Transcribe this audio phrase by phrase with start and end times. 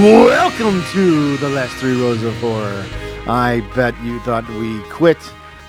[0.00, 2.86] Welcome to the last three rows of horror.
[3.28, 5.18] I bet you thought we quit,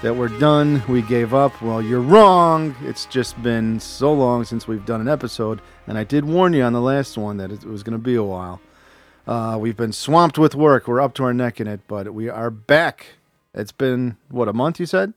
[0.03, 1.61] that we're done, we gave up.
[1.61, 2.73] Well, you're wrong.
[2.79, 6.63] It's just been so long since we've done an episode, and I did warn you
[6.63, 8.61] on the last one that it was going to be a while.
[9.27, 10.87] Uh, we've been swamped with work.
[10.87, 13.07] We're up to our neck in it, but we are back.
[13.53, 15.13] It's been what a month, you said.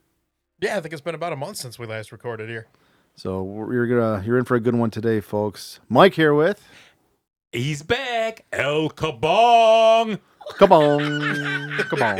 [0.59, 2.67] Yeah, I think it's been about a month since we last recorded here.
[3.15, 5.79] So we're gonna you're in for a good one today, folks.
[5.87, 6.61] Mike here with.
[7.55, 10.19] He's back, El Kabong.
[10.57, 12.19] Come on, come on,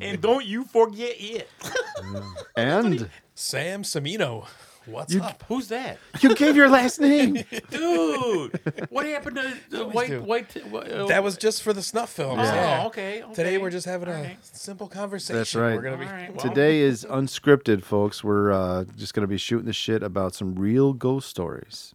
[0.00, 1.48] And don't you forget it.
[2.56, 4.46] and Sam Semino,
[4.86, 5.44] what's You- up?
[5.48, 5.98] Who's that?
[6.20, 7.34] you gave your last name.
[7.70, 10.22] Dude, what happened to the white, do.
[10.22, 12.42] white, uh, That was just for the snuff films.
[12.44, 13.34] Oh, okay, okay.
[13.34, 14.38] Today we're just having a Alright.
[14.44, 15.36] simple conversation.
[15.36, 15.76] That's right.
[15.76, 18.22] We're gonna be All right, well, Today is unscripted, folks.
[18.24, 21.94] We're uh, just gonna be shooting the shit about some real ghost stories.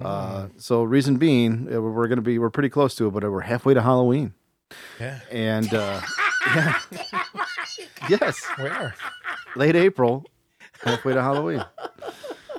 [0.00, 3.40] Uh, so reason being, uh, we're gonna be we're pretty close to it, but we're
[3.40, 4.34] halfway to Halloween,
[4.98, 5.20] yeah.
[5.30, 6.00] and uh,
[6.54, 6.78] yeah,
[8.08, 8.94] yes, We are.
[9.56, 10.24] late April,
[10.84, 11.64] halfway to Halloween.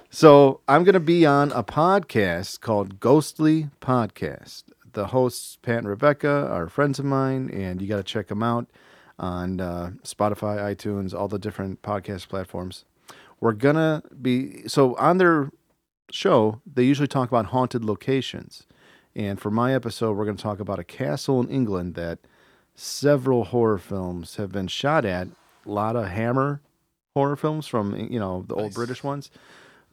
[0.10, 4.64] So I'm going to be on a podcast called Ghostly Podcast.
[4.94, 8.42] The hosts Pat and Rebecca are friends of mine, and you got to check them
[8.42, 8.68] out
[9.20, 12.86] on uh, Spotify, iTunes, all the different podcast platforms.
[13.40, 15.52] We're gonna be so on their
[16.12, 16.62] show.
[16.66, 18.66] They usually talk about haunted locations,
[19.16, 22.20] and for my episode, we're going to talk about a castle in England that
[22.74, 25.28] several horror films have been shot at.
[25.66, 26.62] A lot of Hammer
[27.16, 29.32] horror films from you know the old British ones,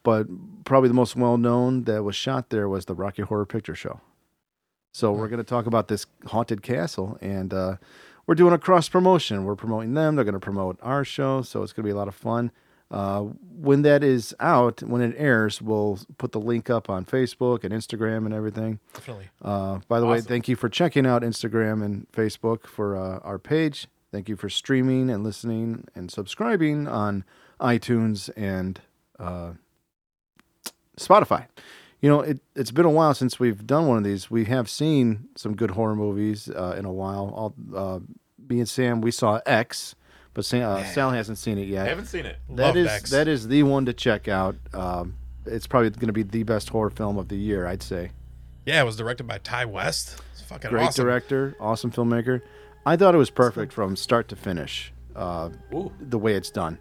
[0.03, 0.27] but
[0.65, 4.01] probably the most well known that was shot there was the Rocky Horror Picture Show.
[4.93, 7.77] So we're going to talk about this haunted castle, and uh,
[8.27, 9.45] we're doing a cross promotion.
[9.45, 11.97] We're promoting them; they're going to promote our show, so it's going to be a
[11.97, 12.51] lot of fun.
[12.91, 13.21] Uh,
[13.57, 17.73] when that is out, when it airs, we'll put the link up on Facebook and
[17.73, 18.81] Instagram and everything.
[18.93, 19.31] Definitely.
[19.41, 23.39] Uh, by the way, thank you for checking out Instagram and Facebook for uh, our
[23.39, 23.87] page.
[24.13, 27.25] Thank you for streaming and listening and subscribing on
[27.61, 28.79] iTunes and
[29.19, 29.53] uh,
[30.99, 31.47] Spotify.
[32.01, 34.31] You know, it, it's been a while since we've done one of these.
[34.31, 37.33] We have seen some good horror movies uh, in a while.
[37.35, 38.01] All, uh,
[38.49, 39.95] me and Sam, we saw X,
[40.35, 41.87] but Sam, uh, Sal hasn't seen it I yet.
[41.87, 42.37] haven't seen it.
[42.51, 43.11] That Love is X.
[43.11, 44.57] that is the one to check out.
[44.75, 45.15] Um,
[45.47, 48.11] it's probably going to be the best horror film of the year, I'd say.
[48.67, 50.21] Yeah, it was directed by Ti West.
[50.33, 51.05] It's fucking Great awesome.
[51.05, 52.43] director, awesome filmmaker.
[52.85, 54.93] I thought it was perfect from start to finish.
[55.15, 55.51] Uh,
[56.01, 56.79] the way it's done.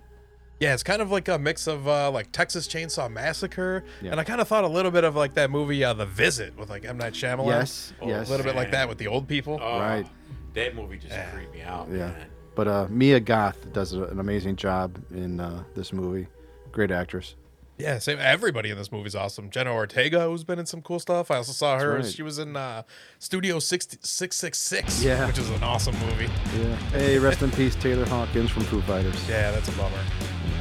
[0.60, 4.12] Yeah, it's kind of like a mix of uh, like Texas Chainsaw Massacre, Yeah.
[4.12, 6.56] and I kind of thought a little bit of like that movie uh, The Visit
[6.58, 7.48] with like M Night Shyamalan.
[7.48, 9.60] Yes, Oh, yes, a little bit like that with the old people.
[9.62, 10.08] Oh, Right.
[10.54, 11.30] That movie just Yeah.
[11.32, 11.88] creeped me out.
[11.90, 11.98] Yeah.
[12.12, 12.28] Man.
[12.56, 16.28] But uh, Mia Goth does an amazing job in uh, this movie.
[16.72, 17.36] Great actress.
[17.82, 18.20] Yeah, same.
[18.20, 19.50] Everybody in this movie is awesome.
[19.50, 21.32] Jenna Ortega, who's been in some cool stuff.
[21.32, 21.96] I also saw her.
[21.96, 22.06] right.
[22.06, 22.84] She was in uh,
[23.20, 25.26] Studio 60, 666, Yeah.
[25.28, 26.30] which is an awesome movie.
[26.58, 26.76] Yeah.
[26.92, 29.16] Hey, rest in peace, Taylor Hawkins from Foo Fighters.
[29.28, 29.98] Yeah, that's a bummer.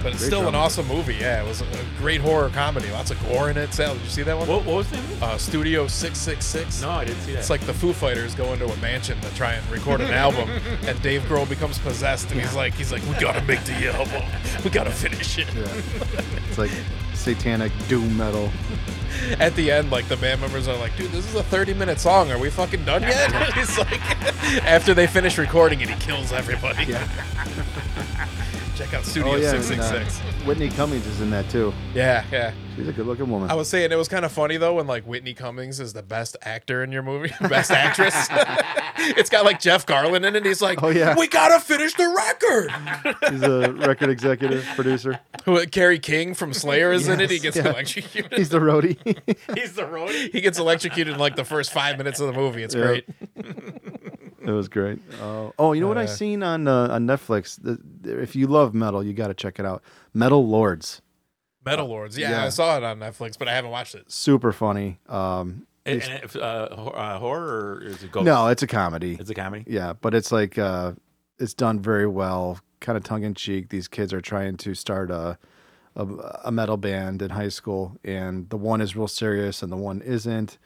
[0.03, 1.17] But it's Great still an awesome movie.
[1.17, 1.67] Yeah, it was a
[1.99, 2.91] great horror comedy.
[2.91, 3.75] Lots of gore in it.
[3.75, 4.49] Sal, did you see that one?
[4.49, 5.23] What, what was the name?
[5.23, 6.81] Uh, Studio 666.
[6.81, 7.41] No, I didn't see that.
[7.41, 10.49] It's like the Foo Fighters go into a mansion to try and record an album,
[10.87, 14.23] and Dave Grohl becomes possessed, and he's like, he's like, we gotta make the album,
[14.65, 15.53] we gotta finish it.
[15.55, 15.65] Yeah.
[16.49, 16.71] it's like
[17.21, 18.51] satanic doom metal.
[19.39, 22.01] At the end, like the band members are like, dude, this is a 30 minute
[22.01, 22.31] song.
[22.31, 23.53] Are we fucking done yet?
[23.55, 24.01] He's like,
[24.65, 26.85] after they finish recording it, he kills everybody.
[26.85, 27.09] Yeah.
[28.81, 29.51] Check out Studio Oh yeah.
[29.51, 30.47] and, uh, 666.
[30.47, 31.71] Whitney Cummings is in that too.
[31.95, 32.55] Yeah, yeah.
[32.75, 33.51] She's a good-looking woman.
[33.51, 36.03] I was saying it was kind of funny though when like Whitney Cummings is the
[36.03, 38.15] best actor in your movie, best actress.
[39.19, 40.47] it's got like Jeff Garlin in it.
[40.47, 41.15] He's like, Oh, yeah.
[41.19, 42.71] we gotta finish the record.
[43.31, 45.21] He's a record executive producer.
[45.45, 47.29] Who Kerry King from Slayer is in it.
[47.31, 47.69] He gets yeah.
[47.69, 48.33] electrocuted.
[48.33, 48.97] He's the roadie.
[49.59, 50.33] He's the roadie.
[50.33, 52.63] he gets electrocuted in like the first five minutes of the movie.
[52.63, 52.83] It's Yeah.
[52.87, 53.09] great.
[54.51, 54.99] It was great.
[55.21, 57.59] Uh, oh, you know what I seen on uh, on Netflix?
[57.63, 57.79] The,
[58.23, 59.83] if you love metal, you got to check it out.
[60.13, 61.03] Metal Lords,
[61.65, 62.19] Metal Lords.
[62.19, 62.45] Yeah, yeah.
[62.45, 64.11] I saw it on Netflix, but I haven't watched it.
[64.11, 64.99] super funny.
[65.09, 68.27] Um, And, and if, uh, hor- uh, horror or is it ghost?
[68.27, 69.17] no, it's a comedy.
[69.19, 69.65] It's a comedy?
[69.67, 70.93] Yeah, but it's like uh,
[71.39, 73.69] it's done very well, kind of tongue in cheek.
[73.71, 75.39] These kids are trying to start a,
[75.97, 76.07] a
[76.45, 80.03] a metal band in high school, and the one is real serious, and the one
[80.03, 80.59] isn't,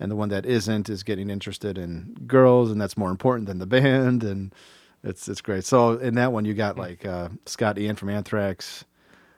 [0.00, 3.58] and the one that isn't is getting interested in girls, and that's more important than
[3.58, 4.52] the band, and
[5.04, 5.64] it's it's great.
[5.64, 8.84] So in that one, you got like uh, Scott Ian from Anthrax.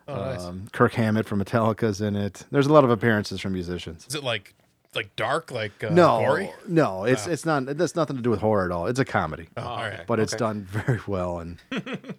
[0.08, 0.42] Oh, nice.
[0.42, 2.44] Um, Kirk Hammett from Metallica's in it.
[2.50, 4.06] There's a lot of appearances from musicians.
[4.08, 4.54] Is it like
[4.94, 6.52] like dark, like uh, no, gory?
[6.68, 7.30] no, it's Oh.
[7.30, 7.66] it's not.
[7.68, 8.86] It has nothing to do with horror at all.
[8.86, 10.06] It's a comedy, Oh, all right.
[10.06, 11.38] but it's done very well.
[11.40, 11.58] And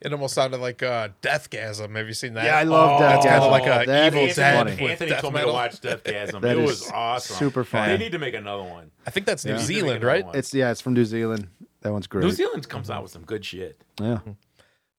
[0.01, 1.95] It almost sounded like uh, Deathgasm.
[1.95, 2.45] Have you seen that?
[2.45, 3.13] yeah, I love Oh, that.
[3.21, 4.71] That's kind of like a that Evil is Dead funny.
[4.81, 6.41] with Anthony death told me to watch Deathgasm.
[6.41, 7.35] That it is was awesome.
[7.37, 7.93] super funny.
[7.97, 8.91] They need to make another one.
[9.05, 9.57] I think that's New Yeah.
[9.59, 10.25] Zealand, right?
[10.25, 10.35] one.
[10.35, 11.47] It's yeah, it's from New Zealand.
[11.81, 12.23] That one's great.
[12.23, 13.79] New Zealand comes out with some good shit.
[14.01, 14.19] Yeah,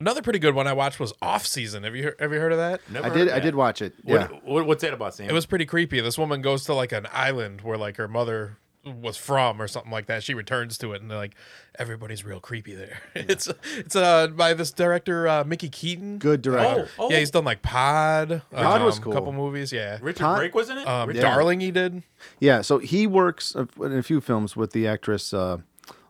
[0.05, 1.83] Another pretty good one I watched was Off Season.
[1.83, 2.83] Have you heard, have you heard of that?
[2.91, 3.29] Never I heard did.
[3.29, 3.43] of I that.
[3.43, 3.95] did watch it.
[4.05, 5.31] Yeah, what, what's that about, Sam?
[5.31, 5.99] It was pretty creepy.
[6.03, 9.91] This woman goes to like an island where like her mother was from or something
[9.91, 10.23] like that.
[10.23, 11.35] She returns to it and they're like
[11.79, 12.99] everybody's real creepy there.
[13.15, 13.49] It's
[13.79, 16.19] it's uh by this director uh, Mickey Keating.
[16.19, 16.91] good director.
[16.99, 17.11] Oh, oh.
[17.11, 18.43] Yeah, he's done like Pod.
[18.53, 19.13] Pod was um, cool.
[19.13, 19.97] A couple movies, yeah.
[20.03, 20.87] Richard Todd- Brake was in it.
[20.87, 21.35] Um, Richard- Yeah.
[21.35, 22.03] Darling, he did.
[22.41, 25.59] Yeah, so he works uh, in a few films with the actress uh,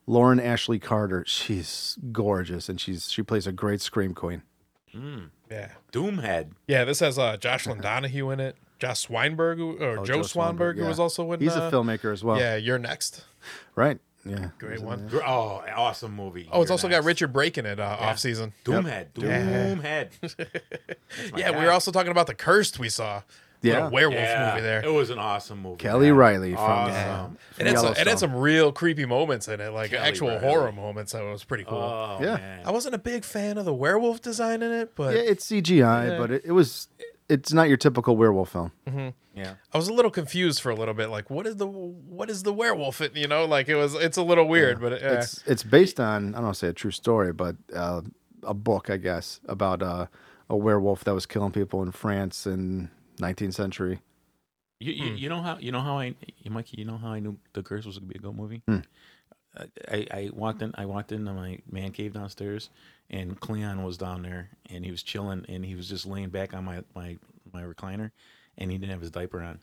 [0.06, 1.24] Lauren Ashley Carter.
[1.26, 4.42] She's gorgeous, and she's she plays a great scream queen.
[5.50, 6.52] Yeah, Doomhead.
[6.68, 6.84] yeah.
[6.84, 8.56] This has uh, Jocelyn Donahue in it.
[8.78, 10.88] Josh Swinberg or Oh, Joe, Joe Swanberg, Swanberg, who yeah.
[10.88, 11.40] was also in.
[11.40, 12.38] He's uh, a filmmaker as well.
[12.38, 13.24] Yeah, you're next.
[13.74, 13.98] right.
[14.26, 15.06] Yeah, Great one.
[15.08, 16.48] Gr- Oh, awesome movie.
[16.50, 17.04] Oh, it's You're also got.
[17.04, 17.78] Richard Brake in it.
[17.78, 18.54] Uh, Off season.
[18.64, 19.08] Doomhead.
[19.14, 20.10] Doomhead.
[20.20, 23.20] That's my Yeah, we were also talking about the Cursed we saw.
[23.64, 23.75] Yeah.
[23.75, 24.84] Little werewolf yeah, movie there.
[24.84, 25.76] It was an awesome movie.
[25.78, 26.16] Kelly man.
[26.16, 26.94] Reilly from, awesome.
[26.96, 27.28] uh,
[27.58, 30.40] and it's, it had some real creepy moments in it, like Kelly actual Reilly.
[30.46, 31.12] horror moments.
[31.12, 31.78] That was pretty cool.
[31.78, 32.37] Oh, Yeah.
[32.37, 32.62] man.
[32.66, 36.11] I wasn't a big fan of the werewolf design in it, but yeah, it's CGI,
[36.11, 36.19] Yeah.
[36.19, 36.88] but it, it was.
[37.26, 38.70] It's not your typical werewolf film.
[39.34, 39.55] yeah.
[39.72, 41.08] I was a little confused for a little bit.
[41.08, 43.00] Like, what is the what is the werewolf?
[43.00, 43.94] It you know, like it was.
[43.94, 46.58] It's a little weird, but it, uh, It's it's based on I don't want to
[46.58, 48.02] say a true story, but uh,
[48.43, 50.06] a book, I guess, about uh,
[50.50, 54.00] a werewolf that was killing people in France in 19th century.
[54.81, 57.20] You, you, you know how you know how I you Mikey you know how I
[57.20, 58.62] knew the curse was gonna be a good movie.
[58.66, 58.81] Hmm.
[59.88, 62.70] I, I walked in I walked into my man cave downstairs
[63.08, 66.55] and Cleon was down there and he was chilling and he was just laying back
[66.55, 67.16] on my my
[67.52, 68.11] my recliner
[68.58, 69.61] and he didn't have his diaper on.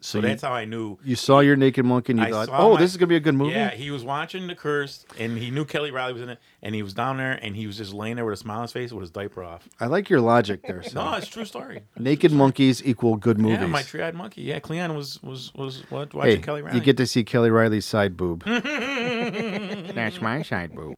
[0.00, 0.96] So So, you, that's how I knew.
[1.02, 3.16] you saw your naked monkey and you I thought, "Oh, my- this is gonna be
[3.16, 6.22] a good movie." Yeah, he was watching The Curse and he knew Kelly Reilly was
[6.22, 8.36] in it and he was down there and he was just laying there with a
[8.36, 9.68] smile on his face with his diaper off.
[9.80, 10.84] I like your logic there.
[10.84, 11.02] So.
[11.02, 11.80] No, it's a true story.
[11.98, 13.58] Naked monkeys equal good movies.
[13.60, 14.42] Yeah, my triad monkey.
[14.42, 16.78] Yeah, Cleon was was was what watching hey, Kelly Reilly.
[16.78, 18.44] you get to see Kelly Reilly's side boob.
[18.46, 20.94] That's my side boob.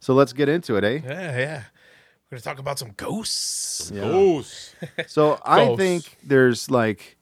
[0.00, 1.00] So let's get into it, eh?
[1.04, 1.62] yeah, yeah.
[2.30, 3.90] We're gonna talk about some ghosts.
[3.94, 4.02] Yeah.
[4.02, 4.74] Ghosts.
[5.06, 5.82] So I Ghosts.
[5.82, 7.17] think there's like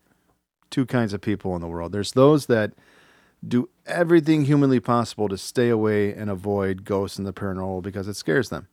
[0.70, 1.92] two kinds of people in the world.
[1.92, 2.72] There's those that
[3.46, 8.16] do everything humanly possible to stay away and avoid ghosts and the paranormal because it
[8.16, 8.68] scares them.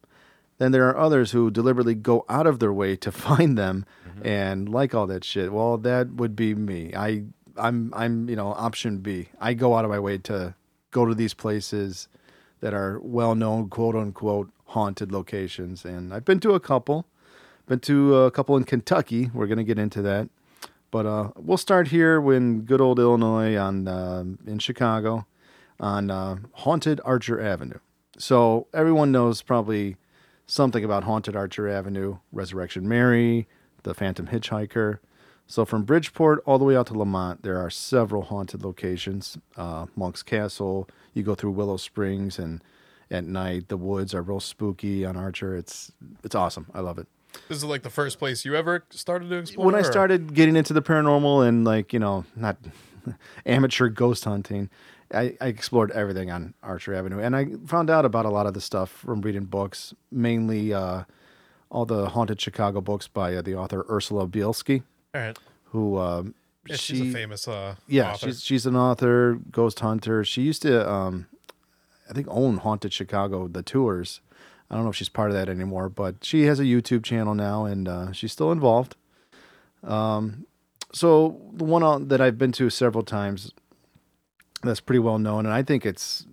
[0.57, 4.28] Then there are others who deliberately go out of their way to find them mm-hmm.
[4.28, 5.51] and like all that shit.
[5.51, 6.94] Well, that would be me.
[6.95, 7.24] I
[7.57, 9.30] I'm I'm, you know, option B.
[9.39, 10.56] I go out of my way to
[10.92, 12.07] go to these places
[12.62, 17.06] that are well-known quote unquote haunted locations and I've been to a couple.
[17.66, 19.30] Been to a couple in Kentucky.
[19.34, 20.30] We're gonna get into that,
[20.94, 25.25] but uh, we'll start here when good old Illinois on um in Chicago,
[25.80, 27.80] on uh, haunted Archer Avenue.
[28.19, 29.98] So everyone knows probably
[30.45, 33.48] something about haunted Archer Avenue, Resurrection Mary,
[33.81, 35.00] the Phantom Hitchhiker.
[35.48, 39.36] So from Bridgeport all the way out to Lemont, there are several haunted locations.
[39.58, 40.88] Uh, Monk's Castle.
[41.15, 42.63] You go through Willow Springs, and
[43.10, 45.56] at night the woods are real spooky on Archer.
[45.56, 45.91] It's
[46.24, 46.67] it's awesome.
[46.72, 47.08] I love it
[47.50, 49.66] This is like the first place you ever started to explore.
[49.66, 52.58] when I or- started getting into the paranormal and like you know not
[53.46, 54.70] amateur ghost hunting,
[55.13, 58.54] I, I explored everything on Archer Avenue, and I found out about a lot of
[58.54, 61.04] the stuff from reading books, mainly uh,
[61.70, 65.38] all the haunted Chicago books by uh, the author Ursula Bielski, All right.
[65.66, 66.34] who um,
[66.68, 68.28] Yeah, she she's a famous uh, yeah author.
[68.28, 70.24] she's she's an author, ghost hunter.
[70.24, 71.28] She used to um,
[72.10, 74.22] I think own Haunted Chicago the tours.
[74.74, 77.36] I don't know if she's part of that anymore, but she has a YouTube channel
[77.36, 78.96] now, and uh, she's still involved.
[79.84, 80.48] Um,
[80.92, 83.51] so the one that I've been to several times,
[84.63, 86.25] that's pretty well known, and I think it's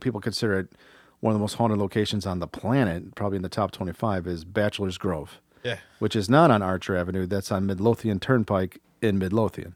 [0.00, 0.72] people consider it
[1.20, 4.44] one of the most haunted locations on the planet, probably in the top twenty-five, is
[4.44, 5.78] Bachelor's Grove yeah.
[5.98, 7.26] which is not on Archer Avenue.
[7.26, 9.74] That's on Midlothian Turnpike in Midlothian.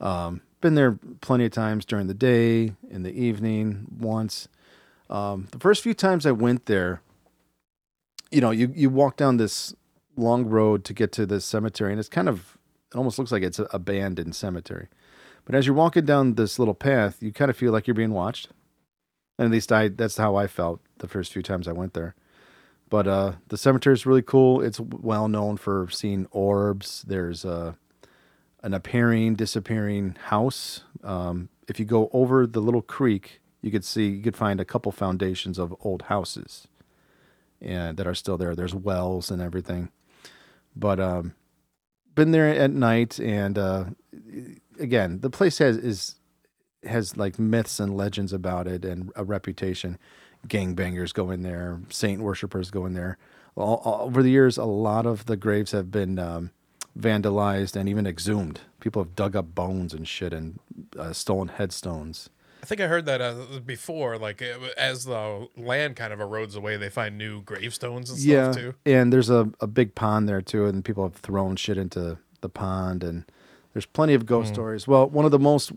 [0.00, 4.48] Um, been there plenty of times during the day, in the evening, once.
[5.08, 7.00] Um, the first few times I went there,
[8.30, 9.74] you know, you, you walk down this
[10.16, 12.58] long road to get to this cemetery, and it's kind of,
[12.92, 14.88] it almost looks like it's an abandoned cemetery.
[15.44, 18.12] But as you're walking down this little path, you kind of feel like you're being
[18.12, 18.48] watched.
[19.38, 22.14] And at least I, that's how I felt the first few times I went there.
[22.88, 24.60] But uh, the cemetery is really cool.
[24.60, 27.04] It's well known for seeing orbs.
[27.06, 27.74] There's uh,
[28.62, 30.82] an appearing, disappearing house.
[31.04, 34.64] Um, if you go over the little creek, you could see you could find a
[34.64, 36.68] couple foundations of old houses,
[37.60, 38.54] and that are still there.
[38.54, 39.90] There's wells and everything.
[40.74, 41.34] But um,
[42.14, 43.84] been there at night, and uh,
[44.78, 46.16] again, the place has is
[46.84, 49.98] has like myths and legends about it and a reputation.
[50.46, 53.18] Gangbangers go in there, saint worshippers go in there.
[53.56, 56.50] All, all- over the years, a lot of the graves have been um,
[56.96, 58.60] vandalized and even exhumed.
[58.80, 60.60] People have dug up bones and shit and
[60.96, 62.30] uh, stolen headstones.
[62.66, 64.18] I think I heard that uh, before.
[64.18, 64.42] Like
[64.76, 68.74] as the land kind of erodes away, they find new gravestones and stuff yeah, too.
[68.84, 72.48] and there's a, a big pond there too, and people have thrown shit into the
[72.48, 73.24] pond, and
[73.72, 74.88] there's plenty of ghost stories.
[74.88, 75.70] Well, one of the most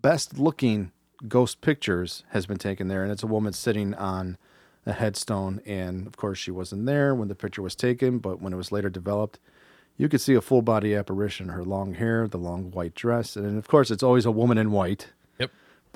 [0.00, 0.90] best looking
[1.28, 4.38] ghost pictures has been taken there, and it's a woman sitting on
[4.86, 8.54] a headstone, and of course she wasn't there when the picture was taken, but when
[8.54, 9.38] it was later developed.
[9.98, 13.58] You could see a full body apparition, her long hair, the long white dress, and
[13.58, 15.08] of course it's always a woman in white.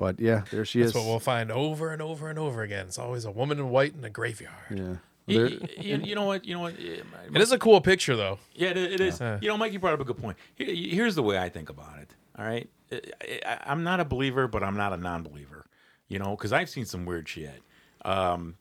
[0.01, 0.15] Yep.
[0.17, 0.95] But yeah, there she That's is.
[0.95, 2.87] what we'll find over and over and over again.
[2.87, 4.55] It's always a woman in white in a graveyard.
[4.69, 4.95] yeah.
[5.27, 6.43] You, There- you, you know what?
[6.45, 6.73] You know what?
[6.79, 8.39] my- It is a cool picture though.
[8.55, 9.19] Yeah, it, it is.
[9.19, 9.37] Yeah.
[9.41, 10.37] You know, Mike, you brought up a good point.
[10.55, 12.09] Here- Here's the way I think about it.
[12.37, 12.99] All right, I,
[13.45, 15.65] I, I'm not a believer, but I'm not a non-believer.
[16.07, 17.61] You know, because I've seen some weird shit.
[18.03, 18.55] Um,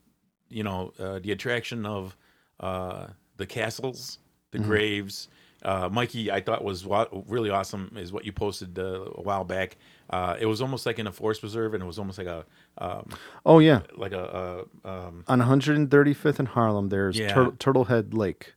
[0.50, 2.16] you know, uh, the attraction of
[2.60, 3.06] uh,
[3.38, 4.18] the castles,
[4.50, 5.28] the graves.
[5.62, 7.92] Uh, Mikey, I thought was wa- really awesome.
[7.96, 9.76] Is what you posted uh, a while back.
[10.08, 12.44] Uh, it was almost like in a forest preserve, and it was almost like a
[12.78, 13.08] um,
[13.44, 17.32] oh yeah, like a, a um, on 135th in Harlem, there's Yeah.
[17.34, 18.54] Tur- Turtlehead Lake,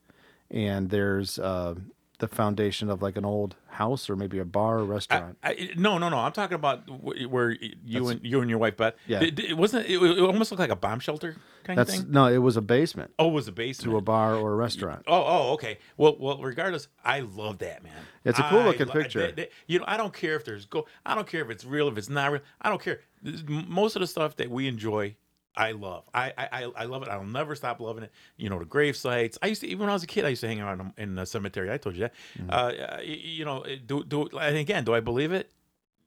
[0.49, 1.75] and there's uh,
[2.19, 5.37] the foundation of like an old house or maybe a bar or restaurant.
[5.43, 6.17] I, no, no, no.
[6.19, 7.51] I'm talking about where
[7.83, 8.95] you and you and your wife bet.
[9.07, 9.21] Yeah.
[9.23, 9.87] It, it wasn't.
[9.87, 12.11] It, it almost looked like a bomb shelter kind That's of thing.
[12.11, 13.91] no, it was a basement Oh, it was a basement.
[13.91, 15.03] to a bar or a restaurant.
[15.07, 15.79] Oh, oh, okay.
[15.97, 16.37] Well, well.
[16.41, 17.93] Regardless, I love that man.
[18.23, 19.21] It's a cool I looking lo- picture.
[19.21, 20.85] that- that- you know, I don't care if there's go.
[21.05, 22.41] I don't care if it's real, if it's not real.
[22.61, 23.01] I don't care.
[23.47, 25.15] Most of the stuff that we enjoy,
[25.55, 26.09] I love.
[26.13, 27.09] I, I, I- love it.
[27.09, 28.11] I'll never stop loving it.
[28.37, 29.37] You know, the grave sites.
[29.41, 30.93] I used to even when I was a kid, I used to hang around in-
[31.03, 31.71] in the cemetery.
[31.71, 32.13] I told you that.
[32.37, 32.49] Mm-hmm.
[32.49, 34.27] Uh, uh, you know, do do.
[34.39, 35.51] And again, do I believe it?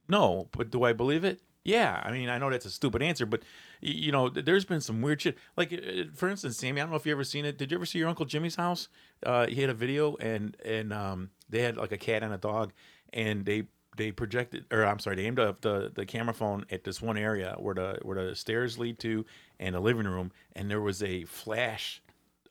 [0.08, 1.40] No, but do I believe it?
[1.64, 3.42] Yeah, I mean, I know that's a stupid answer, but
[3.80, 5.36] you know, there's been some weird shit.
[5.56, 7.58] Like, uh, for instance, Sammy, I don't know if you ever seen it.
[7.58, 8.88] Did you ever see your uncle Jimmy's house?
[9.24, 12.38] Uh, he had a video, and and um, they had like a cat and a
[12.38, 12.72] dog,
[13.12, 13.64] and they
[13.96, 17.16] they projected, or I'm sorry, they aimed up the the camera phone at this one
[17.16, 19.24] area where the where the stairs lead to,
[19.58, 22.02] and the living room, and there was a flash,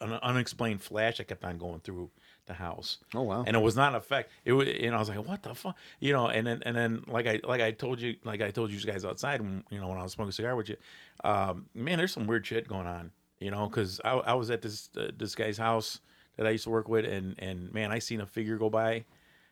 [0.01, 2.09] an unexplained flash that kept on going through
[2.47, 3.43] the house Oh wow.
[3.47, 4.29] and it was not an effect.
[4.43, 6.27] It was, and I was like, "What the fuck?" You know.
[6.27, 9.03] And then, and then, like I, like I told you, like I told you guys
[9.03, 10.77] outside, when you know, when I was smoking a cigar with you,
[11.23, 13.11] um, man, there's some weird shit going on.
[13.39, 16.01] You know, because I, I was at this uh, this guy's house
[16.37, 19.05] that I used to work with, and and man, I seen a figure go by,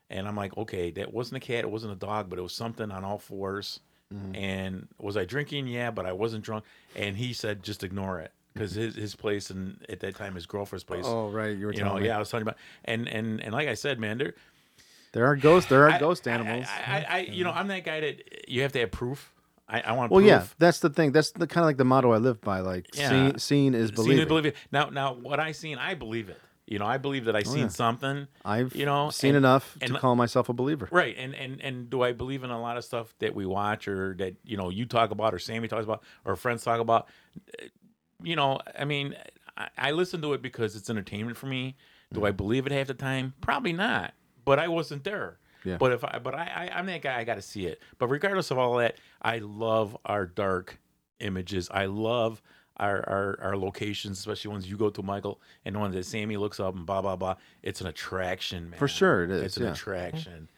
[0.09, 2.53] and I'm like, okay, that wasn't a cat, it wasn't a dog, but it was
[2.53, 3.79] something on all 4s
[4.13, 4.35] mm-hmm.
[4.35, 5.67] And was I drinking?
[5.67, 6.65] Yeah, but I wasn't drunk.
[6.95, 8.31] And he said, just ignore it.
[8.31, 8.59] Mm-hmm.
[8.59, 11.71] Because his, his place and at that time his girlfriend's place oh right, you were
[11.71, 12.07] you telling know, me.
[12.07, 14.35] yeah, I was talking about, and and and like I said, man, there,
[15.13, 15.69] There are ghosts.
[15.69, 16.67] There are I- ghost animals.
[16.69, 19.31] I, I, I, you know, I'm that guy that you have to have proof.
[19.67, 20.11] I, I want.
[20.11, 20.29] well, proof.
[20.29, 21.13] yeah, that's the thing.
[21.13, 22.59] That's the kind of like the motto I live by.
[22.59, 23.09] Like, Yeah.
[23.09, 24.19] seeing, seeing is believing.
[24.19, 24.55] it, believe it.
[24.71, 26.39] Now, now, what I seen, I believe it.
[26.65, 27.67] You know, I believe that I seen Oh, yeah.
[27.67, 28.27] something.
[28.45, 30.87] I've you know, seen and- enough and- to call myself a believer.
[30.91, 33.87] Right, and and and do I believe in a lot of stuff that we watch
[33.87, 37.07] or that you know you talk about or Sammy talks about or friends talk about?
[37.61, 37.65] Uh,
[38.23, 39.15] You know, I mean,
[39.57, 41.75] I, I listen to it because it's entertainment for me.
[42.13, 43.33] Do I believe it half the time?
[43.41, 44.13] Probably not.
[44.45, 45.39] But I wasn't there.
[45.65, 45.77] Yeah.
[45.77, 47.17] But if I, but I, I I'm that guy.
[47.19, 47.81] I got to see it.
[47.97, 50.79] But regardless of all that, I love our dark
[51.19, 51.67] images.
[51.71, 52.41] I love
[52.83, 56.37] our, our our locations, especially ones you go to, Michael, and the ones that Sammy
[56.37, 57.35] looks up and blah blah blah.
[57.61, 58.79] It's an attraction, man.
[58.79, 59.71] For sure it is, It's an yeah.
[59.71, 60.49] attraction.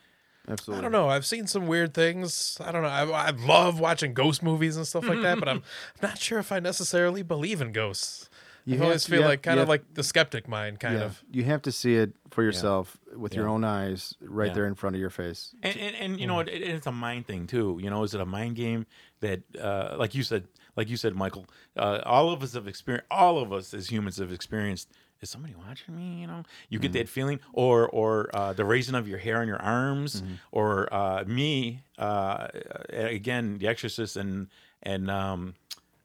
[0.48, 0.79] Absolutely.
[0.79, 1.10] I don't know.
[1.10, 2.60] I've seen some weird things.
[2.63, 2.88] I don't know.
[2.89, 5.63] I, I love watching ghost movies and stuff like that, but I'm
[6.03, 8.29] not sure if I necessarily believe in ghosts.
[8.63, 10.98] You I always you feel have- like kind you of like the skeptic mind, kind
[11.00, 11.05] yeah.
[11.05, 11.24] of.
[11.32, 14.53] You have to see it for yourself with your own eyes, right Yeah.
[14.53, 15.55] there in front of your face.
[15.63, 17.79] And, and, and you know, it, it- it's a mind thing too.
[17.82, 18.86] You know, is it a mind game
[19.22, 21.46] that, uh, like you said, like you said, Michael,
[21.77, 24.89] uh, all of us have experienced, all of us as humans have experienced.
[25.22, 26.20] Is somebody watching me?
[26.22, 29.48] You know, you get that feeling, or or uh, the raising of your hair on
[29.48, 32.48] your arms, or uh, me uh,
[32.89, 34.48] again, The Exorcist and
[34.84, 35.55] and um,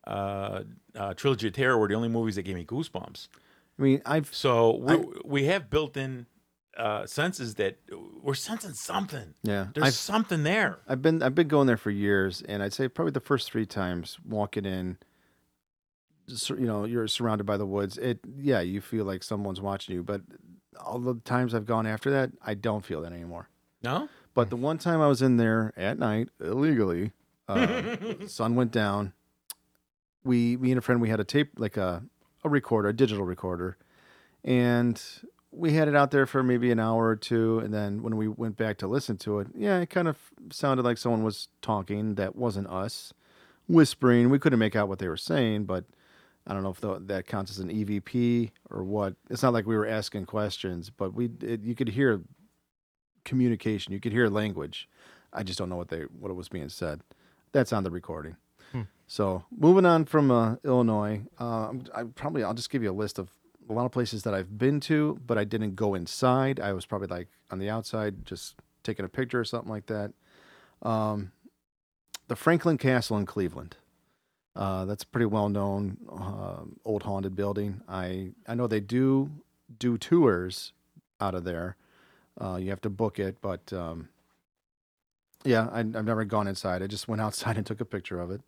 [0.07, 0.63] uh,
[0.95, 3.29] uh, Trilogy of Terror were the only movies that gave me goosebumps.
[3.79, 6.27] I mean, I've So we we have built in
[6.77, 7.79] uh, senses that
[8.23, 9.35] we're sensing something.
[9.43, 10.79] yeah, There's I've something there.
[10.89, 13.67] I've been I've been going there for years, and I'd say probably the first three
[13.67, 14.99] times walking in,
[16.49, 17.99] you know, you're surrounded by the woods.
[17.99, 20.23] It yeah, you feel like someone's watching you, but
[20.79, 23.49] all the times I've gone after that, I don't feel that anymore.
[23.83, 24.09] No?
[24.35, 27.13] But the one time I was in there at night illegally,
[27.49, 27.97] uh,
[28.27, 29.13] sun went down.
[30.23, 32.05] We, me and a friend, we had a tape like a
[32.45, 33.77] a recorder, a digital recorder,
[34.45, 35.03] and
[35.53, 38.29] we had it out there for maybe an hour or two, and then when we
[38.29, 40.17] went back to listen to it, yeah, it kind of
[40.53, 43.13] sounded like someone was talking that wasn't us,
[43.67, 44.31] whispering.
[44.31, 45.85] We couldn't make out what they were saying, but
[46.47, 49.15] I don't know if tho- that counts as an EVP or what.
[49.29, 52.23] It's not like we were asking questions, but we it, you could hear
[53.25, 53.93] communication.
[53.93, 54.89] You could hear language.
[55.33, 57.01] I just don't know what they what was being said.
[57.53, 58.37] That's on the recording.
[58.73, 58.83] Hmm.
[59.07, 63.19] So moving on from uh, Illinois, uh, I probably I'll just give you a list
[63.19, 63.31] of
[63.71, 66.61] a lot of places that I've been to, but I didn't go inside.
[66.61, 70.13] I was probably like on the outside, just taking a picture or something like that.
[70.83, 71.33] Um,
[72.29, 73.77] the Franklin Castle in Cleveland.
[74.57, 77.83] Uh, that's a pretty well known uh, old haunted building.
[77.89, 79.31] I I know they do
[79.79, 80.73] do tours
[81.21, 81.77] out of there.
[82.41, 84.09] Uh, you have to book it, but um,
[85.45, 86.83] yeah, I, I've never gone inside.
[86.83, 88.41] I just went outside and took a picture of it.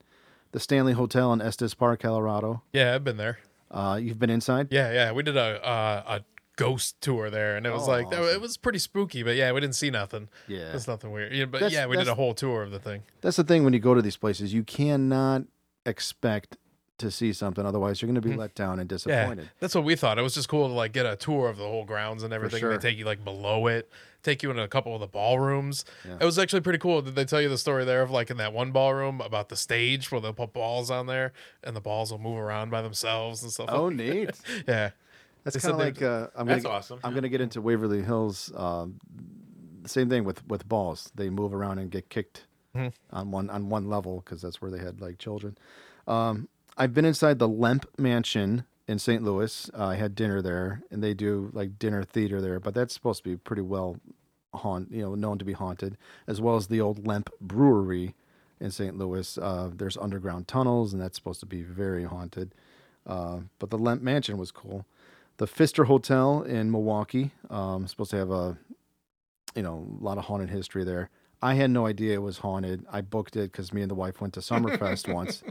[0.50, 2.62] The Stanley Hotel in Estes Park, Colorado.
[2.72, 3.38] Yeah, I've been there.
[3.72, 4.68] Uh, you've been inside?
[4.70, 5.12] Yeah, yeah.
[5.12, 6.24] We did a uh, a
[6.56, 8.34] ghost tour there, and it was Oh, like that, awesome.
[8.34, 9.22] it was pretty spooky.
[9.22, 10.28] But yeah, we didn't see nothing.
[10.46, 10.70] Yeah.
[10.70, 11.32] There's nothing weird.
[11.32, 13.02] Yeah, but That's- yeah, we did a whole tour of the thing.
[13.22, 15.44] That's the thing when you go to these places, you cannot
[15.86, 16.56] expect
[17.02, 17.64] to see something.
[17.66, 18.38] Otherwise, you're going to be Mhm.
[18.38, 19.50] let down and Yeah, disappointed.
[19.61, 20.18] that's what we thought.
[20.18, 22.61] It was just cool to like get a tour of the whole grounds and everything.
[22.61, 22.76] sure.
[22.76, 23.88] They take you like below it,
[24.23, 25.85] take you in a couple of the ballrooms.
[26.09, 26.16] Yeah.
[26.21, 27.02] It was actually pretty cool.
[27.02, 29.56] Did they tell you the story there of like in that one ballroom about the
[29.56, 31.32] stage where they'll put balls on there
[31.62, 33.68] and the balls will move around by themselves and stuff?
[33.71, 34.30] Oh, neat.
[34.66, 34.90] yeah.
[35.44, 37.00] That's kind of like uh, I'm gonna, awesome.
[37.02, 38.52] I'm going to get into Waverly Hills.
[38.56, 39.00] Um,
[39.87, 41.11] same thing with with balls.
[41.16, 42.92] They move around and get kicked Mhm.
[43.11, 45.59] on one on one level because that's where they had like children.
[46.06, 49.22] Um, I've been inside the Lemp Mansion in St.
[49.22, 49.70] Louis.
[49.76, 53.22] Uh, I had dinner there, and they do like dinner theater there, but that's supposed
[53.22, 53.96] to be pretty well
[54.54, 58.14] haunt, you know, known to be haunted, as well as the old Lemp Brewery
[58.61, 58.96] in St.
[58.96, 59.37] Louis.
[59.38, 62.54] Uh, there's underground tunnels, and that's supposed to be very haunted.
[63.06, 64.87] Uh, but the Lemp Mansion was cool.
[65.38, 68.56] The Pfister Hotel in Milwaukee, um, supposed to have a,
[69.54, 71.11] you know, a lot of haunted history there.
[71.42, 72.85] I had no idea it was haunted.
[72.90, 75.42] I booked it because me and the wife went to Summerfest once,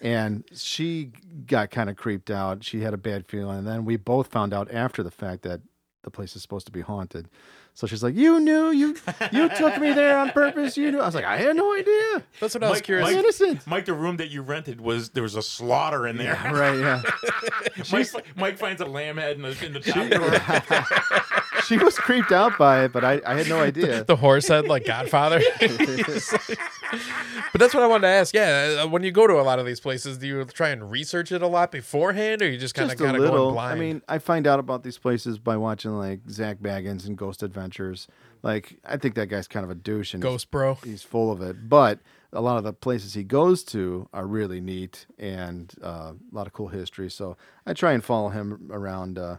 [0.00, 1.12] and she
[1.46, 2.64] got kind of creeped out.
[2.64, 5.60] She had a bad feeling, and then we both found out after the fact that
[6.02, 7.28] the place is supposed to be haunted.
[7.76, 8.94] So she's like, "You knew you
[9.32, 10.76] you took me there on purpose.
[10.76, 12.22] You knew." I was like, "I had no idea.
[12.40, 13.08] That's what I was curious.
[13.08, 16.34] Mike- innocent." Mike, the room that you rented was there was a slaughter in there.
[16.52, 16.78] right?
[16.78, 17.02] Yeah.
[17.92, 21.43] Mike, Mike finds a lamb head in the, in the top drawer.
[21.66, 24.04] She was creeped out by it, but I, I had no idea.
[24.04, 25.40] the horse head like Godfather.
[25.60, 28.34] but that's what I wanted to ask.
[28.34, 30.90] Yeah, uh, when you go to a lot of these places, do you try and
[30.90, 33.52] research it a lot beforehand, or you just kind of kind of going little.
[33.52, 33.76] blind?
[33.76, 37.42] I mean, I find out about these places by watching like Zak Bagans and Ghost
[37.42, 38.06] Adventures.
[38.42, 40.78] Like, I think that guy's kind of a douche and he's- Ghost Bro.
[40.84, 41.68] he's full of it.
[41.68, 42.00] But
[42.32, 46.46] a lot of the places he goes to are really neat and uh, a lot
[46.46, 47.10] of cool history.
[47.10, 49.18] So I try and follow him around.
[49.18, 49.36] Uh,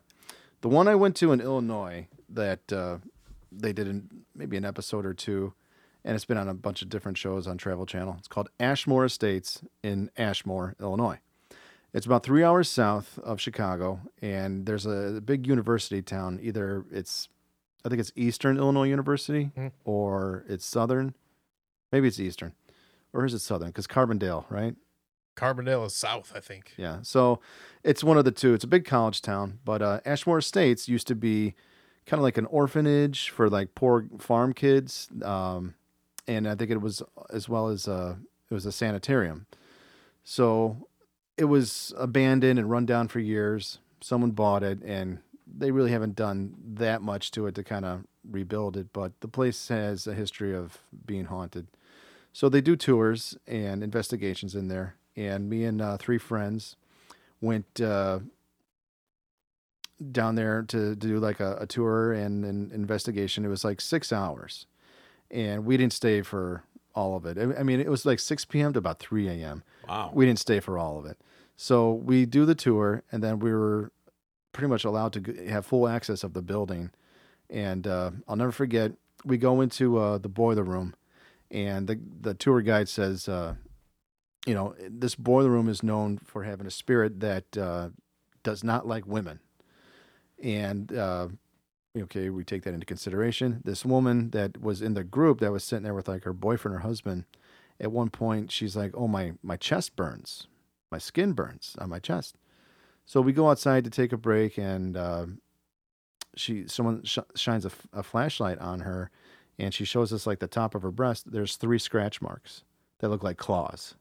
[0.62, 2.98] the one I went to in Illinois that uh,
[3.52, 5.54] they did in maybe an episode or two,
[6.04, 8.16] and it's been on a bunch of different shows on Travel Channel.
[8.20, 11.20] It's called Ashmore Estates in Ashmore, Illinois.
[11.94, 16.40] It's about three hours south of Chicago, and there's a big university town.
[16.42, 17.30] Either it's,
[17.86, 19.72] I think it's Eastern Illinois University, Mhm.
[19.86, 21.16] or it's Southern.
[21.94, 22.54] Maybe it's Eastern,
[23.14, 23.70] or is it Southern?
[23.70, 24.76] Because Carbondale, right?
[25.38, 26.74] Carbondale is south, I think.
[26.78, 27.00] Yeah.
[27.02, 27.40] So
[27.84, 28.54] it's one of the two.
[28.54, 31.56] It's a big college town, but uh, Ashmore Estates used to be
[32.06, 35.74] kind of like an orphanage for like poor farm kids, um,
[36.28, 38.16] and I think it was as well as uh,
[38.50, 39.46] it was a sanitarium.
[40.24, 40.88] So
[41.38, 43.80] it was abandoned and run down for years.
[44.02, 48.04] Someone bought it, and they really haven't done that much to it to kind of
[48.30, 48.88] rebuild it.
[48.94, 51.68] But the place has a history of being haunted.
[52.34, 54.96] So they do tours and investigations in there.
[55.16, 56.76] And me and uh, three friends
[57.40, 58.20] went uh,
[60.12, 63.46] down there to, to do like a, a tour and an investigation.
[63.46, 64.66] It was like six hours,
[65.32, 67.38] and we didn't stay for all of it.
[67.38, 68.74] I I mean, it was like 6 p.m.
[68.74, 69.64] to about 3 a.m.
[69.88, 70.12] Wow.
[70.14, 71.20] We didn't stay for all of it.
[71.56, 73.92] So we do the tour, and then we were
[74.52, 76.92] pretty much allowed to have full access of the building.
[77.50, 80.96] And uh, I'll never forget, we go into uh, the boiler room,
[81.52, 83.56] and the the tour guide says, uh,
[84.46, 87.90] you know, this boiler room is known for having a spirit that uh,
[88.44, 89.40] does not like women.
[90.42, 91.28] And uh,
[91.98, 93.62] okay, we take that into consideration.
[93.64, 96.76] This woman that was in the group that was sitting there with like her boyfriend
[96.76, 97.26] or husband,
[97.80, 100.48] at one point she's like, "Oh my, my chest burns,
[100.92, 102.36] my skin burns on my chest."
[103.06, 105.26] So we go outside to take a break, and uh,
[106.36, 109.12] she someone sh- shines a, f- a flashlight on her,
[109.60, 111.32] and she shows us like the top of her breast.
[111.32, 112.64] There's three scratch marks
[113.00, 113.96] that look like claws.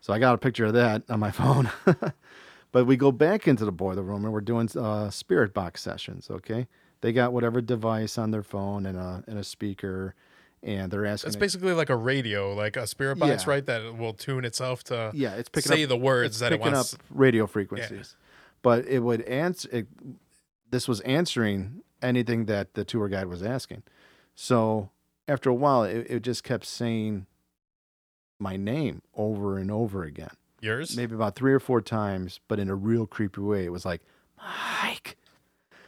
[0.00, 1.70] So I got a picture of that on my phone.
[2.74, 6.28] But we go back into the boiler room and we're doing uh, spirit box sessions.
[6.28, 6.66] Okay,
[7.02, 10.16] they got whatever device on their phone and a and a speaker,
[10.60, 11.28] and they're asking.
[11.28, 13.50] It's it- basically like a radio, like a spirit box, Yeah.
[13.50, 13.64] right?
[13.64, 16.72] That will tune itself to yeah, it's picking say up the words that it picking
[16.72, 16.94] wants.
[16.94, 18.16] up radio frequencies.
[18.60, 19.68] But it would answer.
[19.70, 19.86] It,
[20.68, 23.84] this was answering anything that the tour guide was asking.
[24.34, 24.90] So
[25.28, 27.26] after a while, it, it just kept saying
[28.40, 30.34] my name over and over again.
[30.64, 30.96] Yours?
[30.96, 33.64] maybe about three or four times, but in a real creepy way.
[33.64, 34.00] It was like,
[34.82, 35.16] Mike.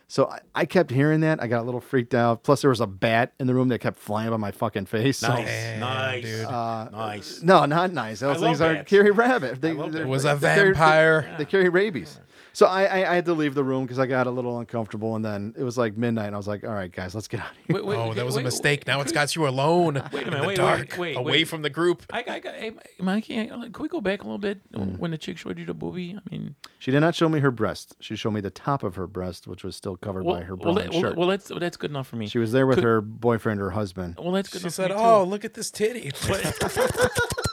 [0.09, 1.43] So I, I kept hearing that.
[1.43, 2.45] I got a little freaked out.
[2.45, 5.19] Plus, there was a bat in the room that kept flying by my fucking face.
[5.19, 6.45] So, Nice, Damn, nice, dude.
[6.45, 7.43] uh, nice.
[7.43, 8.21] no, not nice.
[8.21, 8.91] Those I things love are bats.
[8.91, 9.61] carry rabbit.
[9.61, 11.35] They, love they're- It was they- a they carry- vampire.
[11.39, 12.21] They, carry rabies.
[12.57, 15.15] So I, I, I had to leave the room because I got a little uncomfortable,
[15.15, 17.41] and then it was like midnight, and I was like, "All right, guys, let's get
[17.41, 18.87] out of here." Wait, wait, oh, okay, that was a wait, mistake.
[18.87, 21.33] Now it's got you alone Wait a in minute, the wait, dark, wait, wait, away
[21.33, 21.45] wait.
[21.49, 22.05] from the group.
[22.11, 24.99] I, I, I, hey, Mikey, can we go back a little bit Mm.
[24.99, 26.17] when the chick showed you the booby?
[26.17, 27.95] I mean, She did not show me her breast.
[28.01, 30.55] She showed me the top of her breast, which was still covered well, by her
[30.57, 31.17] well, brown that- well, shirt.
[31.19, 32.27] well, that's that's good enough for me.
[32.27, 34.19] she was there with could- her boyfriend or husband.
[34.19, 35.31] well, that's good She enough said, for me "Oh, too.
[35.31, 36.11] look at this titty."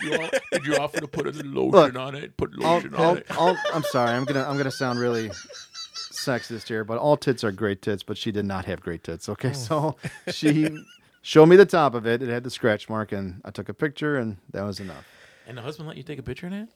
[0.00, 2.36] did, you, you offer to put a lotion Look, on it?
[2.36, 3.30] Put lotion on all, it.
[3.36, 4.10] all, I'm sorry.
[4.10, 8.02] I'm gonna I'm gonna sound really sexist here, but all tits are great tits.
[8.02, 9.28] But she did not have great tits.
[9.28, 10.10] Okay, so oh.
[10.32, 10.68] she
[11.22, 12.22] showed me the top of it.
[12.22, 15.06] It had the scratch mark, and I took a picture, and that was enough.
[15.46, 16.68] And the husband let you take a picture of that?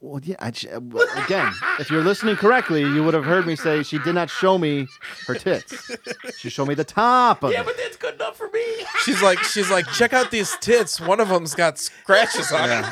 [0.00, 0.36] Well, yeah.
[0.38, 3.98] I, j- well, again, if you're listening correctly, you would have heard me say she
[3.98, 4.86] did not show me
[5.26, 5.90] her tits.
[6.38, 7.66] She showed me the top of Yeah, it.
[7.66, 8.64] but that's good enough for me.
[9.04, 11.00] she's like, she's like, check out these tits.
[11.00, 12.84] One of them's got scratches on it.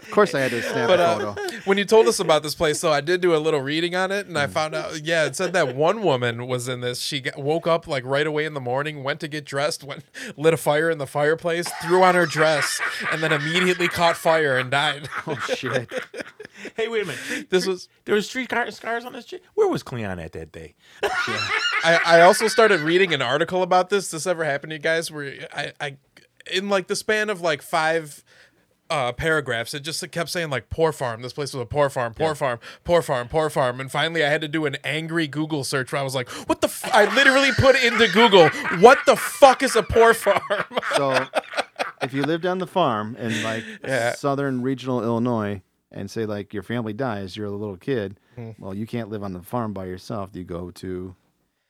[0.00, 1.43] Of course, I had to snap But a uh, photo.
[1.64, 4.10] When you told us about this place, so I did do a little reading on
[4.12, 4.50] it, and I mm.
[4.50, 7.00] found out, yeah, it said that one woman was in this.
[7.00, 10.04] She got, woke up like right away in the morning, went to get dressed, went
[10.36, 14.56] lit a fire in the fireplace, threw on her dress, and then immediately caught fire
[14.56, 15.08] and died.
[15.26, 15.90] Oh shit!
[16.76, 17.48] Hey, wait a minute.
[17.48, 17.88] This was.
[18.04, 19.42] There was street car- scars on this chick.
[19.54, 20.74] Where was Cleon at that day?
[21.02, 24.10] I, I also started reading an article about this.
[24.10, 25.10] This ever happened to you guys?
[25.10, 25.96] Where I, I
[26.52, 28.23] in like the span of like five
[28.90, 31.22] uh, paragraphs, it just kept saying like poor farm.
[31.22, 33.80] This place was a poor farm, poor farm, poor farm, poor farm.
[33.80, 36.60] And finally, I had to do an angry Google search where I was like, "What
[36.60, 36.90] the?" F-?
[36.92, 38.48] I literally put into Google,
[38.80, 40.40] "What the fuck is a poor farm?"
[40.96, 41.26] So,
[42.02, 44.12] if you lived on the farm in like Yeah.
[44.14, 48.18] southern regional Illinois, and say like your family dies, you're a little kid.
[48.36, 48.50] Hmm.
[48.58, 50.30] Well, you can't live on the farm by yourself.
[50.34, 51.14] You go to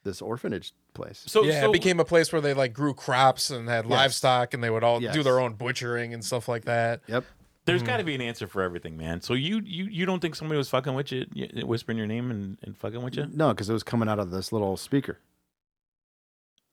[0.05, 1.25] this orphanage place.
[1.27, 4.55] So, yeah, so it became a place where they like grew crops and had livestock,
[4.55, 7.01] and they would all do their own butchering and stuff like that.
[7.09, 7.25] Yep.
[7.65, 7.87] there's hmm.
[7.87, 9.21] got to be an answer for everything, man.
[9.21, 11.27] So you you you don't think somebody was fucking with you,
[11.65, 13.27] whispering your name and, and fucking with you?
[13.33, 15.19] No, because it was coming out of this little speaker.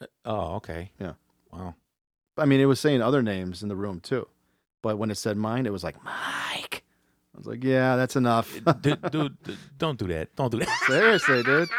[0.02, 0.92] Uh, oh, okay.
[1.00, 1.14] Yeah.
[1.52, 1.76] Wow.
[2.38, 4.28] I mean, it was saying other names in the room too,
[4.82, 6.84] but when it said mine, it was like Mike.
[7.42, 8.54] Was like, yeah, that's enough.
[8.82, 9.12] dude, dude,
[9.44, 10.36] dude, don't do that.
[10.36, 10.84] Don't do that.
[10.88, 11.70] Seriously, dude.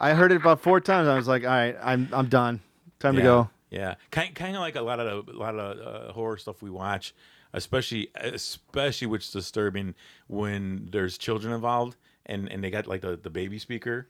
[0.00, 1.08] I heard it about four times.
[1.08, 2.60] I was like, all right, I'm I'm done.
[3.00, 3.50] Time to go.
[3.70, 6.70] Yeah, kind kind of like a lot of a lot of uh, horror stuff we
[6.70, 7.14] watch,
[7.52, 9.94] especially especially which is disturbing
[10.28, 14.08] when there's children involved and and they got like the, the baby speaker.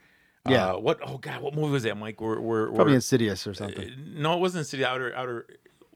[0.49, 0.73] Yeah.
[0.73, 1.01] Uh, what?
[1.03, 2.21] Oh God, what movie was that, Mike?
[2.21, 3.89] Where where, Probably Insidious or something.
[3.89, 4.87] uh, no, it wasn't Insidious.
[4.87, 5.47] Outer Outer.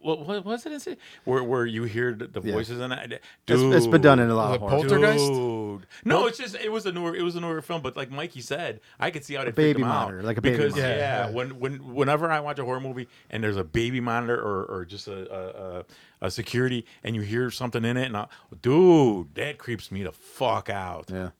[0.00, 2.52] What, what was it in Where where you hear the, the Yeah.
[2.54, 3.12] voices in it?
[3.12, 4.80] It's- Dude, it's been done in a lot of it horror.
[4.82, 5.26] Poltergeist?
[5.28, 5.86] Dude.
[6.04, 8.40] No, it's just it was a newer it was a newer film, but like Mikey
[8.40, 10.04] said, I could see how they baby freaked him out.
[10.08, 10.88] monitor, like a baby because monitor.
[10.88, 11.30] yeah, Yeah.
[11.34, 14.84] when when whenever I watch a horror movie and there's a baby monitor or, or
[14.84, 15.84] just a, a, a
[16.20, 18.26] a security and you hear something in it, and I,
[18.62, 21.10] dude, that creeps me the fuck out.
[21.12, 21.30] Yeah.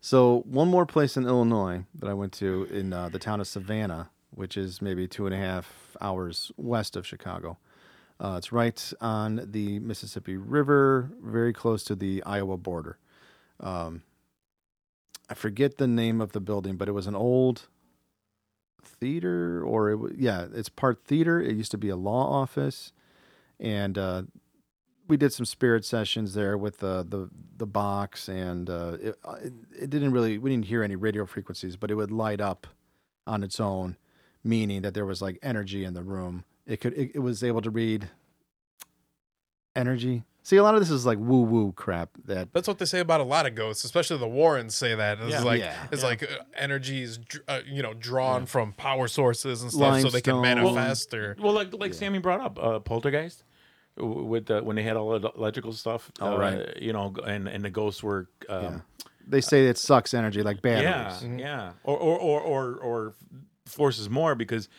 [0.00, 3.46] So one more place in Illinois that I went to in uh, the town of
[3.48, 7.58] Savanna, which is maybe two and a half hours west of Chicago.
[8.20, 12.98] Uh, it's right on the Mississippi River, very close to the Iowa border.
[13.60, 14.02] Um,
[15.30, 17.68] I forget the name of the building, but it was an old
[18.82, 21.40] theater, or it was, yeah, it's part theater.
[21.40, 22.92] It used to be a law office,
[23.60, 24.22] and uh,
[25.06, 29.52] we did some spirit sessions there with the the, the box, and uh, uh, it
[29.78, 32.66] it didn't really we didn't hear any radio frequencies, but it would light up
[33.26, 33.96] on its own,
[34.42, 36.44] meaning that there was like energy in the room.
[36.68, 38.08] It could it, it was able to read
[39.74, 40.24] energy.
[40.42, 43.00] See, a lot of this is like woo woo crap that That's what they say
[43.00, 45.18] about a lot of ghosts, especially the Warrens say that.
[45.20, 45.42] It's Yeah.
[45.42, 45.86] like Yeah.
[45.92, 46.08] it's Yeah.
[46.08, 50.08] like uh, energy is dr- uh, you know drawn from power sources and stuff, so
[50.10, 50.74] they can Limestone.
[50.74, 53.44] manifest or Well, like like Sammy brought up, uh, Poltergeist,
[53.96, 56.10] with the, when they had all the electrical stuff.
[56.20, 56.76] Oh, uh, right.
[56.82, 58.28] You know, and and the ghosts were.
[58.48, 58.80] Um, yeah.
[59.26, 61.40] they say it sucks energy like Yeah, batteries.
[61.40, 63.14] yeah, or or or or, or
[63.66, 64.70] forces more because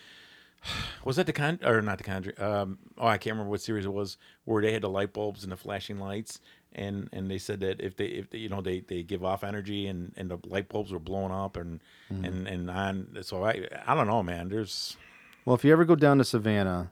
[1.03, 2.39] was that the con or not the conjuring?
[2.41, 5.43] Um, oh, I can't remember what series it was where they had the light bulbs
[5.43, 6.39] and the flashing lights,
[6.73, 9.43] and and they said that if they if they, you know they they give off
[9.43, 11.79] energy and and the light bulbs were blowing up and
[12.11, 12.25] Mm-hmm.
[12.25, 13.17] and and on.
[13.21, 14.49] So I I don't know, man.
[14.49, 14.97] There's
[15.45, 16.91] Well, if you ever go down to Savanna,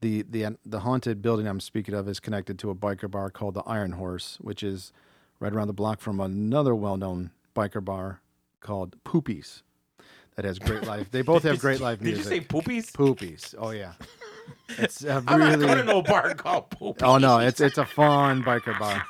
[0.00, 3.54] the the the haunted building I'm speaking of is connected to a biker bar called
[3.54, 4.92] the Iron Horse, which is
[5.40, 8.20] right around the block from another well-known biker bar
[8.60, 9.62] called Poopies.
[10.36, 11.10] That has great life.
[11.10, 12.24] They both have great live music.
[12.24, 12.92] Did you say poopies?
[12.92, 13.54] Poopies?
[13.58, 13.92] Oh yeah,
[14.78, 15.82] it's a I'm not going to really.
[15.84, 17.02] no bar called poopies.
[17.02, 19.02] Oh no, it's it's a fun biker bar.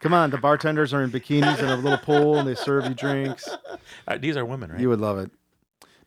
[0.00, 2.94] Come on, the bartenders are in bikinis in a little pool and they serve you
[2.94, 3.48] drinks.
[4.08, 4.80] Uh, these are women, right?
[4.80, 5.30] You would love it.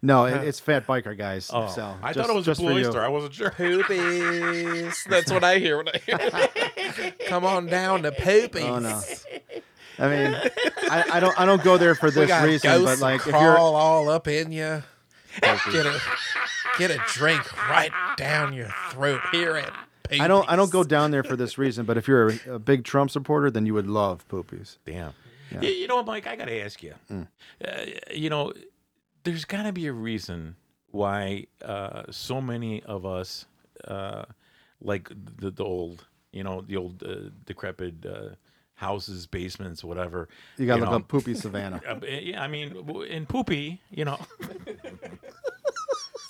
[0.01, 1.49] No, it, it's fat biker guys.
[1.53, 2.87] oh, so I just- thought it was a just for blue you.
[2.87, 3.01] oyster.
[3.01, 3.51] I wasn't sure.
[3.51, 5.03] Poopies.
[5.09, 7.13] That's what I hear when I hear.
[7.27, 8.67] Come on down to poopies.
[8.69, 9.01] Oh no.
[9.97, 10.35] I mean,
[10.89, 14.09] I, I don't I don't go there for this reason, but like if you're all
[14.09, 14.83] up in you.
[15.41, 16.01] Get a
[16.77, 19.73] get a drink right down your throat here at.
[20.03, 20.21] Poopies.
[20.21, 22.59] I don't I don't go down there for this reason, but if you're a, a
[22.59, 24.77] big Trump supporter, then you would love poopies.
[24.85, 25.13] Damn.
[25.61, 26.93] You, you know, what, Mike, I got to ask you.
[27.11, 27.27] Mm.
[27.63, 28.53] Uh, you know,
[29.23, 30.55] there's got to be a reason
[30.91, 33.45] why uh, so many of us,
[33.87, 34.25] uh,
[34.81, 38.29] like the, the old, you know, the old uh, decrepit uh,
[38.75, 40.27] houses, basements, whatever.
[40.57, 41.81] You gotta look know, up poopy Savanna.
[41.87, 42.75] uh, yeah, I mean,
[43.09, 44.19] in poopy, you know,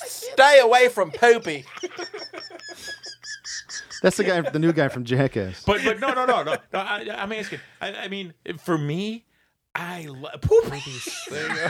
[0.06, 1.66] Stay away from poopy.
[4.02, 5.64] That's the guy, the new guy from Jackass.
[5.66, 6.56] but but no no no no.
[6.74, 7.60] no I, I'm asking.
[7.82, 9.26] I, I mean, for me,
[9.74, 11.08] I love poopies.
[11.30, 11.70] There you go.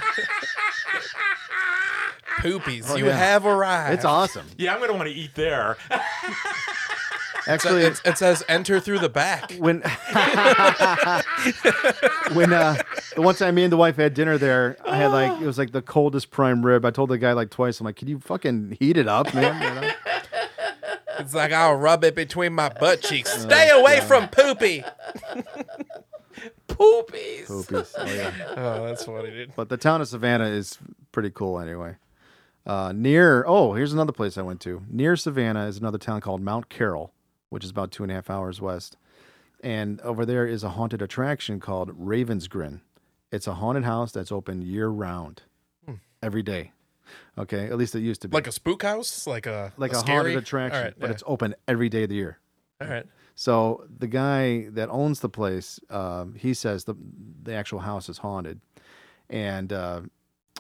[2.40, 3.16] Poopies, Oh, you yeah.
[3.16, 3.94] have arrived.
[3.96, 4.46] It's awesome.
[4.58, 5.78] yeah, I'm gonna want to eat there.
[7.48, 9.52] Actually, It, it says enter through the back.
[9.54, 9.82] when
[12.34, 12.76] when uh
[13.16, 15.58] the one time me and the wife had dinner there, I had like it was
[15.58, 16.86] like the coldest prime rib.
[16.86, 17.80] I told the guy like twice.
[17.80, 19.92] I'm like, "Can you fucking heat it up, man?" You know?
[21.20, 23.32] It's like I'll rub it between my butt cheeks.
[23.42, 24.84] Stay away from poopy.
[26.68, 27.46] Poopies.
[27.48, 27.94] Poopies.
[27.98, 28.32] Oh yeah.
[28.58, 29.56] Oh, that's funny, dude.
[29.56, 30.78] But the town of Savanna is
[31.12, 31.96] pretty cool anyway.
[32.66, 34.82] Uh, near, oh, here's another place I went to.
[34.90, 37.14] Near Savanna is another town called Mount Carroll,
[37.50, 38.98] which is about two and a half hours west.
[39.62, 42.82] And over there is a haunted attraction called Raven's Grin.
[43.32, 45.44] It's a haunted house that's open year round,
[46.22, 46.72] every day.
[47.38, 48.34] Okay, at least it used to be.
[48.34, 50.18] Like a spook house, like a like a, scary?
[50.18, 51.14] haunted attraction, right, but yeah.
[51.14, 52.40] it's open every day of the year.
[52.82, 53.06] all right.
[53.36, 56.96] So the guy that owns the place, um, he says the
[57.44, 58.62] the actual house is haunted,
[59.30, 60.02] and uh,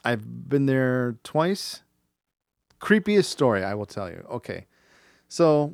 [0.03, 1.81] I've been there twice.
[2.81, 4.25] Creepiest story I will tell you.
[4.29, 4.67] Okay,
[5.35, 5.73] so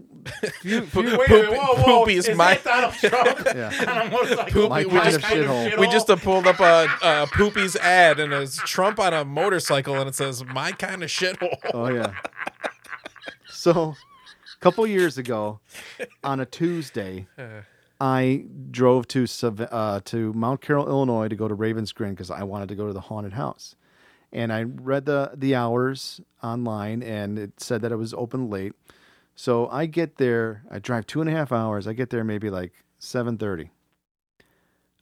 [0.62, 1.84] few, few, Wait, Poop- wait, whoa, whoa.
[2.00, 3.40] Poopy's Is my- that Donald Trump?
[3.56, 3.92] Yeah.
[3.92, 4.70] On a?
[4.70, 5.78] My What kind of kind shithole.
[5.80, 9.96] We just uh, pulled up a, a Poopy's ad, and it's Trump on a motorcycle,
[10.00, 12.14] and it says "My kind of shithole." oh yeah.
[13.52, 13.94] So,
[14.56, 15.60] a couple years ago,
[16.24, 17.28] on a Tuesday,
[18.00, 19.28] I drove to
[19.72, 22.88] uh, to Mount Carroll, Illinois, to go to Ravens Grin because I wanted to go
[22.88, 23.76] to the haunted house.
[24.34, 28.74] And I read the the hours online, and it said that it was open late.
[29.36, 30.64] So I get there.
[30.70, 31.88] I drive two and a half hours.
[31.88, 33.72] I get there maybe like seven thirty.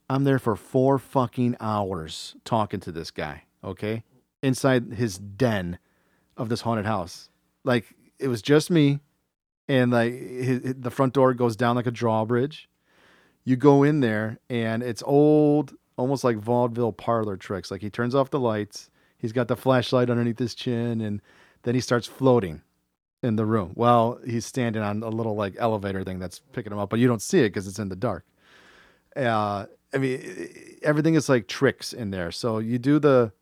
[0.08, 3.44] I'm there for four fucking hours talking to this guy.
[3.62, 4.02] Okay,
[4.42, 5.78] inside his den
[6.36, 7.28] of this haunted house.
[7.64, 7.86] Like
[8.18, 9.00] it was just me,
[9.68, 12.68] and like his, the front door goes down like a drawbridge.
[13.44, 17.70] You go in there, and it's old, almost like vaudeville parlor tricks.
[17.70, 18.90] Like he turns off the lights.
[19.18, 21.20] He's got the flashlight underneath his chin, and
[21.62, 22.62] then he starts floating
[23.22, 23.72] in the room.
[23.74, 27.06] Well, he's standing on a little like elevator thing that's picking him up, but you
[27.06, 28.24] don't see it because it's in the dark.
[29.14, 32.30] Uh, I mean, everything is like tricks in there.
[32.30, 33.32] So you do the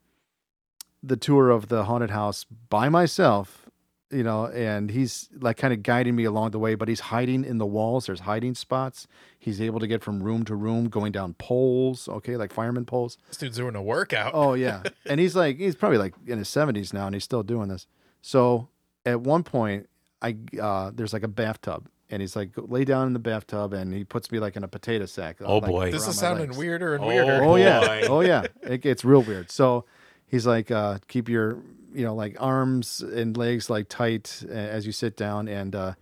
[1.02, 3.70] the tour of the haunted house by myself,
[4.10, 7.44] you know, and he's like kind of guiding me along the way, but he's hiding
[7.44, 8.06] in the walls.
[8.06, 9.06] There's hiding spots.
[9.38, 13.18] He's able to get from room to room, going down poles, okay, like fireman poles.
[13.28, 14.32] This dude's doing a workout.
[14.34, 17.44] Oh yeah, and he's like he's probably like in his seventies now, and he's still
[17.44, 17.86] doing this.
[18.22, 18.68] So
[19.08, 19.88] at one point,
[20.22, 23.92] I uh, there's like a bathtub, and he's like lay down in the bathtub, and
[23.92, 25.38] he puts me like in a potato sack.
[25.40, 25.90] Oh, like, boy.
[25.92, 26.58] this is sounding legs.
[26.58, 27.44] weirder and Oh, weirder.
[27.44, 28.06] Oh yeah, boy.
[28.08, 29.50] oh yeah, it gets real weird.
[29.50, 29.84] So
[30.26, 31.58] he's like, uh, keep your
[31.92, 35.94] you know like arms and legs like tight uh, as you sit down, and uh,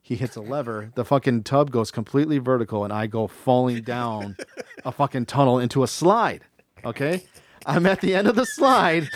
[0.00, 0.92] he hits a lever.
[0.94, 4.36] The fucking tub goes completely vertical, and I go falling down
[4.84, 6.42] a fucking tunnel into a slide.
[6.84, 7.24] Okay,
[7.64, 9.08] I'm at the end of the slide.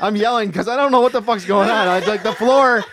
[0.00, 1.88] I'm yelling because I don't know what the fuck's going on.
[1.88, 2.84] I like the floor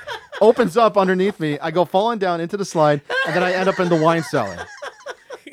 [0.42, 1.58] opens up underneath me.
[1.60, 4.24] I go falling down into the slide, and then I end up in the wine
[4.24, 4.66] cellar.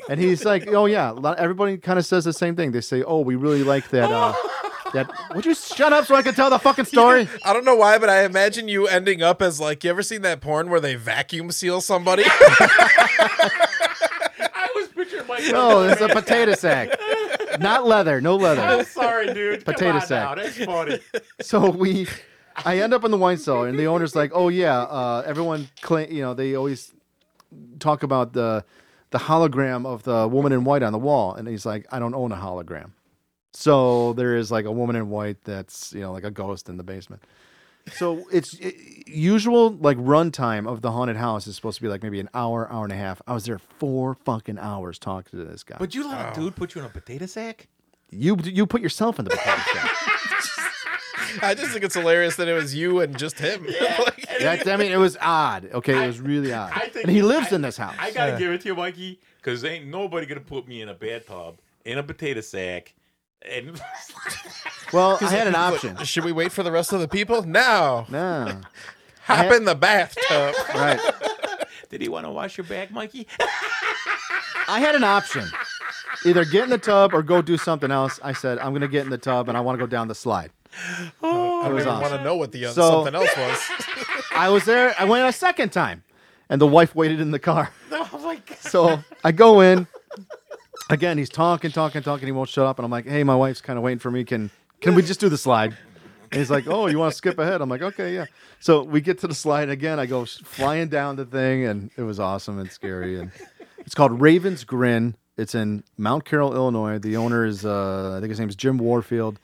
[0.09, 2.71] And he's like, "Oh yeah." Everybody kind of says the same thing.
[2.71, 4.33] They say, "Oh, we really like that." Uh,
[4.93, 7.27] that would you shut up so I can tell the fucking story?
[7.45, 10.21] I don't know why, but I imagine you ending up as like you ever seen
[10.21, 12.23] that porn where they vacuum seal somebody?
[14.39, 16.89] I was picturing Mike No, it's a potato sack.
[17.59, 18.61] Not leather, no leather.
[18.61, 19.65] I'm sorry, dude.
[19.65, 20.37] Potato sack.
[20.37, 20.99] That's funny.
[21.41, 22.07] So we,
[22.65, 25.69] I end up in the wine cellar, and the owner's like, "Oh yeah, uh, everyone,
[25.81, 26.93] claim, you know, they always
[27.79, 28.63] talk about the
[29.11, 32.15] the hologram of the woman in white on the wall," and he's like, "I don't
[32.15, 32.91] own a hologram."
[33.53, 36.77] So there is like a woman in white that's you know like a ghost in
[36.77, 37.23] the basement.
[37.93, 38.75] So it's it,
[39.07, 42.71] usual like runtime of the haunted house is supposed to be like maybe an hour,
[42.71, 43.21] hour and a half.
[43.27, 45.77] I was there four fucking hours talking to this guy.
[45.79, 47.67] But you let a dude put you in a potato sack?
[48.09, 49.91] you you put yourself in the potato sack.
[51.43, 53.67] I just think it's hilarious that it was you and just him.
[54.39, 55.67] Like, That, I mean, it was odd.
[55.73, 56.71] Okay, it was really odd.
[56.73, 57.95] I think and he lives I- in this house.
[57.99, 60.93] I gotta give it to you, Mikey, because ain't nobody gonna put me in a
[60.93, 62.93] bathtub, in a potato sack,
[63.49, 63.81] and
[64.93, 65.97] well, I had an option.
[66.03, 67.43] Should we wait for the rest of the people?
[67.43, 68.05] No.
[68.09, 68.61] No,
[69.25, 70.55] Hop had- in the bathtub.
[70.73, 70.99] right.
[71.89, 73.27] did he want to wash your back, Mikey?
[74.67, 75.45] I had an option.
[76.25, 78.19] Either get in the tub or go do something else.
[78.23, 80.07] I said, I'm going to get in the tub and I want to go down
[80.07, 80.51] the slide.
[80.77, 82.01] I don't was even awesome.
[82.01, 83.59] want to know what the uh, So- something else was.
[84.31, 84.93] I was there.
[84.99, 86.03] I went a second time,
[86.49, 87.71] and the wife waited in the car.
[87.91, 88.57] oh my god!
[88.59, 89.87] So I go in.
[90.89, 92.27] Again, he's talking, talking, talking.
[92.27, 92.79] He won't shut up.
[92.79, 94.23] And I'm like, hey, my wife's kind of waiting for me.
[94.23, 95.75] Can can we just do the slide?
[96.31, 97.61] And he's like, oh, you want to skip ahead?
[97.61, 98.25] I'm like, okay, yeah.
[98.59, 99.99] So we get to the slide again.
[99.99, 103.19] I go flying down the thing, and it was awesome and scary.
[103.19, 103.31] And
[103.79, 105.15] it's called Raven's Grin.
[105.37, 106.99] It's in Mount Carroll, Illinois.
[106.99, 109.39] The owner is, uh, I think his name is Jim Warfield.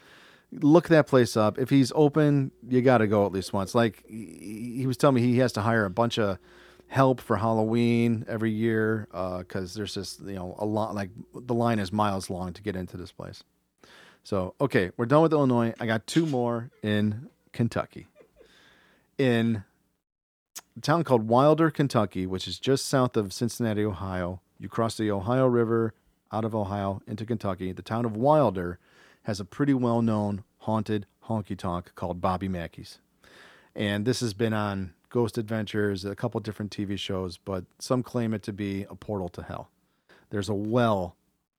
[0.51, 1.57] Look that place up.
[1.57, 3.73] If he's open, you got to go at least once.
[3.73, 6.37] Like he he was telling me, he has to hire a bunch of
[6.87, 11.53] help for Halloween every year uh, because there's just you know a lot like the
[11.53, 13.43] line is miles long to get into this place.
[14.23, 15.73] So okay, we're done with Illinois.
[15.79, 18.07] I got two more in Kentucky.
[19.17, 19.63] In
[20.77, 24.41] a town called Wilder, Kentucky, which is just south of Cincinnati, Ohio.
[24.59, 25.93] You cross the Ohio River
[26.31, 27.71] out of Ohio into Kentucky.
[27.71, 28.79] The town of Wilder
[29.23, 32.99] has a pretty well-known haunted honky tonk called Bobby Mackey's
[33.75, 38.33] and this has been on Ghost Adventures, a couple different TV shows, but some claim
[38.33, 39.69] it to be a portal to hell.
[40.31, 41.15] There's a well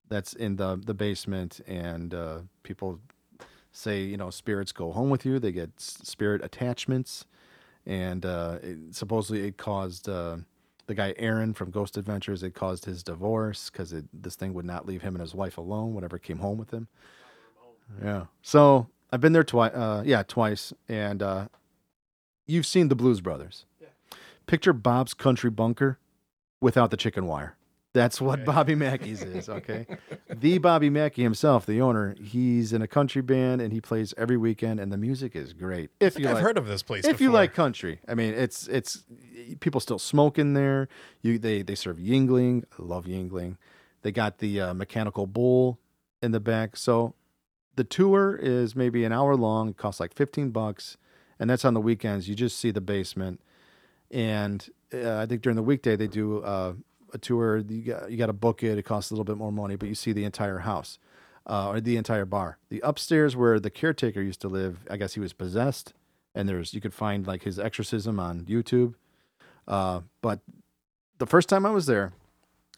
[0.09, 2.99] that's in the the basement, and uh, people
[3.71, 5.39] say you know spirits go home with you.
[5.39, 7.27] They get spirit attachments,
[7.87, 10.09] and uh, it, supposedly it caused.
[10.09, 10.39] Uh,
[10.87, 14.85] the guy Aaron from Ghost Adventures, it caused his divorce because this thing would not
[14.85, 16.89] leave him and his wife alone whenever it came home with him.
[18.03, 18.27] Yeah.
[18.43, 19.73] So I've been there twice.
[19.73, 21.49] Uh, yeah, twice, and uh,
[22.47, 23.65] you've seen the Blues Brothers.
[24.47, 25.99] Picture Bob's Country Bunker
[26.61, 27.57] without the chicken wire.
[27.95, 29.87] That's what Bobby Mackey's is, okay?
[30.29, 34.37] the Bobby Mackey himself, the owner, he's in a country band and he plays every
[34.37, 35.91] weekend and the music is great.
[36.01, 37.07] If you I've like, heard of this place.
[37.07, 39.05] if you like country, I mean, it's it's
[39.61, 40.89] people still smoke in there.
[41.23, 42.65] You they they serve Yuengling.
[42.79, 43.59] I love Yuengling.
[44.03, 45.79] They got the uh, mechanical bull
[46.21, 46.77] in the back.
[46.77, 47.15] So
[47.77, 49.69] the tour is maybe an hour long.
[49.69, 50.97] It costs like fifteen bucks,
[51.39, 52.29] and that's on the weekends.
[52.29, 53.41] You just see the basement,
[54.11, 56.75] and uh, I think during the weekday they do uh,
[57.13, 57.59] a tour.
[57.59, 58.79] You got you got to book it.
[58.79, 60.99] It costs a little bit more money, but you see the entire house.
[61.47, 62.57] Uh, or the entire bar.
[62.71, 65.93] The upstairs where the caretaker used to live, I guess he was possessed
[66.35, 68.95] and there's you could find like his exorcism on YouTube.
[69.67, 70.41] Uh, but
[71.19, 72.13] the first time I was there,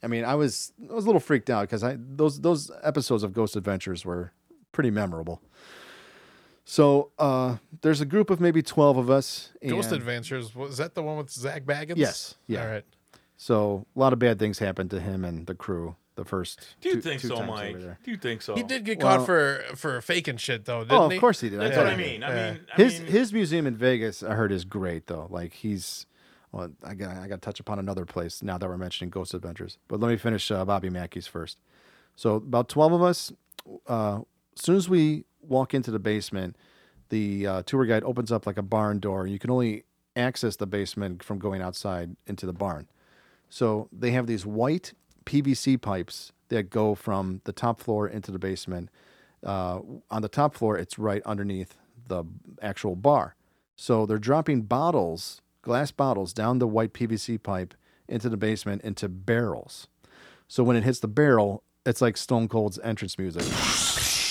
[0.03, 3.23] I mean, I was I was a little freaked out because I those those episodes
[3.23, 4.33] of Ghost Adventures were
[4.73, 5.41] pretty memorable.
[6.69, 9.51] So uh, there's a group of maybe twelve of us.
[9.67, 11.97] Ghost Adventures was that the one with Zak Bagans?
[11.97, 12.35] Yes.
[12.49, 12.63] Yeah.
[12.65, 12.85] All right.
[13.37, 16.75] So a lot of bad things happened to him and the crew the first.
[16.81, 17.75] Do you two- think two so, times Mike?
[17.77, 17.99] over there.
[18.03, 18.55] Do you think so?
[18.57, 21.17] He did get Well- caught for for faking shit though, didn't Oh, he?
[21.17, 21.61] of course he did.
[21.61, 22.07] That's I what I told you.
[22.13, 22.23] mean.
[22.25, 22.53] I Yeah.
[22.55, 25.29] mean, I his mean, his museum in Vegas, I heard, is great though.
[25.31, 26.07] Like he's,
[26.51, 29.35] well, I got I got to touch upon another place now that we're mentioning Ghost
[29.35, 29.79] Adventures.
[29.87, 31.59] But let me finish uh, Bobby Mackey's first.
[32.17, 33.31] So about twelve of us.
[33.87, 34.23] Uh,
[34.57, 36.57] as soon as we walk into the basement,
[37.09, 39.27] the uh, tour guide opens up like a barn door.
[39.27, 39.85] You can only
[40.15, 42.89] access the basement from going outside into the barn.
[43.49, 44.93] So they have these white
[45.25, 48.89] PVC pipes that go from the top floor into the basement.
[49.45, 49.81] Uh,
[50.11, 51.77] on the top floor, it's right underneath
[52.09, 52.25] the
[52.63, 53.35] actual bar.
[53.77, 57.75] So they're dropping bottles, glass bottles, down the white PVC pipe
[58.09, 59.89] into the basement into barrels.
[60.49, 63.43] So when it hits the barrel, it's like Stone Cold's entrance music.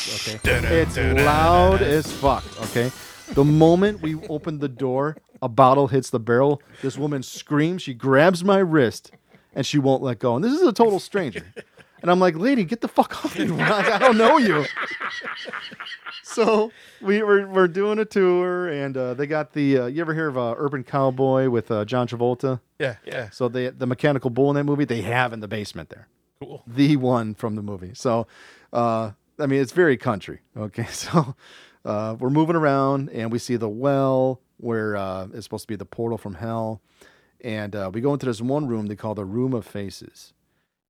[0.08, 0.40] Okay.
[0.82, 2.44] It's loud as fuck.
[2.62, 2.92] Okay.
[3.34, 6.62] The moment we open the door, a bottle hits the barrel.
[6.82, 7.82] This woman screams.
[7.82, 9.12] She grabs my wrist
[9.54, 10.36] and she won't let go.
[10.36, 11.46] And this is a total stranger.
[12.02, 13.46] And I'm like, lady, get the fuck off me.
[13.46, 14.66] Like, I don't know you.
[16.24, 19.80] So we were we're doing a tour, and uh, they got the.
[19.80, 22.60] Uh, you ever hear of uh, Urban Cowboy with uh, John Travolta?
[22.78, 23.30] Yeah, yeah.
[23.30, 26.08] So they the mechanical bull in that movie they have in the basement there.
[26.40, 26.64] Cool.
[26.68, 27.92] the one from the movie.
[27.94, 28.28] So,
[28.74, 30.40] uh, I mean, it's very country.
[30.58, 31.36] Okay, so
[31.84, 35.76] uh, we're moving around and we see the well where uh, it's supposed to be
[35.76, 36.82] the portal from hell,
[37.42, 40.34] and uh, we go into this one room they call the Room of Faces,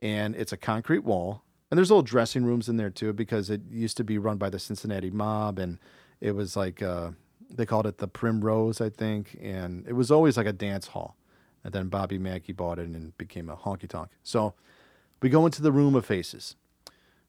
[0.02, 3.62] and it's a concrete wall, and there's little dressing rooms in there too because it
[3.72, 5.80] used to be run by the Cincinnati mob, and
[6.22, 7.10] it was like uh,
[7.50, 11.18] they called it the Primrose, I think, and it was always like a dance hall.
[11.64, 14.10] And then Bobby Mackey bought it and became a honky tonk.
[14.22, 14.54] So
[15.22, 16.56] we go into the room of faces,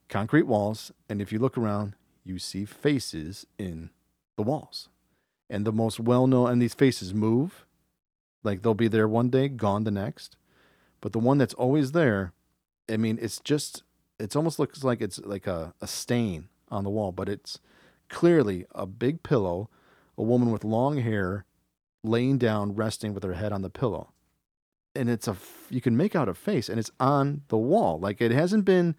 [0.09, 1.95] concrete walls, and if you look around,
[2.25, 3.91] you see faces in
[4.37, 4.89] the walls.
[5.49, 7.65] And the most well known, and these faces move,
[8.43, 10.37] like they'll be there one day, gone the next.
[11.01, 12.33] But the one that's always there,
[12.91, 13.83] I mean, it's just,
[14.19, 17.61] it almost looks like it's like a, a stain on the wall, but it's
[18.09, 19.69] clearly a big pillow,
[20.19, 21.45] a woman with long hair
[22.03, 24.13] laying down, resting with her head on the pillow
[24.97, 25.37] and it's a,
[25.71, 28.97] you can make out a face and it's on the wall like it hasn't been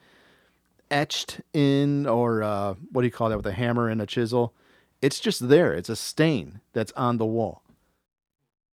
[0.90, 4.54] etched in or uh, what do you call that with a hammer and a chisel
[5.02, 7.62] it's just there it's a stain that's on the wall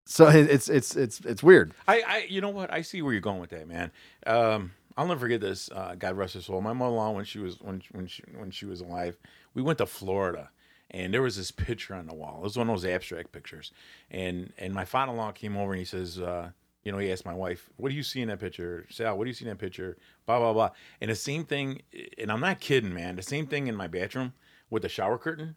[0.06, 2.72] so it's it's it's it's weird I, I, you know what?
[2.72, 3.90] I see where you're going with that, man.
[4.26, 5.70] Um, I'll never forget this.
[5.72, 6.60] Uh, God rest her soul.
[6.60, 9.16] My mother-in-law, when she was when when she when she was alive,
[9.54, 10.50] we went to Florida,
[10.90, 12.36] and there was this picture on the wall.
[12.38, 13.72] It was one of those abstract pictures,
[14.10, 16.50] and and my father-in-law came over and he says, uh,
[16.84, 19.24] you know, he asked my wife, "What do you see in that picture?" Sal, what
[19.24, 19.96] do you see in that picture?
[20.26, 20.70] Blah blah blah.
[21.00, 21.82] And the same thing,
[22.18, 23.16] and I'm not kidding, man.
[23.16, 24.34] The same thing in my bathroom
[24.70, 25.56] with the shower curtain.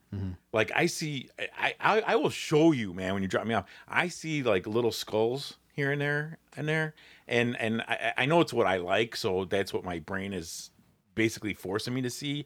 [0.53, 3.13] Like I see, I, I I will show you, man.
[3.13, 6.95] When you drop me off, I see like little skulls here and there and there,
[7.27, 10.71] and and I, I know it's what I like, so that's what my brain is
[11.15, 12.45] basically forcing me to see.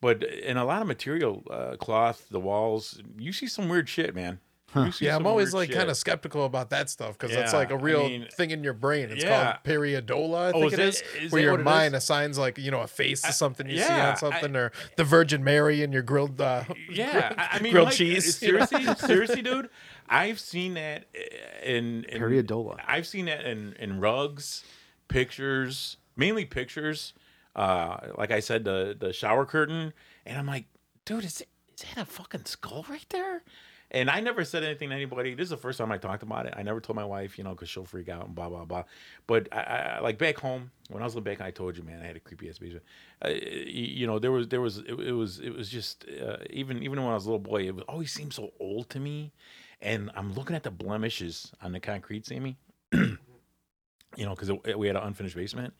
[0.00, 4.14] But in a lot of material, uh, cloth, the walls, you see some weird shit,
[4.14, 4.38] man.
[4.74, 7.58] You see Yeah, I'm always like kind of skeptical about that stuff because it's Yeah,
[7.58, 9.10] like a real mean- thing in your brain.
[9.10, 9.44] It's Yeah.
[9.44, 12.38] called pareidolia, I Oh, think is it that- is, is where that your mind assigns
[12.38, 15.44] like you know a face to something you see on something, I- or the Virgin
[15.44, 16.40] Mary in your grilled.
[16.40, 18.36] Uh, Yeah, I I mean, grilled Mike, cheese.
[18.36, 19.70] Seriously, seriously, dude,
[20.08, 21.06] I've seen that
[21.62, 22.80] in, in Pareidolia.
[22.86, 24.64] I've seen that in in rugs,
[25.08, 27.14] pictures, mainly pictures.
[27.56, 29.92] Uh, like I said, the the shower curtain,
[30.26, 30.64] and I'm like,
[31.04, 31.48] dude, is it,
[31.78, 33.42] is that a fucking skull right there?
[33.94, 35.34] And I never said anything to anybody.
[35.34, 36.54] This is the first time I talked about it.
[36.56, 38.82] I never told my wife, you know, because she'll freak out and blah blah blah.
[39.28, 39.60] But I,
[39.98, 42.16] I like back home when I was living back, I told you, man, I had
[42.16, 42.82] a creepy ass basement.
[43.24, 46.82] Uh, you know, there was there was it, it was it was just uh, even
[46.82, 49.32] even when I was a little boy, it was, always seemed so old to me.
[49.80, 52.58] And I'm looking at the blemishes on the concrete, Sammy.
[52.92, 53.16] you
[54.18, 55.72] know, because we had an unfinished basement,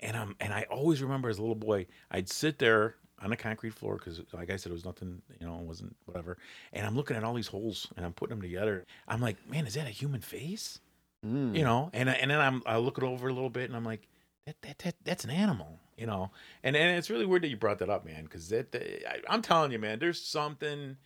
[0.00, 3.36] and um, and I always remember as a little boy, I'd sit there on a
[3.36, 6.38] concrete floor because, like I said, it was nothing, you know, it wasn't whatever.
[6.72, 8.84] And I'm looking at all these holes and I'm putting them together.
[9.06, 10.80] I'm like, man, is that a human face?
[11.26, 11.56] Mm.
[11.56, 13.84] You know, and and then I'm I look it over a little bit and I'm
[13.84, 14.06] like,
[14.46, 16.30] that that, that that's an animal, you know.
[16.62, 19.20] And and it's really weird that you brought that up, man, because that, that I,
[19.28, 20.96] I'm telling you, man, there's something.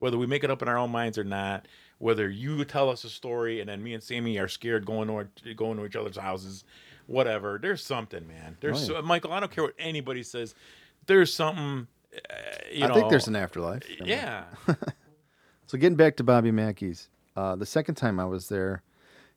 [0.00, 1.66] Whether we make it up in our own minds or not,
[1.98, 5.54] whether you tell us a story and then me and Sammy are scared going to
[5.54, 6.62] going to each other's houses,
[7.08, 7.58] whatever.
[7.60, 8.56] There's something, man.
[8.60, 9.00] There's Oh, yeah.
[9.00, 9.32] so, Michael.
[9.32, 10.54] I don't care what anybody says.
[11.06, 11.88] There's something.
[12.14, 12.34] Uh,
[12.72, 14.44] you i know, think there's an afterlife yeah.
[15.66, 18.82] So getting back to Bobby Mackey's, uh, the second time I was there,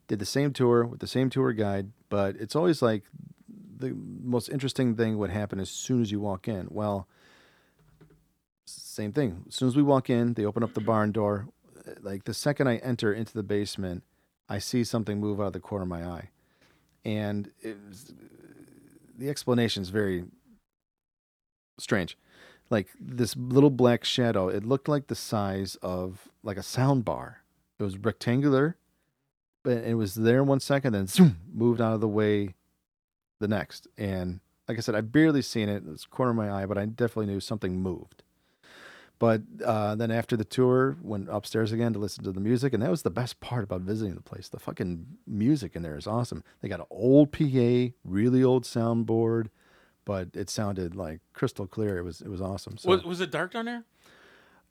[0.07, 3.03] did the same tour with the same tour guide, but it's always like
[3.77, 3.93] the
[4.23, 6.67] most interesting thing would happen as soon as you walk in.
[6.69, 7.07] Well,
[8.65, 9.43] same thing.
[9.49, 11.49] As soon as we walk in, they open up the barn door.
[12.01, 14.03] Like the second I enter into the basement,
[14.47, 16.29] I see something move out of the corner of my eye,
[17.05, 18.13] and was,
[19.17, 20.25] the explanation is very
[21.79, 22.17] strange
[22.71, 24.47] like this little black shadow.
[24.47, 27.43] It looked like the size of like a sound bar.
[27.77, 28.77] It was rectangular,
[29.63, 32.55] but it was there one second, then zoom, moved out of the way
[33.39, 33.87] the next.
[33.97, 35.83] And like I said, I barely seen it.
[35.85, 38.23] It was corner of my eye, but I definitely knew something moved.
[39.21, 42.81] But uh, then after the tour, went upstairs again to listen to the music, and
[42.81, 44.49] that was the best part about visiting the place.
[44.49, 46.43] The fucking music in there is awesome.
[46.59, 49.49] They got an old PA, really old soundboard,
[50.05, 51.99] but it sounded like crystal clear.
[51.99, 52.79] It was it was awesome.
[52.79, 53.83] So Was, was it dark down there?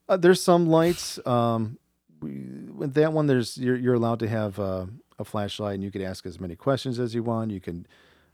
[0.09, 1.17] uh, there's some lights.
[1.25, 1.77] Um,
[2.21, 2.43] we,
[2.75, 4.87] with that one, there's you're you're allowed to have uh,
[5.17, 7.51] a flashlight, and you could ask as many questions as you want.
[7.51, 7.87] You can.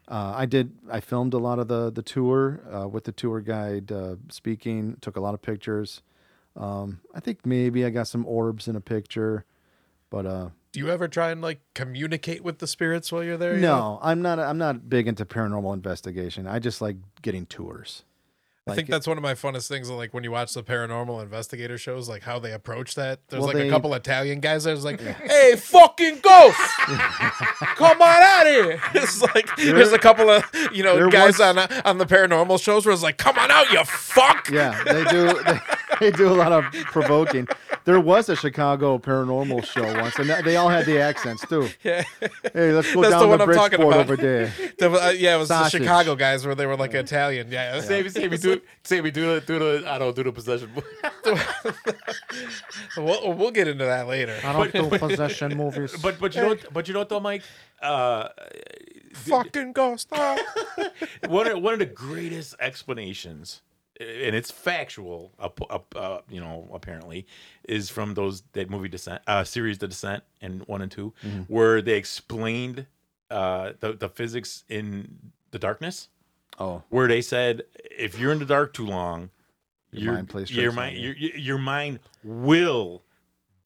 [0.08, 0.72] Uh, I did.
[0.92, 4.98] I filmed a lot of the the tour uh, with the tour guide uh, speaking.
[5.00, 6.02] Took a lot of pictures.
[6.58, 9.46] Um, I think maybe I got some orbs in a picture,
[10.10, 13.56] but uh, Do you ever try and like communicate with the spirits while you're there?
[13.56, 13.78] you know?
[13.78, 14.40] no, I'm not.
[14.40, 16.48] I'm not big into paranormal investigation.
[16.48, 18.04] I just like getting tours.
[18.70, 19.90] I think that's one of my funnest things.
[19.90, 23.22] Like when you watch the paranormal investigator shows, like how they approach that.
[23.30, 26.58] There's Well, like they- a couple Italian guys that was like, "Hey, fucking ghost,
[27.78, 30.44] come on out here!" It's like there's a couple of
[30.74, 33.72] you know guys was- on on the paranormal shows where it's like, "Come on out,
[33.72, 35.42] you fuck." Yeah, they do.
[35.44, 35.60] They,
[36.00, 37.48] they do a lot of provoking.
[37.86, 41.70] There was a Chicago paranormal show once, and they all had the accents too.
[41.84, 42.04] Yeah,
[42.54, 44.00] Hey, let's go That's the down one the I'm talking Bridgeport about.
[44.00, 44.54] over there.
[44.78, 45.80] The- uh, yeah, it was Sausage.
[45.80, 47.50] the Chicago guys where they were like Italian.
[47.52, 50.70] Yeah, Save, save me, do, save me, do, do the, I don't do the possession.
[52.98, 54.36] we'll, we'll get into that later.
[54.44, 55.96] I don't do possession movies.
[56.02, 57.44] but but you know what- but you know what though, Mike.
[57.82, 58.30] Uh,
[59.14, 60.12] Fucking ghost.
[61.28, 63.62] one of, one of the greatest explanations,
[64.00, 65.34] and it's factual.
[65.40, 67.26] Uh, uh, uh, you know, apparently,
[67.68, 71.14] is from those that movie Descent, uh, series The Descent, and one and 2
[71.48, 72.86] where they explained
[73.32, 76.10] uh, the the physics in the darkness.
[76.60, 77.64] oh, where they said
[77.98, 79.30] if you're in the dark too long,
[79.92, 81.12] Your mind plays your mind you.
[81.18, 83.04] your, your mind will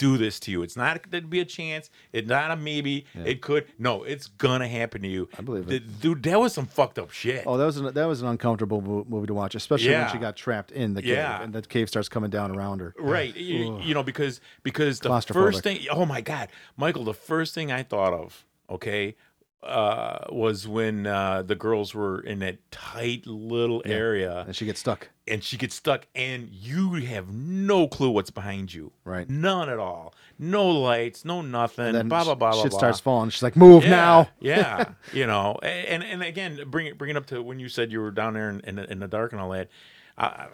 [0.02, 0.64] do this to you.
[0.64, 1.90] It's not going to be a chance.
[2.12, 3.06] It's not a maybe.
[3.14, 3.68] It could.
[3.78, 5.30] No, it's gonna happen to you.
[5.38, 6.02] I believe The- it.
[6.02, 6.24] dude.
[6.24, 7.44] That was some fucked up shit.
[7.46, 10.18] oh, that was an, that was an uncomfortable mo- movie to watch, especially when she
[10.18, 11.42] got trapped in the cave Yeah.
[11.44, 12.96] and the cave starts coming down around her.
[12.98, 15.80] Right, you, you know because because the first thing.
[15.92, 19.16] Oh my god, Michael, the first thing I thought of, okay,
[19.64, 24.80] uh, was when uh, the girls were in that tight little area And she gets
[24.80, 25.10] stuck.
[25.28, 29.30] and she gets stuck and you have no clue what's behind you Right.
[29.30, 32.80] none at all no lights no nothing Then blah blah blah blah shit blah.
[32.80, 33.30] starts falling.
[33.30, 37.18] She's like, "Move yeah, now!" yeah you know and and again bring it bring it
[37.18, 39.32] up to when you said you were down there in, in, the, in the dark
[39.32, 39.70] and all that
[40.18, 40.48] I,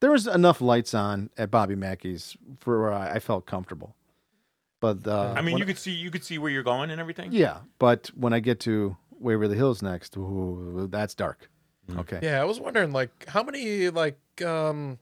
[0.00, 3.95] There was enough lights on at Bobby Mackey's for where I felt comfortable.
[4.80, 7.00] But uh, I mean when- you could see you could see where you're going and
[7.00, 7.58] everything yeah.
[7.78, 11.48] But when I get to Waverly Hills next, ooh, that's dark.
[11.90, 12.00] Mm.
[12.00, 12.18] Okay.
[12.22, 14.98] Yeah, I was wondering like how many like um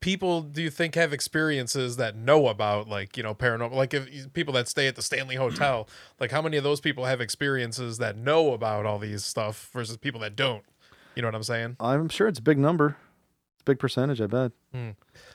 [0.00, 4.32] people do you think have experiences that know about like, you know, paranormal like if
[4.32, 5.88] people that stay at the Stanley Hotel,
[6.20, 9.96] like how many of those people have experiences that know about all these stuff versus
[9.96, 10.62] people that don't?
[11.16, 11.76] You know what I'm saying?
[11.80, 12.96] I'm sure it's a big number.
[13.56, 14.52] It's a big percentage, I bet.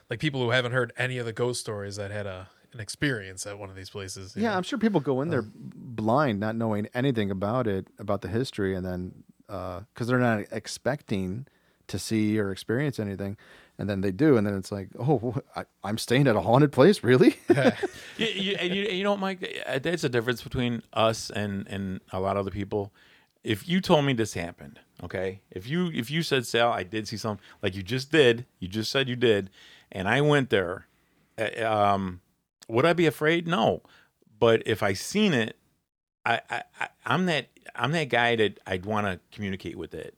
[0.09, 3.45] Like people who haven't heard any of the ghost stories that had a an experience
[3.45, 4.35] at one of these places.
[4.35, 4.57] Yeah, know?
[4.57, 8.27] I'm sure people go in there Um, blind, not knowing anything about it, about the
[8.27, 11.45] history, and then because they're not expecting
[11.87, 13.37] to see or experience anything,
[13.77, 16.71] and then they do, and then it's like, oh, I, I'm staying at a haunted
[16.71, 17.35] place, really?
[18.17, 22.01] you, you, and you, you know, Mike, uh, that's the difference between us and and
[22.11, 22.93] a lot of other people.
[23.43, 27.07] If you told me this happened, okay, if you if you said, Sal, I did
[27.07, 29.49] see something like you just did, you just said you did,
[29.91, 30.87] and I went there,
[31.37, 32.21] uh, um,
[32.73, 33.47] would I be afraid?
[33.47, 33.81] No,
[34.39, 35.57] but if I seen it,
[36.25, 40.17] I, I, I I'm that I'm that guy that I'd want to communicate with it.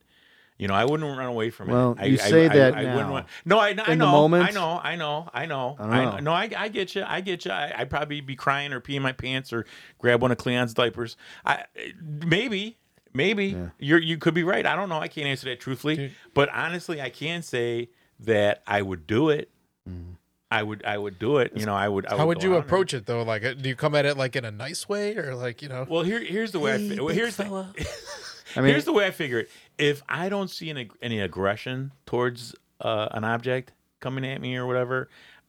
[0.58, 1.98] You know, I wouldn't run away from Well, it.
[2.00, 3.12] I, you I- say I- that I wouldn't now.
[3.12, 4.48] want- no, I, I In the know, moment?
[4.48, 5.76] I know, I know, I know.
[5.78, 6.18] I don't I know.
[6.18, 7.04] no, I, I get you.
[7.06, 7.50] I get you.
[7.50, 9.66] I, I'd probably be crying or peeing my pants or
[9.98, 11.16] grab one of Cleon's diapers.
[11.44, 11.64] I
[12.02, 12.78] maybe,
[13.12, 14.64] maybe you're you could be right.
[14.64, 14.98] I don't know.
[14.98, 17.90] I can't answer that truthfully, but honestly, I can say
[18.20, 19.50] that I would do it.
[19.88, 20.14] Mm.
[20.50, 21.52] I would, I would do it.
[21.56, 22.06] You know, I would.
[22.06, 23.22] I How would go you approach it though?
[23.22, 25.68] Like, uh, do you come at it like in a nice way, or like you
[25.68, 25.86] know?
[25.88, 26.74] Well, here, here's the way.
[26.74, 27.44] I fi- well, here's the,
[28.56, 29.50] I mean, here's the way I figure it.
[29.76, 34.66] If I don't see any, any aggression towards uh, an object coming at me or
[34.66, 35.08] whatever,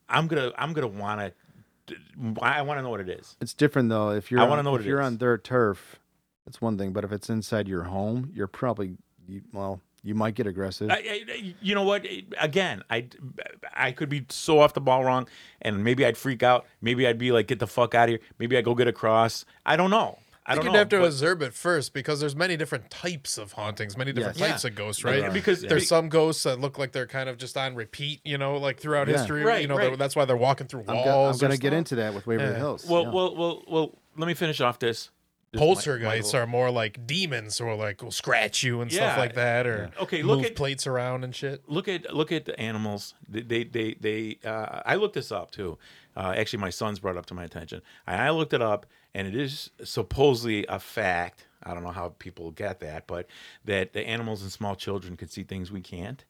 [0.09, 1.33] I'm gonna I'm gonna want to.
[2.41, 3.37] I want to know what it is.
[3.39, 4.09] it's different though.
[4.09, 5.05] If you're, I on- wanna know what if it you're is.
[5.07, 5.99] on dirt turf,
[6.47, 6.91] it's one thing.
[6.91, 10.89] But if it's inside your home, you're probably, you, well, you might get aggressive.
[10.89, 12.05] I, I, you know what?
[12.39, 13.07] Again, I
[13.73, 15.27] I could be so off the ball wrong,
[15.61, 16.65] and maybe I'd freak out.
[16.81, 18.87] Maybe I'd be like, "Get the fuck out of here." Maybe I would go get
[18.87, 19.45] a cross.
[19.65, 20.19] I don't know.
[20.45, 22.89] I, I don't think you'd have to but- observe it first because there's many different
[22.89, 24.49] types of hauntings, many different Yes.
[24.49, 24.69] types Yeah.
[24.69, 25.09] of ghosts, Yeah.
[25.23, 25.33] right?
[25.33, 28.37] Because- there's be- some ghosts that look like they're kind of just on repeat, you
[28.37, 29.17] know, like throughout Yeah.
[29.17, 29.43] history.
[29.43, 29.97] Right, you know, right.
[29.99, 31.41] that's why they're walking through I'm, walls.
[31.41, 32.57] go- I'm gonna get into that with Waverly Yeah.
[32.59, 32.85] Hills.
[32.87, 33.09] well, yeah.
[33.09, 33.97] well, well, well.
[34.15, 35.09] Let me finish off this.
[35.59, 39.65] This Poltergeists are more like demons, or like will scratch you and stuff like that,
[39.67, 41.63] or Okay, look move at- plates around and shit.
[41.67, 43.13] look at look at the animals.
[43.27, 45.77] They they they, they uh, I looked this up too.
[46.15, 47.81] Uh, actually, my sons brought it up to my attention.
[48.07, 51.45] And I looked it up, and it is supposedly a fact.
[51.63, 53.27] I don't know how people get that, but
[53.65, 56.23] that the animals and small children can see things we can't.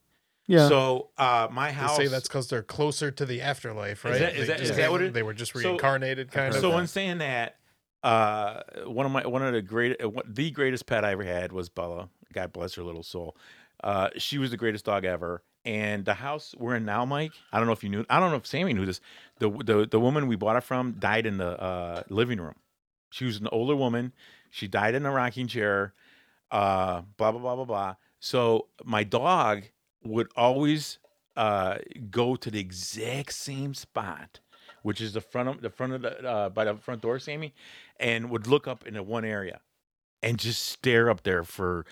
[0.46, 0.66] yeah.
[0.68, 1.96] So uh, my They house.
[1.96, 4.18] say that's because they're closer to the afterlife, right?
[4.18, 6.60] that- is They that- is that what it- They were just So- reincarnated, kind of.
[6.60, 7.56] so in saying that,
[8.02, 11.52] uh, one of my one of the great uh, the greatest pet I ever had
[11.52, 12.08] was Bella.
[12.32, 13.36] God bless her little soul.
[13.82, 15.42] Uh, she was the greatest dog ever.
[15.64, 17.32] And the house we're in now, Mike.
[17.52, 18.04] I don't know if you knew.
[18.08, 19.00] I don't know if Sammy knew this.
[19.38, 22.54] The the the woman we bought it from died in the uh, living room.
[23.10, 24.12] She was an older woman.
[24.50, 25.92] She died in a rocking chair.
[26.50, 27.94] Uh, blah blah blah blah blah.
[28.20, 29.64] So my dog
[30.04, 30.98] would always
[31.36, 31.78] uh,
[32.10, 34.40] go to the exact same spot,
[34.82, 37.54] which is the front of the front of the uh, by the front door, Sammy,
[37.98, 39.60] and would look up into one area
[40.22, 41.84] and just stare up there for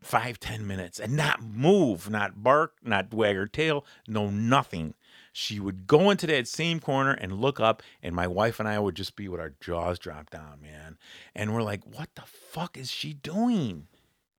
[0.00, 4.94] five ten minutes and not move, not bark, not wag her tail, no nothing.
[5.32, 8.78] She would go into that same corner and look up, and my wife and I
[8.78, 10.98] would just be with our jaws dropped down, man.
[11.34, 13.86] And we're like, "What the fuck is she doing?"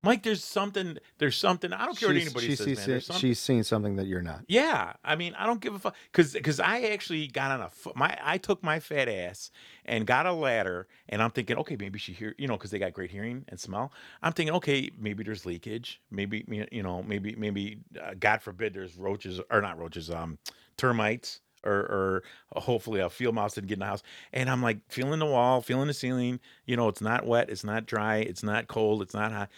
[0.04, 0.98] Mike, there's something.
[1.20, 1.72] There's something.
[1.72, 3.20] I don't care what anybody says, sees man.
[3.20, 4.42] she's seeing something that you're not.
[4.48, 7.70] Yeah, I mean, I don't give a fuck because because I actually got on a
[7.96, 9.52] my I took my fat ass
[9.86, 12.80] and got a ladder, and I'm thinking, okay, maybe she hear you know because they
[12.80, 13.92] got great hearing and smell.
[14.24, 18.98] I'm thinking, okay, maybe there's leakage, maybe you know, maybe maybe uh, God forbid there's
[18.98, 20.40] roaches or not roaches, um,
[20.78, 21.42] termites.
[21.64, 22.24] Or, or
[22.56, 24.02] hopefully a field mouse didn't get in the house.
[24.34, 26.40] And I'm like feeling the wall, feeling the ceiling.
[26.66, 29.50] You know, it's not wet, it's not dry, it's not cold, it's not hot.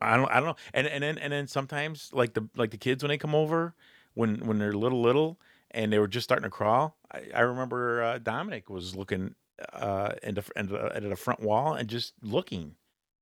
[0.00, 0.56] I don't I don't know.
[0.74, 3.74] And and then and then sometimes like the like the kids when they come over
[4.14, 5.38] when when they're little little
[5.70, 6.96] and they were just starting to crawl.
[7.12, 9.34] I, I remember uh, Dominic was looking
[9.72, 12.76] uh into, into at the front wall and just looking.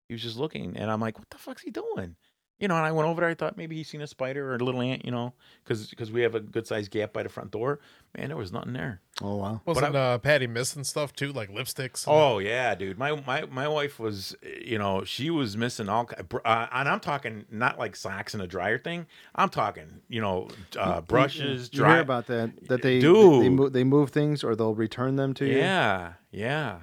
[0.09, 2.17] He was just looking and I'm like, what the fuck's he doing?
[2.65, 3.29] You know, and I went over there.
[3.29, 5.05] I thought maybe he's seen a spider or a little ant.
[5.05, 7.79] You know, because we have a good sized gap by the front door.
[8.17, 9.03] Man, there was nothing there.
[9.21, 9.61] Oh wow.
[9.67, 12.07] Wasn't uh, Patty missing stuff too, like lipsticks?
[12.07, 12.97] and- Oh yeah, dude.
[12.99, 14.35] My my my wife was,
[14.65, 16.09] you know, she was missing all,
[16.43, 19.07] uh, and I'm talking not like socks and a dryer thing.
[19.35, 20.49] I'm talking, you know,
[20.79, 21.93] uh, brushes, You dry.
[21.93, 22.51] hear about that?
[22.69, 23.53] That they they Dude.
[23.53, 25.59] move, they move things or they'll return them to you.
[25.59, 26.79] yeah, yeah,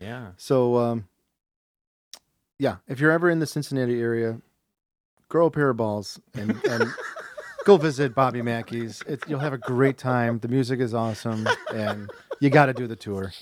[0.00, 0.28] yeah.
[0.38, 1.08] So, um,
[2.58, 4.40] yeah, if you're ever in the Cincinnati area,
[5.28, 6.90] grow a pair of balls and, and
[7.64, 9.02] go visit Bobby Mackey's.
[9.06, 10.38] It, you'll have a great time.
[10.38, 12.10] The music is awesome, and
[12.40, 13.32] you got to do the tour.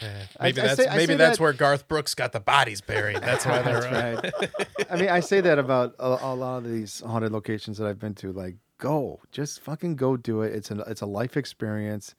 [0.00, 0.22] Yeah.
[0.40, 3.18] Maybe I that's say- maybe that's that- where Garth Brooks got the bodies buried.
[3.20, 3.80] That's why they're
[4.22, 4.88] That's right.
[4.90, 7.98] I mean, I say that about a, a lot of these haunted locations that I've
[7.98, 8.32] been to.
[8.32, 10.54] Like, go, just fucking go do it.
[10.54, 12.14] It's a it's a life experience.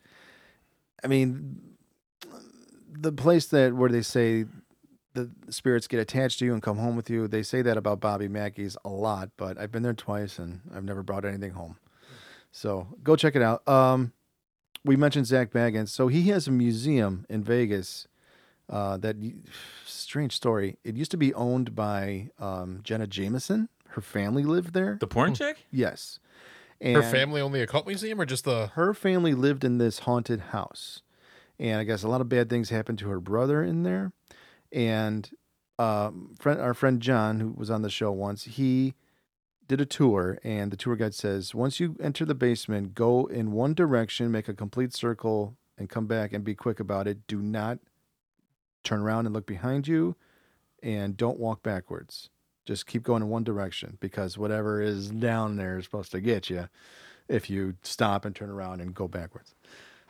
[1.04, 1.60] I mean,
[2.92, 4.46] the place that where they say
[5.14, 7.28] the spirits get attached to you and come home with you.
[7.28, 10.84] They say that about Bobby Mackey's a lot, but I've been there twice and I've
[10.84, 11.78] never brought anything home.
[12.52, 13.68] So go check it out.
[13.68, 14.14] Um,
[14.84, 18.08] we mentioned Zak Bagans, so he has a museum in Vegas.
[18.70, 19.18] Uh, that
[19.86, 20.78] strange story.
[20.86, 23.68] It used to be owned by um, Jenna Jameson.
[23.90, 24.98] Her family lived there.
[24.98, 25.66] The porn chick?
[25.72, 26.20] yes,
[26.82, 30.00] and her family only a cult museum or just the her family lived in this
[30.00, 31.02] haunted house
[31.60, 34.12] and i guess a lot of bad things happened to her brother in there
[34.72, 35.32] and
[35.80, 38.94] um, friend, our friend john who was on the show once he
[39.68, 43.52] did a tour and the tour guide says once you enter the basement go in
[43.52, 47.42] one direction make a complete circle and come back and be quick about it do
[47.42, 47.80] not
[48.84, 50.16] turn around and look behind you
[50.84, 52.30] and don't walk backwards
[52.66, 56.50] just keep going in one direction because whatever is down there is supposed to get
[56.50, 56.68] you
[57.28, 59.56] if you stop and turn around and go backwards.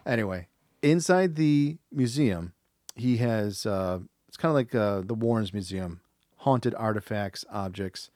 [0.05, 0.47] Anyway,
[0.81, 2.53] inside the museum,
[2.95, 3.99] he has uh,
[4.31, 5.99] it's kind of like uh, the Warrens Museum,
[6.37, 8.11] haunted artifacts, objects.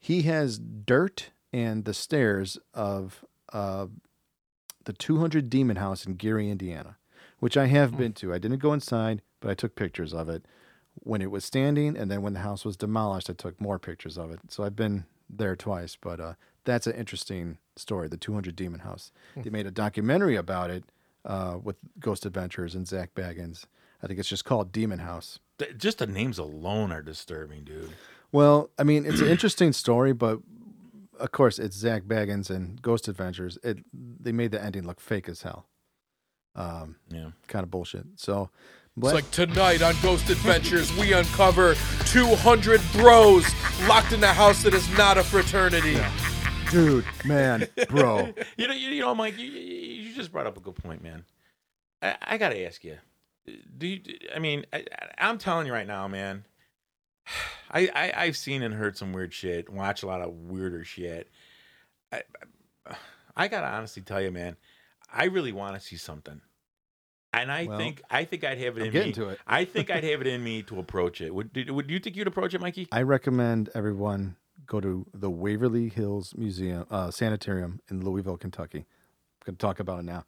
[0.00, 3.86] He has dirt and the stairs of uh,
[4.84, 6.96] the 200 Demon House in Gary, Indiana,
[7.38, 8.34] which I have been to.
[8.34, 10.44] I didn't go inside, but I took pictures of it
[11.04, 14.18] when it was standing, and then when the house was demolished, I took more pictures
[14.18, 14.40] of it.
[14.48, 16.34] So I've been there twice, but uh,
[16.64, 18.08] that's an interesting story.
[18.08, 19.12] The 200 Demon House.
[19.36, 20.82] They made a documentary about it
[21.24, 23.66] uh, with Ghost Adventures and Zak Bagans.
[24.02, 25.38] I think it's just called Demon House.
[25.76, 27.92] Just the names alone are disturbing, dude.
[28.30, 30.38] Well, I mean, it's an interesting story, but
[31.18, 33.58] of course, it's Zak Bagans and Ghost Adventures.
[33.64, 35.66] It they made the ending look fake as hell.
[36.54, 37.30] Um, Yeah.
[37.48, 38.04] kind of bullshit.
[38.16, 38.50] So,
[38.96, 41.74] It's like tonight on Ghost Adventures, we uncover
[42.06, 43.44] 200 bros
[43.88, 45.96] locked in a house that is not a fraternity.
[46.70, 48.32] dude, man, bro.
[48.56, 51.02] You know, you, you know, Mike, you, you you just brought up a good point,
[51.02, 51.24] man.
[52.02, 52.98] I, I got to ask you.
[53.76, 54.00] Do you?
[54.34, 54.84] I mean, I,
[55.18, 56.44] I'm telling you right now, man.
[57.70, 59.68] I, I I've seen and heard some weird shit.
[59.68, 61.28] Watch a lot of weirder shit.
[62.12, 62.22] I
[63.36, 64.56] I gotta honestly tell you, man.
[65.12, 66.40] I really want to see something,
[67.32, 69.12] and I Well, think I think I'd have it I'm in me.
[69.12, 69.40] to it.
[69.46, 71.34] I think I'd have it in me to approach it.
[71.34, 72.88] Would Would you think you'd approach it, Mikey?
[72.90, 74.36] I recommend everyone
[74.66, 78.86] go to the Waverly Hills Museum uh, Sanitarium in Louisville, Kentucky.
[79.46, 80.24] I'm to talk about it now.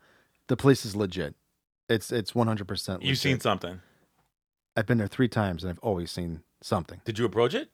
[0.47, 1.35] The place is legit.
[1.91, 2.67] It's it's 100.
[2.67, 3.81] percent You've seen something.
[4.77, 7.01] I've been there three times, and I've always seen something.
[7.05, 7.71] Did you approach it?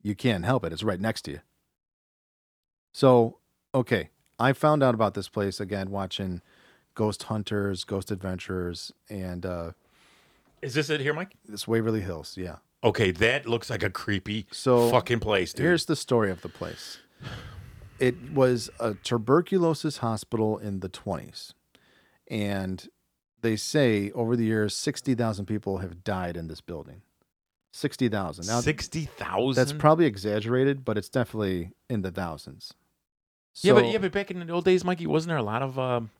[0.00, 0.72] You can't help it.
[0.72, 1.40] It's right next to you.
[2.92, 3.38] So,
[3.74, 6.40] okay, I found out about this place again watching
[6.94, 9.72] Ghost Hunters, Ghost Adventurers, and uh,
[10.62, 11.34] Is this it here, Mike?
[11.46, 12.36] this Waverly Hills.
[12.36, 15.64] Yeah, Okay, that looks like a creepy So, fucking place, dude.
[15.64, 16.98] Here's the story of the place.
[17.98, 21.54] It was a tuberculosis hospital in the 20s.
[22.30, 22.88] And
[23.42, 27.02] they say over the years, 60,000 people have died in this building.
[27.72, 28.46] 60,000.
[28.46, 29.54] Now, sixty thousand.
[29.60, 32.72] that's probably exaggerated, but it's definitely in the thousands.
[33.60, 35.78] yeah, but yeah, but back in the old days, Mikey, wasn't there a lot of
[35.78, 36.10] um,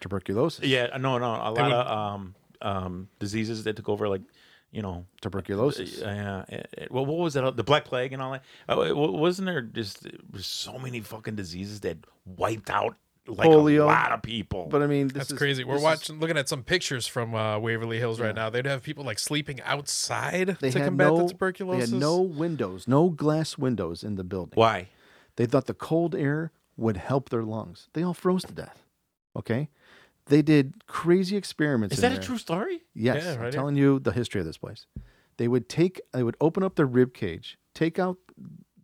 [0.00, 0.64] tuberculosis.
[0.64, 4.22] yeah, no, no, a lot would- of um, um, diseases that took over, like
[4.70, 6.00] you know, Tuberculosis.
[6.00, 7.56] uh, uh, well, what was that?
[7.56, 8.42] The Black Plague and all that.
[8.68, 12.96] Uh, wasn't there just there's so many fucking diseases that wiped out
[13.26, 13.82] like Polio.
[13.82, 14.68] a lot of people?
[14.70, 15.64] But I mean, this That's is- crazy.
[15.64, 18.32] We're this is- watching, looking at some pictures from uh, Waverly Hills right Yeah.
[18.44, 18.50] now.
[18.50, 22.88] They'd have people like sleeping outside They to combat no, the They had no windows,
[22.88, 24.54] no glass windows in the building.
[24.56, 24.88] Why?
[25.36, 27.88] They thought the cold air would help their lungs.
[27.92, 28.84] They all froze to death.
[29.36, 29.68] Okay,
[30.26, 31.96] they did crazy experiments.
[31.96, 32.82] Is in that a true story?
[32.94, 33.52] Yes, Yeah, I'm right here.
[33.52, 34.86] telling you the history of this place.
[35.38, 38.18] They would take, they would open up their rib cage, take out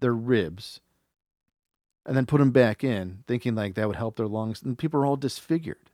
[0.00, 0.80] their ribs,
[2.08, 4.62] and then put them back in, thinking like that would help their lungs.
[4.62, 5.92] And people are all disfigured.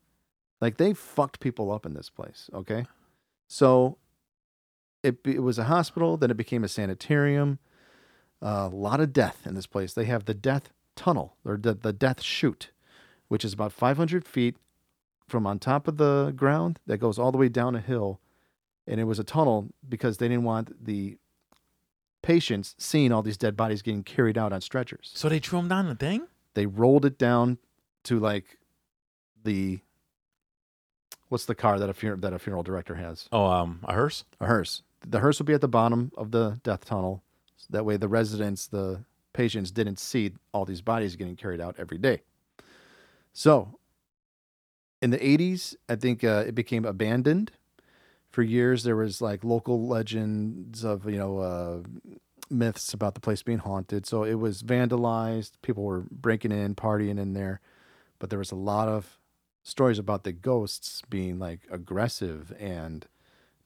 [0.63, 2.51] Like they fucked people up in this place.
[2.55, 2.87] Okay,
[3.49, 3.99] so
[5.05, 6.17] it it was a hospital.
[6.19, 7.61] Then it became a sanitarium.
[8.43, 9.95] a lot of death in this place.
[9.95, 12.73] They have the death tunnel or the the death chute,
[13.29, 14.57] which is about 500 feet
[15.29, 18.21] from on top of the ground that goes all the way down a hill
[18.87, 21.19] and it was a tunnel because they didn't want the
[22.25, 25.11] patients seeing all these dead bodies getting carried out on stretchers.
[25.15, 26.27] So they threw them down the thing?
[26.55, 27.59] They rolled it down
[28.05, 28.59] to like
[29.45, 29.81] the
[31.29, 33.29] what's the car that a funeral that a funeral director has?
[33.31, 34.25] Oh, um, a hearse.
[34.41, 34.83] A hearse.
[35.07, 37.23] The hearse would be at the bottom of the death tunnel.
[37.57, 39.05] So That way the residents, the
[39.35, 42.23] patients didn't see all these bodies getting carried out every day.
[43.35, 43.79] So
[45.03, 47.53] in the 80s, I think uh, it became abandoned.
[48.35, 51.83] For years, there was like local legends of, you know, uh,
[52.51, 54.07] myths about the place being haunted.
[54.07, 55.53] So it was vandalized.
[55.63, 57.61] People were breaking in, partying in there.
[58.19, 59.21] But there was a lot of
[59.63, 63.07] stories about the ghosts being like aggressive and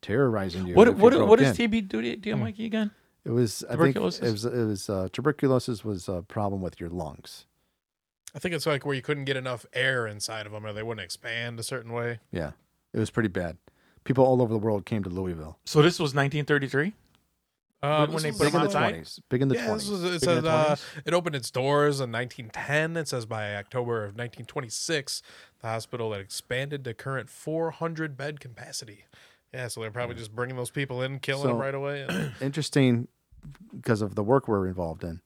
[0.02, 0.74] terrorizing you.
[0.74, 1.46] What if you what broke what in.
[1.46, 2.40] does TB do to do, Hmm.
[2.40, 2.90] Mikey again?
[3.24, 4.32] It was I think it Tuberculosis?
[4.32, 7.46] was it was uh, tuberculosis was a problem with your lungs.
[8.34, 10.82] I think it's like where you couldn't get enough air inside of them, or they
[10.82, 12.18] wouldn't expand a certain way.
[12.30, 12.52] Yeah,
[12.92, 13.56] it was pretty bad.
[14.08, 15.58] People all over the world came to Louisville.
[15.66, 16.94] So this was 1933.
[17.82, 18.88] Uh, When this they put Big in the uh, outside?
[18.88, 19.20] twenties.
[19.28, 19.82] Big in the yeah, twenties.
[19.90, 22.96] this was, it Big in says the uh, it opened its doors in 1910.
[22.96, 25.22] It says by October of 1926,
[25.60, 29.04] the hospital had expanded to current 400 bed capacity.
[29.52, 32.06] Yeah, so they're probably just bringing those people in, killing So- them right away.
[32.08, 33.08] and- Interesting
[33.76, 35.20] because of the work we're involved in.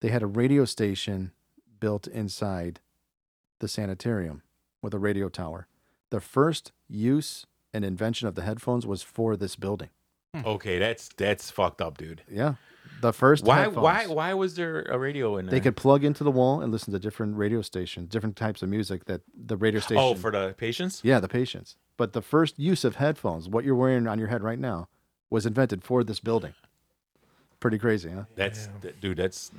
[0.00, 1.32] They had a radio station
[1.80, 2.80] built inside
[3.60, 4.42] the sanitarium
[4.82, 5.66] with a radio tower.
[6.10, 9.90] The first use and invention of the headphones was for this building.
[10.34, 10.42] Hmm.
[10.46, 12.22] Okay, that's that's fucked up, dude.
[12.30, 12.54] Yeah,
[13.00, 13.44] the first.
[13.44, 13.82] Why headphones.
[13.82, 15.50] why why was there a radio in there?
[15.50, 18.68] They could plug into the wall and listen to different radio stations, different types of
[18.68, 20.02] music that the radio oh, station.
[20.02, 21.00] Oh, for the patients?
[21.02, 21.76] yeah, the patients.
[21.96, 24.88] But the first use of headphones, what you're wearing on your head right now,
[25.28, 26.54] was invented for this building.
[27.58, 28.24] Pretty crazy, huh?
[28.36, 29.50] That's th- dude, that's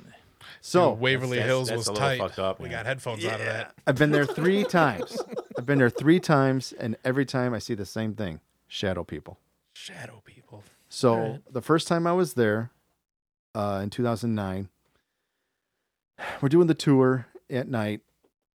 [0.60, 2.18] So Dude, Waverly that's- Hills that's was a tight.
[2.18, 3.74] fucked up, we got headphones out of that.
[3.86, 5.16] I've been there three times.
[5.58, 9.38] I've been there three times, and every time I see the same thing: shadow people.
[9.74, 10.62] Shadow people.
[10.88, 11.52] So Alright.
[11.52, 12.70] the first time I was there,
[13.54, 14.68] uh, in 2009,
[16.40, 18.00] we're doing the tour at night.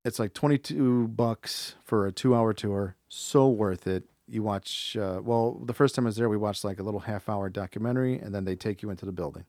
[0.06, 2.96] It's like 22 bucks for a two-hour tour.
[3.10, 4.04] So worth it.
[4.30, 4.96] You watch.
[4.96, 8.18] Uh, well, the first time I was there, we watched like a little half-hour documentary,
[8.20, 9.46] and then they take you into the building.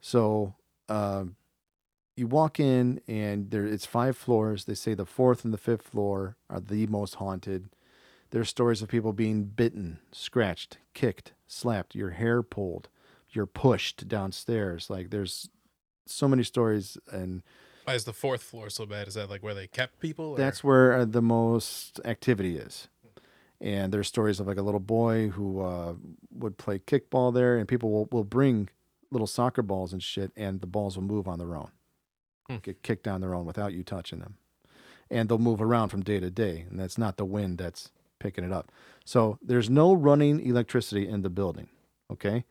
[0.00, 0.54] So
[0.88, 1.24] uh,
[2.16, 4.64] you walk in, and there it's five floors.
[4.64, 7.70] They say the fourth and the fifth floor are the most haunted.
[8.30, 12.88] There's stories of people being bitten, scratched, kicked, slapped, your hair pulled,
[13.30, 14.88] you're pushed downstairs.
[14.88, 15.48] Like there's
[16.06, 17.42] so many stories, and
[17.84, 19.08] Why is the fourth floor so bad?
[19.08, 20.30] Is that like where they kept people?
[20.32, 20.36] Or?
[20.36, 22.88] that's where uh, the most activity is.
[23.60, 25.94] And there's stories of like a little boy who uh,
[26.32, 28.68] would play kickball there, and people will, will bring
[29.12, 31.70] little soccer balls and shit, and the balls will move on their own,
[32.52, 32.58] Hmm.
[32.62, 34.36] get kicked down their own without you touching them.
[35.10, 38.44] And they'll move around from day to day, and that's not the wind that's picking
[38.44, 38.70] it up.
[39.04, 41.68] So there's no running electricity in the building.
[42.10, 42.44] Okay.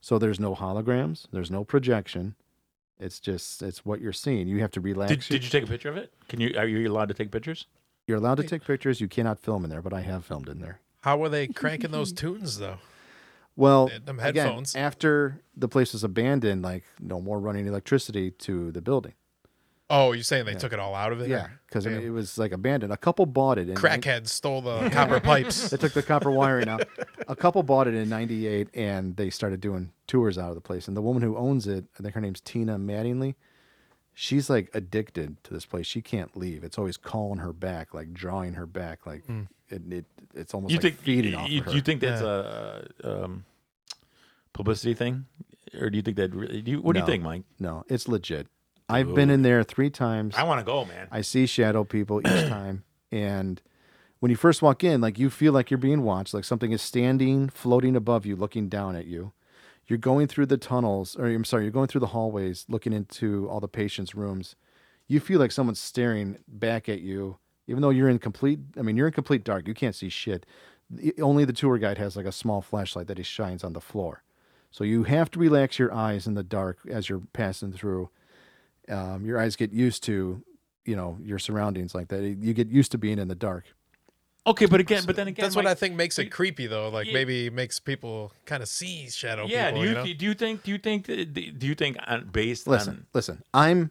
[0.00, 2.34] So there's no holograms, there's no projection.
[2.98, 4.48] It's just it's what you're seeing.
[4.48, 5.10] You have to relax.
[5.12, 6.12] did, did you take a picture of it?
[6.28, 7.66] Can you are you allowed to take pictures?
[8.06, 9.00] You're allowed to take pictures.
[9.00, 10.80] You cannot film in there, but I have filmed in there.
[11.02, 12.78] How were they cranking those tunes though?
[13.56, 14.74] Well, They had them again, headphones.
[14.74, 19.12] after the place was abandoned, like no more running electricity to the building.
[19.92, 21.28] Oh, you're saying they took it all out of it?
[21.28, 22.92] Yeah, because I mean, it was like abandoned.
[22.92, 23.68] A couple bought it.
[23.68, 25.68] In crackheads stole the copper pipes.
[25.70, 26.86] They took the copper wiring out.
[27.26, 30.86] A couple bought it in '98, and they started doing tours out of the place.
[30.86, 33.34] And the woman who owns it, I think her name's Tina Mattingly.
[34.14, 35.86] She's like addicted to this place.
[35.86, 36.62] She can't leave.
[36.62, 39.24] It's always calling her back, like drawing her back, like
[39.68, 40.04] it, it.
[40.34, 41.72] It's almost You like think feeding off you, her.
[41.72, 43.44] you think that's a um,
[44.52, 45.26] publicity thing,
[45.80, 46.34] or do you think that?
[46.34, 47.42] Really, do you, what do you think, Mike?
[47.58, 48.46] no, it's legit.
[48.90, 50.34] I've been in there three times.
[50.36, 51.08] I want to go, man.
[51.10, 53.60] I see shadow people each time, and
[54.20, 56.82] when you first walk in, like you feel like you're being watched, like something is
[56.82, 59.32] standing, floating above you, looking down at you.
[59.86, 63.48] You're going through the tunnels, or I'm sorry, you're going through the hallways, looking into
[63.48, 64.54] all the patients' rooms.
[65.08, 68.60] You feel like someone's staring back at you, even though you're in complete.
[68.78, 69.66] I mean, you're in complete dark.
[69.66, 70.46] You can't see shit.
[71.20, 74.22] Only the tour guide has like a small flashlight that he shines on the floor,
[74.70, 78.10] so you have to relax your eyes in the dark as you're passing through
[78.90, 80.42] um, your eyes get used to
[80.84, 83.64] you know your surroundings like that you get used to being in the dark
[84.46, 86.88] Okay, but again, but then again, That's what I think makes it creepy, though.
[86.88, 87.12] Like Yeah.
[87.12, 89.82] maybe makes people kind of see shadow Yeah, people.
[89.82, 90.04] do you, you know?
[90.18, 93.42] do you think do you think that- do you think on, based listen on listen
[93.52, 93.90] i'm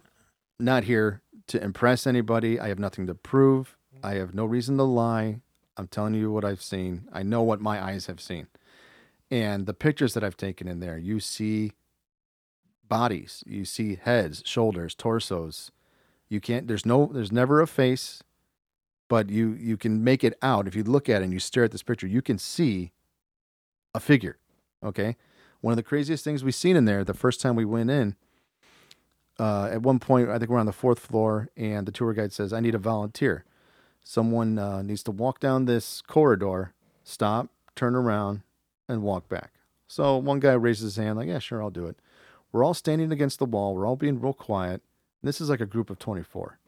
[0.59, 4.83] not here to impress anybody i have nothing to prove i have no reason to
[4.83, 5.39] lie
[5.77, 8.47] i'm telling you what i've seen i know what my eyes have seen
[9.29, 11.73] and the pictures that i've taken in there you see
[12.89, 13.43] bodies.
[13.45, 15.71] You see heads shoulders torsos.
[16.27, 18.23] You can't there's no there's never a face
[19.07, 20.67] but you you can make it out.
[20.67, 22.91] If you look at it and you stare at this picture you can see
[23.93, 24.37] a figure
[24.83, 25.15] okay?
[25.61, 28.15] One of the craziest things we've seen in there the first time we went in
[29.37, 32.33] uh, at one point i think we're on the fourth floor and the tour guide
[32.33, 33.45] says i need a volunteer.
[34.03, 36.73] Someone uh, needs to walk down this corridor
[37.03, 38.41] stop turn around
[38.87, 39.51] and walk back.
[39.87, 41.97] So one guy raises his hand like yeah sure i'll do it
[42.51, 44.81] we're all standing against the wall we're all being real quiet
[45.21, 46.59] this is like a group of 24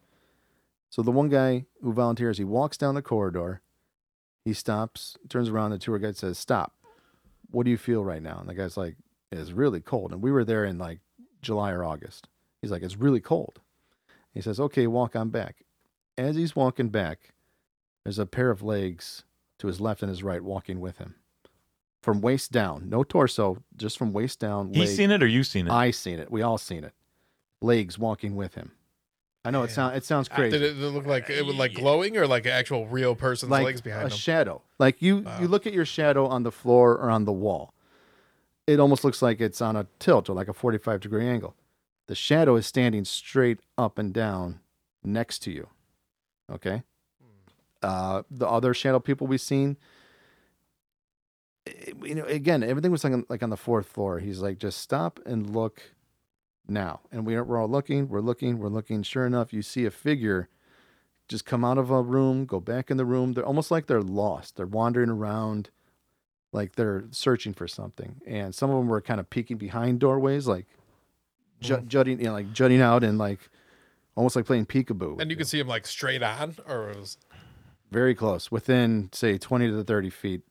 [0.92, 3.62] so the one guy who volunteers, he walks down the corridor.
[4.44, 5.72] He stops, turns around.
[5.72, 6.76] The tour guide says, "Stop.
[7.50, 8.98] What do you feel right now?" And the guy's like,
[9.32, 11.00] "It's really cold." And we were there in like
[11.42, 12.28] July or August.
[12.62, 13.62] He's like, "It's really cold."
[14.34, 15.64] He says, "Okay, walk on back."
[16.18, 17.34] As he's walking back,
[18.04, 19.24] there's a pair of legs
[19.60, 21.16] to his left and his right walking with him,
[22.02, 22.90] from waist down.
[22.90, 24.70] No torso, just from waist down.
[24.74, 25.72] he's leg- seen it or you seen it?
[25.72, 26.32] I seen it.
[26.32, 26.94] We all seen it.
[27.62, 28.72] Legs walking with him.
[29.44, 30.58] I know it sounds it sounds crazy.
[30.58, 33.66] Did it look like it was like glowing or like an actual real person's like
[33.66, 34.18] legs behind a them?
[34.18, 34.62] shadow.
[34.78, 35.40] Like you, Wow.
[35.42, 37.74] you look at your shadow on the floor or on the wall.
[38.68, 41.56] It almost looks like it's on a tilt or like a forty-five degree angle.
[42.08, 44.60] The shadow is standing straight up and down
[45.04, 45.68] next to you.
[46.52, 46.84] Okay.
[47.82, 49.76] Uh, the other shadow people we've seen,
[52.04, 54.20] you know, again, everything was like on, like on the fourth floor.
[54.20, 55.82] He's like, just stop and look
[56.68, 57.02] now.
[57.12, 59.04] And we we're all looking, we're looking, we're looking.
[59.04, 60.50] Sure enough, you see a figure
[61.28, 63.34] just come out of a room, go back in the room.
[63.34, 64.58] They're almost like they're lost.
[64.58, 65.70] They're wandering around,
[66.52, 68.22] like they're searching for something.
[68.28, 70.66] And some of them were kind of peeking behind doorways, like
[71.62, 71.88] ju- Mm.
[71.88, 73.40] jutting, you know, like jutting out and like
[74.16, 75.22] almost like playing peekaboo.
[75.22, 77.18] and you could see him like straight on, or it was
[77.92, 80.42] very close, within say twenty to thirty feet.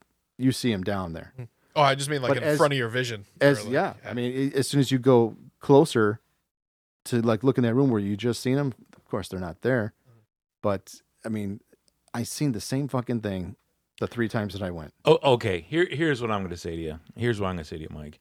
[0.40, 1.32] You see him down there.
[1.36, 1.44] Hmm.
[1.76, 3.26] oh, I just mean like But in as- front of your vision.
[3.40, 6.20] As like, yeah, I mean, as soon as you go closer
[7.06, 9.62] to like look in that room where you just seen them, of course they're not
[9.62, 9.92] there.
[10.62, 11.60] But I mean,
[12.12, 13.56] I seen the same fucking thing
[14.00, 14.92] the three times that I went.
[15.04, 15.60] Oh, okay.
[15.60, 17.00] Here, here's what I'm going to say to you.
[17.16, 18.18] Here's what I'm going to say to you, Mike.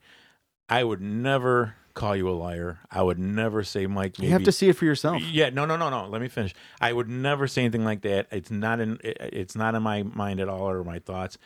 [0.67, 2.79] I would never call you a liar.
[2.91, 4.19] I would never say, Mike.
[4.19, 5.21] You have to see it for yourself.
[5.23, 6.07] Yeah, no, no, no, no.
[6.07, 6.53] Let me finish.
[6.79, 8.27] I would never say anything like that.
[8.31, 8.99] It's not in.
[9.03, 11.37] It's not in my mind at all or my thoughts.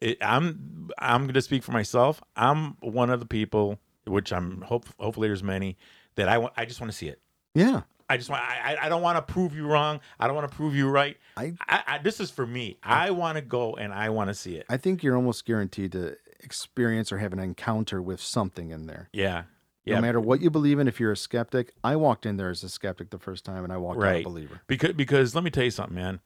[0.00, 0.90] It, I'm.
[0.98, 2.22] I'm going to speak for myself.
[2.36, 4.60] I'm one of the people, which I'm.
[4.62, 4.86] Hope.
[4.98, 5.76] Hopefully, there's many
[6.16, 6.52] that I want.
[6.56, 7.20] I just want to see it.
[7.54, 7.82] Yeah.
[8.08, 8.42] I just want.
[8.42, 8.74] I.
[8.74, 10.00] I- I don't want to prove you wrong.
[10.20, 11.16] I don't want to prove you right.
[11.36, 12.76] I- I, I this is for me.
[12.82, 14.66] I want to go and I want to see it.
[14.68, 19.08] I think you're almost guaranteed to experience or have an encounter with something in there.
[19.12, 19.44] Yeah.
[19.86, 22.62] No matter what you believe in, if you're a skeptic, I walked in there as
[22.64, 24.24] a skeptic the first time and I walked out a Right.
[24.24, 24.60] believer.
[24.66, 26.20] Because because let me tell you something, man.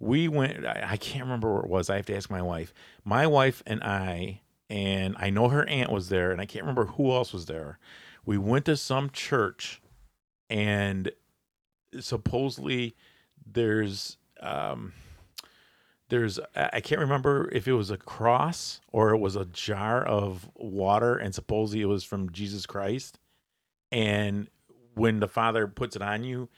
[0.00, 0.66] We went.
[0.66, 1.90] I, can't remember where it was.
[1.90, 2.72] I have to ask my wife.
[3.04, 4.40] My wife and I,
[4.70, 7.78] and I know her aunt was there, and I can't remember who else was there.
[8.24, 9.82] We went to some church,
[10.48, 11.12] and
[12.00, 12.96] supposedly
[13.46, 14.92] there's um
[16.08, 20.50] there's I can't remember if it was a cross or it was a jar of
[20.54, 23.18] water, and supposedly it was from Jesus Christ.
[23.92, 24.48] And
[24.94, 26.48] when the Father puts it on you,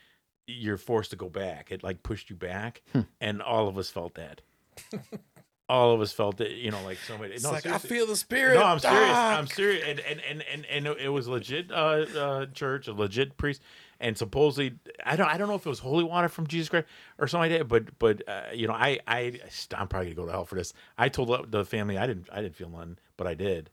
[0.46, 1.70] you're forced to go back.
[1.72, 3.00] It like pushed you back, Hmm.
[3.20, 4.40] and all of us felt that.
[5.68, 6.52] all of us felt it.
[6.52, 7.34] You know, like somebody.
[7.34, 8.54] It's no, like I feel the spirit.
[8.56, 9.00] No, I'm serious.
[9.12, 9.38] Ah!
[9.38, 9.84] I'm serious.
[9.86, 13.62] And and and and, and it was legit uh, uh, church, a legit priest,
[14.00, 16.86] and supposedly I don't I don't know if it was holy water from Jesus Christ
[17.18, 17.68] or something like that.
[17.68, 19.40] But but uh, you know I I
[19.76, 20.72] I'm probably gonna go to hell for this.
[20.98, 23.70] I told the family I didn't I didn't feel none, but I did.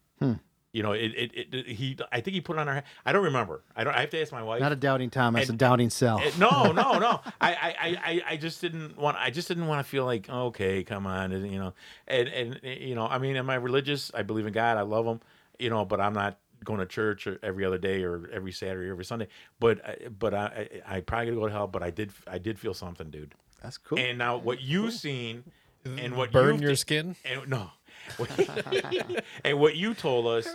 [0.72, 1.97] You know, it, it, it, he.
[2.11, 2.84] I think he put it on her.
[3.03, 3.63] I don't remember.
[3.76, 3.95] I don't.
[3.95, 4.59] I have to ask my wife.
[4.61, 6.22] Not a doubting Thomas, And- a doubting self.
[6.22, 7.22] Uh, no, no, no.
[7.41, 9.17] I, I, I, I- I just didn't want.
[9.17, 11.74] I just didn't want to feel like, okay, come on, and, you know,
[12.07, 14.11] and and you know, I mean, am I religious?
[14.13, 14.78] I believe in God.
[14.78, 15.22] I love Him,
[15.57, 18.91] you know, but I'm not going to church every other day or every Saturday or
[18.91, 19.28] every Sunday.
[19.59, 21.67] But, I- but I, I, I probably gonna go to hell.
[21.67, 23.34] But I did, I did feel something, dude.
[23.63, 23.97] That's cool.
[23.97, 25.45] And now what you've seen
[25.86, 27.15] and what Burn you've your di- skin.
[27.26, 27.72] and no.
[29.43, 30.47] and what you told us,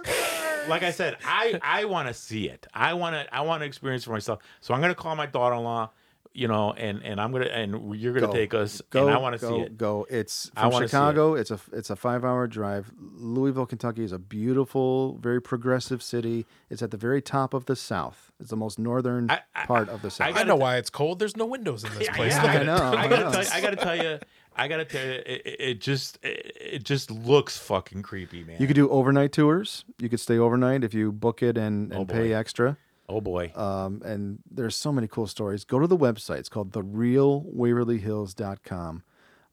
[0.69, 2.67] like I said, I I want to see it.
[2.75, 4.41] I want to I want to experience it for myself.
[4.61, 5.91] So I'm gonna call my daughter-in-law,
[6.33, 8.33] you know, and and I'm gonna and you're gonna Go.
[8.33, 9.77] take us, go, and I want to go, see it.
[9.79, 10.07] Go.
[10.11, 11.35] It's I from wanna see Chicago.
[11.35, 12.91] It's a it's a five hour drive.
[12.99, 16.47] Louisville, Kentucky is a beautiful, very progressive city.
[16.71, 18.33] It's at the very top of the South.
[18.41, 20.27] It's the most northern I- I- part of the South.
[20.29, 21.19] I gotta know t- why it's cold.
[21.19, 22.33] There's no windows in this place.
[22.35, 22.67] yeah, Look I at it.
[22.67, 22.75] know.
[22.77, 24.19] I I gotta tell you, I gotta tell you,
[24.57, 28.57] I gotta tell you, it, it, just it, it just looks fucking creepy, man.
[28.61, 29.85] You could do overnight tours.
[29.99, 32.77] You could stay overnight if you book it and, and Oh, pay extra.
[33.09, 35.65] oh boy, Um, and there's so many cool stories.
[35.65, 36.39] Go to the website.
[36.39, 39.03] It's called therealwaverlyhills.com.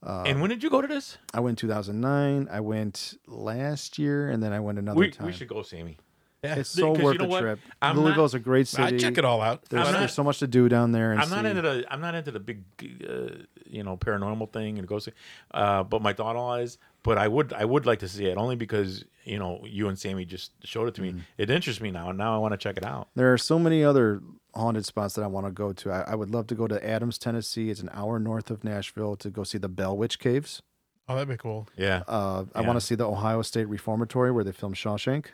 [0.03, 1.17] and when did you go to this?
[1.33, 2.47] I went 2009.
[2.51, 5.27] I went last year, and then I went another We, time.
[5.27, 5.97] we should go, Sammy.
[6.43, 6.55] Yeah.
[6.55, 7.41] It's so worth you know the what?
[7.41, 7.59] trip.
[7.81, 8.95] I'm not- a great city.
[8.95, 9.63] I check it all out.
[9.69, 11.11] There's, not- there's so much to do down there.
[11.11, 11.49] And I'm not see.
[11.49, 12.63] into the I'm not into the big
[13.07, 15.13] uh, you know paranormal thing and ghosting,
[15.53, 16.77] uh, but my thought is.
[17.03, 19.97] But I would I would like to see it only because you know you and
[19.97, 21.17] Sammy just showed it to Mm-hmm.
[21.17, 21.23] me.
[21.37, 23.09] It interests me now, and now I want to check it out.
[23.15, 24.21] There are so many other
[24.53, 25.91] haunted spots that I want to go to.
[25.91, 27.69] I, I would love to go to Adams, Tennessee.
[27.69, 30.61] It's an hour north of Nashville to go see the Bell Witch Caves.
[31.09, 31.67] Oh, that'd be cool.
[31.77, 32.67] Yeah, Uh, I Yeah.
[32.67, 35.27] want to see the Ohio State Reformatory where they filmed Shawshank.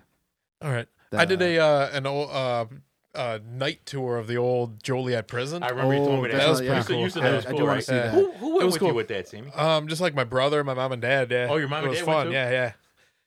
[0.61, 0.87] All right.
[1.11, 2.65] The- I did a uh, an old uh,
[3.15, 5.63] uh, night tour of the old Joliet prison.
[5.63, 6.37] I remember you told me that.
[6.37, 7.09] that was You pretty said- You cool.
[7.09, 7.83] said I- that was I cool, do wanna right?
[7.83, 8.13] see that.
[8.13, 8.87] Who, who went was with cool.
[8.89, 9.51] you with that, Sammy?
[9.53, 11.31] Um, just like my brother, my mom and dad.
[11.31, 11.47] Yeah.
[11.49, 12.27] Oh, your mom it and was dad went fun.
[12.27, 12.33] too?
[12.33, 12.71] Yeah, yeah,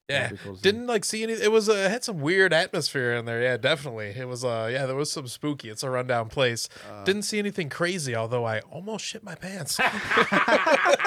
[0.08, 0.30] yeah.
[0.44, 0.54] Cool.
[0.56, 1.32] Didn't like see any.
[1.34, 3.40] It was uh, it had some weird atmosphere in there.
[3.42, 4.08] Yeah, definitely.
[4.16, 5.70] It was uh yeah, there was some spooky.
[5.70, 6.68] It's a rundown place.
[6.90, 9.78] Uh, Didn't see anything crazy, although I almost shit my pants.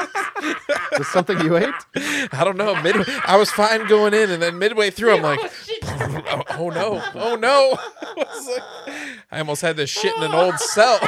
[0.93, 1.73] Is this something you ate?
[2.31, 2.79] I don't know.
[2.81, 5.51] Mid, I was fine going in, and then midway through, I'm oh, like,
[5.83, 7.77] oh, oh no, oh no.
[7.79, 8.97] I, was like-
[9.31, 10.99] I almost had this shit in an old cell.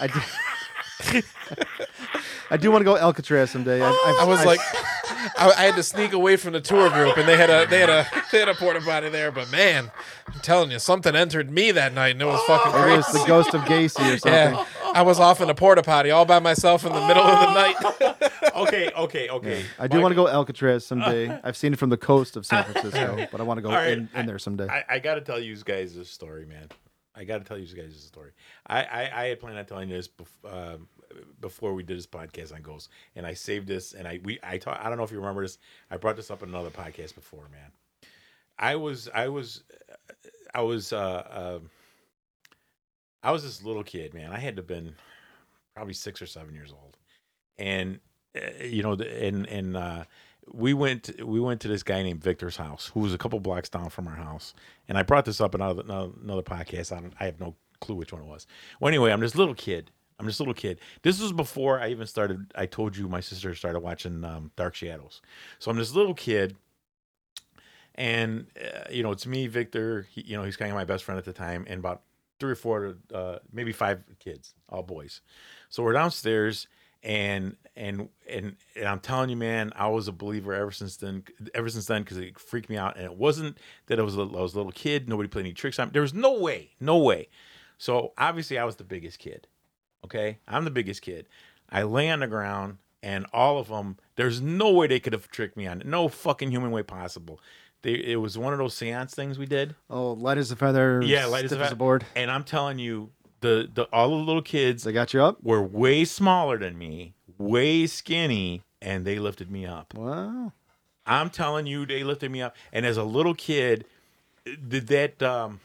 [0.00, 1.22] I do.
[2.50, 3.82] I do want to go Alcatraz someday.
[3.82, 4.60] I, I've- I was I've- like,
[5.38, 7.80] I, I had to sneak away from the tour group, and they had a they
[7.80, 9.32] had a they had a porta potty there.
[9.32, 9.90] But man,
[10.26, 12.98] I'm telling you, something entered me that night, and it was fucking maybe crazy.
[13.00, 14.32] it's the ghost of Gacy or something.
[14.32, 14.64] Yeah,
[14.94, 17.54] I was off in a porta potty all by myself in the middle of the
[17.54, 18.52] night.
[18.56, 19.64] okay, okay, okay.
[19.78, 21.30] I do want to go Alcatraz someday.
[21.42, 23.76] I've seen it from the coast of San Francisco, but I want to go All
[23.76, 24.68] right, in, in there someday.
[24.68, 26.68] I, I got to tell you guys this story, man.
[27.16, 28.32] I got to tell you guys this story.
[28.66, 30.88] I, I, I had planned on telling you this bef- um
[31.40, 33.92] before we did this podcast on ghosts, and I saved this.
[33.92, 35.58] And I we I ta- I don't know if you remember this.
[35.90, 37.70] I brought this up in another podcast before, man.
[38.58, 39.62] I was I was
[40.54, 41.58] I was uh, uh
[43.22, 44.32] I was this little kid, man.
[44.32, 44.94] I had to have been
[45.74, 46.96] probably six or seven years old,
[47.58, 48.00] and
[48.36, 50.04] uh, you know, and and uh,
[50.52, 53.68] we went we went to this guy named Victor's house, who was a couple blocks
[53.68, 54.54] down from our house.
[54.88, 55.82] And I brought this up in another
[56.22, 56.92] another, podcast.
[56.92, 58.46] I I have no clue which one it was.
[58.80, 59.90] Well, anyway, I'm this little kid.
[60.18, 60.78] I'm just a little kid.
[61.02, 62.52] This was before I even started.
[62.54, 65.20] I told you my sister started watching um, Dark Shadows.
[65.58, 66.56] So I'm this little kid,
[67.94, 70.06] and uh, you know it's me, Victor.
[70.10, 72.02] He, you know he's kind of my best friend at the time, and about
[72.38, 75.20] three or four, uh, maybe five kids, all boys.
[75.68, 76.68] So we're downstairs,
[77.02, 81.24] and and and and I'm telling you, man, I was a believer ever since then.
[81.54, 84.22] Ever since then, because it freaked me out, and it wasn't that I was a,
[84.22, 85.08] I was a little kid.
[85.08, 85.92] Nobody played any tricks on me.
[85.92, 87.28] There was no way, no way.
[87.78, 89.48] So obviously, I was the biggest kid.
[90.04, 91.26] Okay, I'm the biggest kid.
[91.70, 93.96] I lay on the ground, and all of them.
[94.16, 95.86] There's no way they could have tricked me on it.
[95.86, 97.40] No fucking human way possible.
[97.82, 99.74] They, it was one of those seance things we did.
[99.90, 101.02] oh, light as a feather.
[101.04, 101.76] Yeah, light as a stiff as a feather.
[101.76, 102.04] board.
[102.16, 105.42] And I'm telling you, the the all the little kids They got you up.
[105.42, 109.92] were way smaller than me, way skinny, and they lifted me up.
[109.94, 110.52] Wow.
[111.06, 112.56] I'm telling you, they lifted me up.
[112.72, 113.84] And as a little kid,
[114.46, 115.22] did that?
[115.22, 115.60] Um,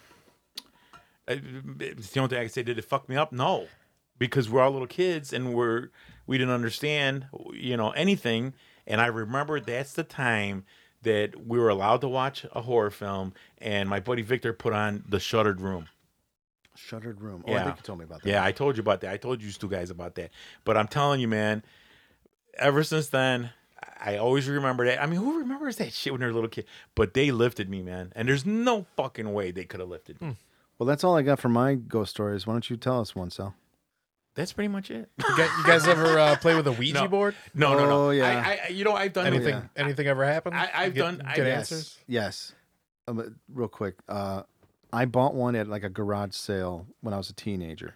[1.28, 1.36] uh,
[1.80, 2.64] it's the only thing I can say.
[2.64, 3.32] Did it fuck me up?
[3.32, 3.68] No,
[4.20, 5.90] because we're all little kids and we're
[6.28, 8.54] we didn't understand, you know, anything.
[8.86, 10.66] And I remember that's the time
[11.02, 15.04] that we were allowed to watch a horror film, and my buddy Victor put on
[15.08, 15.88] The Shuttered Room.
[16.76, 17.44] Shuttered room.
[17.48, 17.64] Oh, I Yeah.
[17.66, 18.30] think you told me about that.
[18.30, 19.12] Yeah, I told you about that.
[19.12, 20.32] I told you two guys about that.
[20.64, 21.64] But I'm telling you, man,
[22.58, 23.52] ever since then,
[24.00, 25.02] I always remember that.
[25.02, 26.66] I mean, who remembers that shit when they're a little kid?
[26.96, 28.14] But they lifted me, man.
[28.16, 30.28] And there's no fucking way they could have lifted me.
[30.28, 30.34] Hmm.
[30.78, 32.48] Well, that's all I got for my ghost stories.
[32.48, 33.56] Why don't you tell us one, Sal?
[34.40, 35.10] That's pretty much it.
[35.18, 37.08] You guys, you guys ever uh, play with a Ouija No.
[37.10, 37.36] board?
[37.54, 38.08] No, no, no.
[38.08, 38.42] Oh, yeah.
[38.46, 39.56] I, I, you know, I've done Anything?
[39.56, 39.64] yeah.
[39.76, 40.56] Anything ever happened?
[40.56, 41.72] I- I've Get- done- I- Get yes.
[41.72, 41.98] answers.
[42.08, 42.54] Yes.
[43.08, 43.24] Um, uh,
[43.54, 43.96] real quick.
[44.08, 44.44] Uh,
[44.94, 47.96] I bought one at like a garage sale when I was a teenager.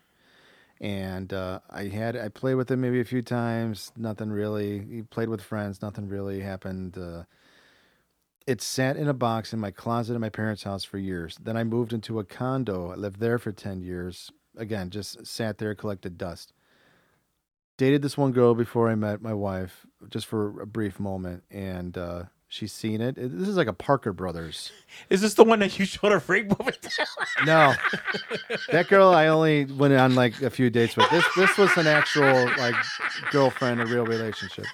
[0.81, 3.93] And uh, I had I played with it maybe a few times.
[3.95, 4.79] Nothing really.
[4.85, 5.81] He played with friends.
[5.81, 6.97] Nothing really happened.
[6.97, 7.23] Uh,
[8.45, 11.37] it sat in a box in my closet in my parents' house for years.
[11.41, 12.91] Then I moved into a condo.
[12.91, 14.29] I lived there for ten years.
[14.57, 16.53] Again, just sat there, collected dust.
[17.77, 21.97] Dated this one girl before I met my wife, just for a brief moment, and
[21.97, 23.15] uh, she's seen it.
[23.15, 24.71] This is like a Parker Brothers.
[25.09, 26.77] Is this the one that you showed a freak movie?
[27.45, 27.73] No,
[28.71, 31.09] that girl I only went on like a few dates with.
[31.09, 32.75] This this was an actual like
[33.31, 34.65] girlfriend, a real relationship.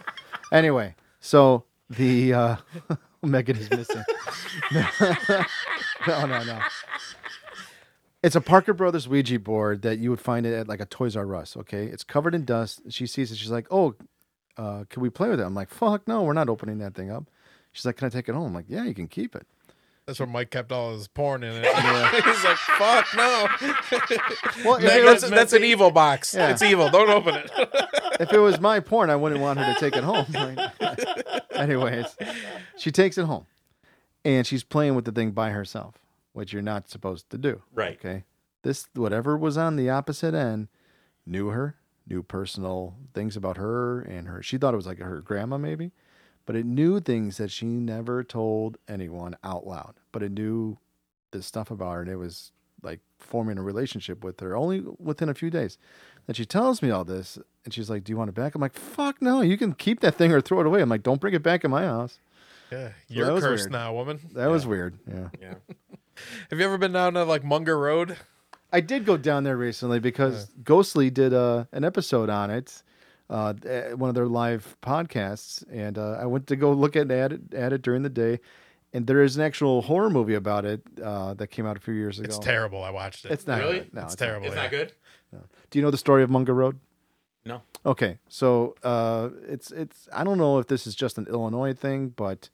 [0.52, 2.56] Anyway, so the uh,
[3.24, 4.04] Megan is missing.
[4.72, 6.60] no, no, no.
[8.22, 11.16] It's a Parker Brothers Ouija board that you would find it at like a Toys
[11.16, 11.56] R Us.
[11.56, 12.82] Okay, it's covered in dust.
[12.90, 13.38] She sees it.
[13.38, 13.96] She's like, "Oh,
[14.58, 17.10] uh, can we play with it?" I'm like, "Fuck no, we're not opening that thing
[17.12, 17.26] up."
[17.72, 19.48] She's like, "Can I take it home?" I'm like, "Yeah, you can keep it."
[20.06, 21.66] That's where Mike kept all his porn in it.
[22.26, 23.48] He's like, "Fuck no."
[24.66, 26.34] Well, if That- it that's, was- that's an evil box.
[26.34, 26.50] Yeah.
[26.52, 26.90] It's evil.
[26.90, 27.50] Don't open it.
[28.20, 30.26] if it was my porn, I wouldn't want her to take it home.
[30.34, 31.42] Right?
[31.54, 32.18] Anyways,
[32.78, 33.46] she takes it home,
[34.26, 35.96] and she's playing with the thing by herself,
[36.40, 37.62] which you're not supposed to do.
[37.74, 37.98] Right.
[38.00, 38.24] Okay.
[38.62, 40.70] This whatever was on the opposite end
[41.26, 41.76] knew her,
[42.08, 44.42] knew personal things about her and her.
[44.42, 45.92] She thought it was like her grandma, maybe,
[46.46, 49.96] but it knew things that she never told anyone out loud.
[50.14, 50.78] But it knew
[51.32, 55.28] this stuff about her, and it was like forming a relationship with her only within
[55.28, 55.78] a few days.
[56.26, 58.62] And she tells me all this, and she's like, "Do you want it back?" I'm
[58.62, 59.42] like, "Fuck no!
[59.42, 61.66] You can keep that thing or throw it away." I'm like, "Don't bring it back
[61.66, 62.18] in my house."
[62.72, 63.72] Yeah, you're was cursed weird.
[63.74, 64.20] now, woman.
[64.36, 65.00] That was weird.
[65.06, 65.30] Yeah.
[65.42, 65.56] Yeah.
[66.50, 68.18] Have you ever been down to like Munger Road?
[68.72, 72.84] I did go down there recently because Ghostly did uh, an episode on it,
[73.30, 73.54] uh,
[73.96, 77.54] one of their live podcasts, and uh, I went to go look at at it,
[77.54, 78.40] at it during the day,
[78.94, 81.96] and there is an actual horror movie about it uh, that came out a few
[81.96, 82.26] years ago.
[82.28, 82.84] It's terrible.
[82.84, 83.32] I watched it.
[83.32, 83.80] It's not Really?
[83.80, 83.94] good.
[83.94, 84.26] No, it's it's not.
[84.28, 84.48] terrible.
[84.48, 84.62] It's yeah.
[84.62, 84.94] not good.
[85.72, 86.80] Do you know the story of Munger Road?
[87.46, 87.62] No.
[87.86, 92.10] Okay, so uh, it's it's I don't know if this is just an Illinois thing,
[92.10, 92.50] but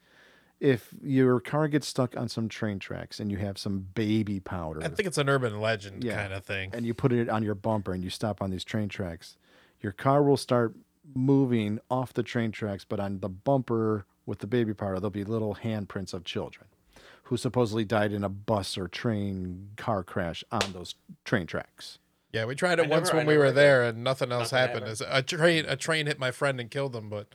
[0.60, 4.82] if your car gets stuck on some train tracks and you have some baby powder,
[4.84, 6.22] I think it's an urban legend Yeah.
[6.22, 6.72] kind of thing.
[6.74, 9.38] and you put it on your bumper and you stop on these train tracks,
[9.82, 10.76] your car will start
[11.14, 15.24] moving off the train tracks, but on the bumper with the baby powder, there'll be
[15.24, 16.68] little handprints of children
[17.24, 20.96] who supposedly died in a bus or train car crash on those
[21.26, 22.00] train tracks.
[22.36, 24.68] Yeah, we tried it I once never- when we were there, and nothing else Nothing
[24.68, 24.92] happened.
[24.92, 27.28] It's- A train, a train hit my friend and killed him, but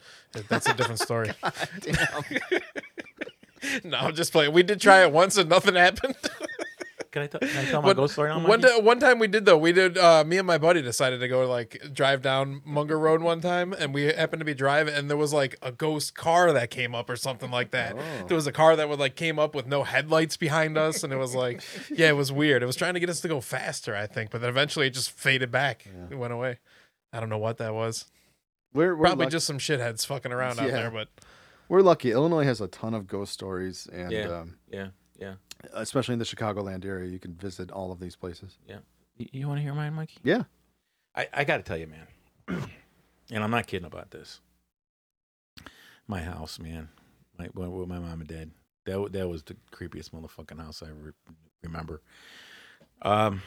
[0.47, 1.31] that's a different story.
[3.83, 4.53] no, I'm just playing.
[4.53, 6.13] We did try it once, and nothing happened.
[7.11, 8.39] Can I, tell can I tell my One- ghost story now?
[8.47, 8.73] one, Mikey?
[8.75, 9.57] ti- one time we did though.
[9.57, 9.97] We did.
[9.97, 13.73] Uh, me and my buddy decided to go like drive down Munger Road one time,
[13.73, 16.95] and we happened to be driving, and there was like a ghost car that came
[16.95, 17.97] up or something like that.
[17.97, 18.27] Oh.
[18.27, 21.11] There was a car that would like came up with no headlights behind us, and
[21.11, 22.63] it was like, yeah, it was weird.
[22.63, 24.91] It was trying to get us to go faster, I think, but then eventually it
[24.91, 25.85] just faded back.
[26.09, 26.59] It went away.
[27.11, 28.05] I don't know what that was.
[28.73, 29.33] We're, we're Probably lucky.
[29.33, 30.71] just some shitheads fucking around out Yeah.
[30.75, 31.09] there, but
[31.67, 32.11] we're lucky.
[32.13, 34.27] Illinois has a ton of ghost stories, and Yeah.
[34.29, 34.87] um, Yeah.
[35.21, 35.35] Yeah.
[35.73, 38.57] especially in the Chicagoland area, you can visit all of these places.
[38.67, 38.79] Yeah.
[39.17, 40.17] You, you want to hear mine, Mikey?
[40.23, 40.43] Yeah,
[41.15, 42.07] I, I got to tell you, man,
[43.31, 44.41] and I'm not kidding about this.
[46.07, 46.89] My house, man,
[47.37, 48.51] my, with my mom and dad.
[48.85, 51.13] That that was the creepiest motherfucking house I ever
[51.61, 52.01] remember.
[53.03, 53.43] Um,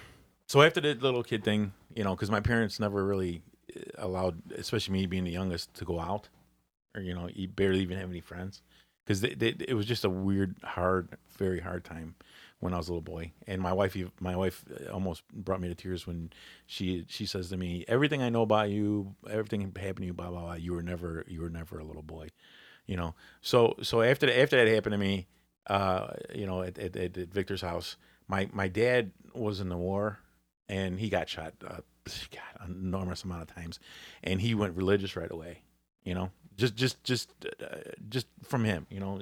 [0.46, 3.42] so after the little kid thing, you know, because my parents never really
[3.76, 6.28] uh, allowed, especially me being the youngest, to go out,
[6.94, 8.62] or you know, you barely even have any friends,
[9.04, 12.14] because it was just a weird, hard, very hard time
[12.60, 13.32] when I was a little boy.
[13.46, 16.30] And my wife, my wife, uh, almost brought me to tears when
[16.66, 20.30] she she says to me, "Everything I know about you, everything happened to you, blah
[20.30, 20.54] blah blah.
[20.54, 22.28] You were never, you were never a little boy."
[22.86, 25.26] you know so so after that, after that happened to me
[25.68, 27.96] uh you know at, at, at victor's house
[28.28, 30.18] my my dad was in the war
[30.68, 31.80] and he got shot uh
[32.30, 33.80] God, enormous amount of times
[34.22, 35.62] and he went religious right away
[36.04, 37.76] you know just just just uh,
[38.08, 39.18] just from him you know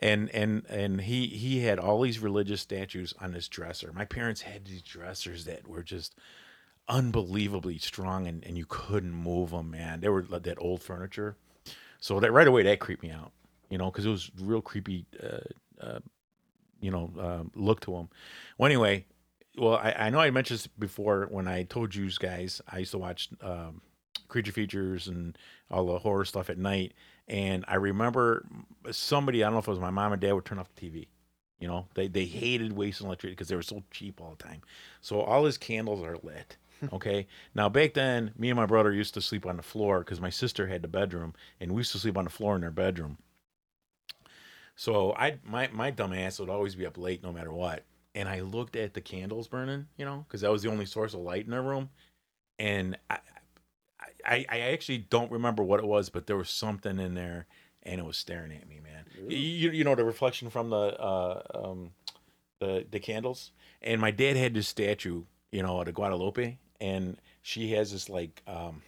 [0.00, 3.92] and and and he he had all these religious statues on his dresser.
[3.92, 6.16] My parents had these dressers that were just
[6.88, 10.00] unbelievably strong and, and you couldn't move them man.
[10.00, 11.36] They were like that old furniture.
[12.00, 13.32] So that right away that creeped me out,
[13.68, 16.00] you know, because it was real creepy, uh, uh,
[16.80, 18.08] you know, uh, look to them.
[18.56, 19.04] Well, anyway,
[19.58, 22.92] well, I, I know I mentioned this before when I told you guys I used
[22.92, 23.82] to watch um,
[24.30, 25.36] creature features and
[25.70, 26.94] all the horror stuff at night,
[27.28, 28.46] and I remember
[28.92, 30.80] somebody I don't know if it was my mom and dad would turn off the
[30.90, 31.08] TV,
[31.60, 34.62] You know, they they hated wasting electricity because they were so cheap all the time.
[35.02, 36.56] So all his candles are lit.
[36.94, 37.26] Okay.
[37.54, 40.30] now back then, me and my brother used to sleep on the floor because my
[40.30, 43.18] sister had the bedroom, and we used to sleep on the floor in their bedroom.
[44.76, 47.84] So I my my dumb ass would always be up late no matter what.
[48.14, 51.14] And I looked at the candles burning, you know, because that was the only source
[51.14, 51.90] of light in our room.
[52.58, 53.18] And I,
[54.26, 57.46] I I actually don't remember what it was, but there was something in there,
[57.82, 59.04] and it was staring at me, man.
[59.28, 61.90] You you know the reflection from the uh um
[62.58, 63.52] the the candles.
[63.82, 68.08] And my dad had this statue, you know, at the Guadalupe, and she has this
[68.08, 68.82] like um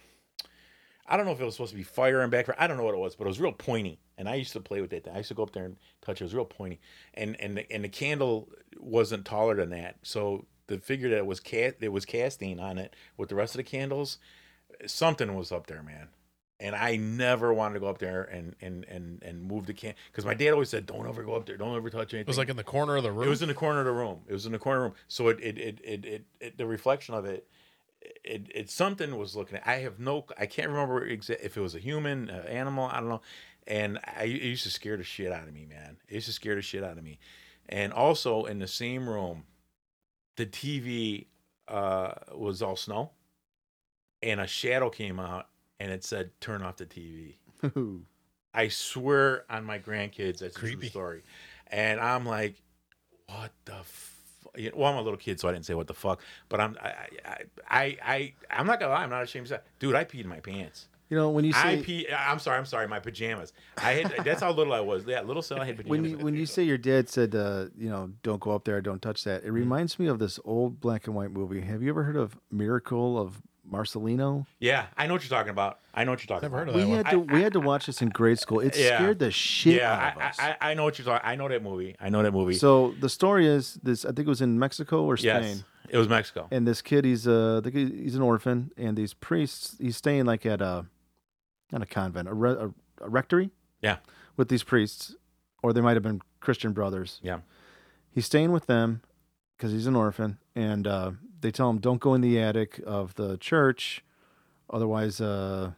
[1.05, 2.59] I don't know if it was supposed to be fire and background.
[2.61, 3.99] I don't know what it was, but it was real pointy.
[4.17, 5.07] And I used to play with that.
[5.11, 6.23] I used to go up there and touch it.
[6.23, 6.79] It was real pointy.
[7.13, 8.49] And and the, and the candle
[8.79, 9.97] wasn't taller than that.
[10.03, 13.57] So the figure that was cast it was casting on it with the rest of
[13.57, 14.17] the candles,
[14.87, 16.09] something was up there, man.
[16.59, 19.95] And I never wanted to go up there and and and and move the can
[20.11, 21.57] because my dad always said, "Don't ever go up there.
[21.57, 23.25] Don't ever touch anything." It was like in the corner of the room.
[23.25, 24.21] It was in the corner of the room.
[24.27, 24.93] It was in the corner room.
[25.07, 27.47] So it it it it, it, it the reflection of it.
[28.23, 29.67] It, it something was looking at.
[29.67, 30.25] I have no.
[30.37, 32.89] I can't remember exa- if it was a human, uh, animal.
[32.91, 33.21] I don't know.
[33.65, 35.97] And I it used to scare the shit out of me, man.
[36.07, 37.19] It used to scare the shit out of me.
[37.67, 39.45] And also in the same room,
[40.35, 41.27] the TV
[41.67, 43.11] uh, was all snow,
[44.23, 45.47] and a shadow came out,
[45.79, 47.35] and it said, "Turn off the TV."
[48.53, 50.89] I swear on my grandkids, that's a true Creepy.
[50.89, 51.23] story.
[51.67, 52.61] And I'm like,
[53.27, 54.11] what the f-?
[54.75, 56.21] Well, I'm a little kid, so I didn't say what the fuck.
[56.49, 56.87] But I'm, I,
[57.25, 57.37] I,
[57.67, 60.27] I, I I'm not gonna lie, I'm not ashamed to say, dude, I peed in
[60.27, 60.87] my pants.
[61.09, 62.07] You know, when you I say pee.
[62.15, 63.53] I'm sorry, I'm sorry, my pajamas.
[63.77, 64.23] I had.
[64.25, 65.05] that's how little I was.
[65.05, 65.99] Yeah, little cell I had pajamas.
[66.01, 68.79] when you when you say your dad said, uh, you know, don't go up there,
[68.81, 69.53] don't touch that, it Mm-hmm.
[69.53, 71.61] reminds me of this old black and white movie.
[71.61, 74.45] Have you ever heard of Miracle of Marcelino?
[74.59, 75.79] yeah, I know what you're talking about.
[75.93, 76.81] I know what you're talking Never heard about.
[76.81, 77.27] of We that had one.
[77.27, 78.59] to we had to watch this in grade school.
[78.59, 78.97] It Yeah.
[78.97, 80.39] scared the shit yeah, out of us.
[80.39, 81.21] I, I know what you're talking.
[81.27, 81.95] I know that movie.
[81.99, 82.55] I know that movie.
[82.55, 85.43] so the story is this: I think it was in Mexico or Spain.
[85.43, 86.47] yes, it was Mexico.
[86.51, 89.97] and this kid he's uh I think he- he's an orphan and these priests he's
[89.97, 90.85] staying like at a
[91.71, 92.71] not a convent a, re, a,
[93.01, 93.49] a rectory
[93.81, 93.97] Yeah.
[94.37, 95.15] with these priests
[95.61, 97.39] or they might have been christian brothers Yeah.
[98.11, 99.01] he's staying with them
[99.57, 101.11] because he's an orphan and uh
[101.43, 104.03] they tell him don't go in the attic of the church
[104.69, 105.71] otherwise uh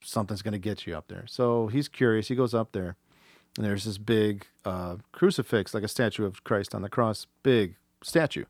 [0.00, 1.24] something's going to get you up there.
[1.26, 2.94] So he's curious he goes up there
[3.56, 7.76] and there's this big uh crucifix like a statue of christ on the cross big
[8.02, 8.44] statue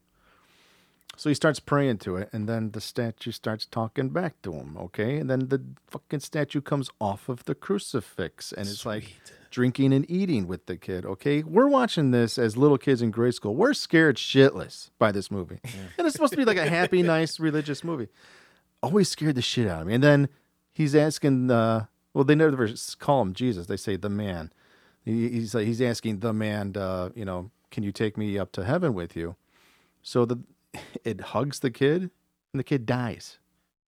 [1.19, 4.77] so he starts praying to it, and then the statue starts talking back to him,
[4.79, 5.19] okay?
[5.19, 9.17] And then the fucking statue comes off of the crucifix, and it's like
[9.51, 11.43] drinking and eating with the kid, okay?
[11.43, 13.57] We're watching this as little kids in grade school.
[13.57, 15.59] We're scared shitless by this movie.
[15.99, 18.07] And it's supposed to be like a happy, nice, religious movie.
[18.81, 19.95] Always scared the shit out of me.
[19.95, 20.29] And then
[20.73, 22.69] he's asking, uh, well, they never
[23.01, 23.67] call him Jesus.
[23.67, 24.53] They say the man.
[25.05, 28.65] He's, like, he's asking the man, uh, you know, can you take me up to
[28.65, 29.35] heaven with you?
[30.01, 30.39] So the
[31.05, 32.03] it hugs the kid,
[32.53, 33.39] and the kid dies.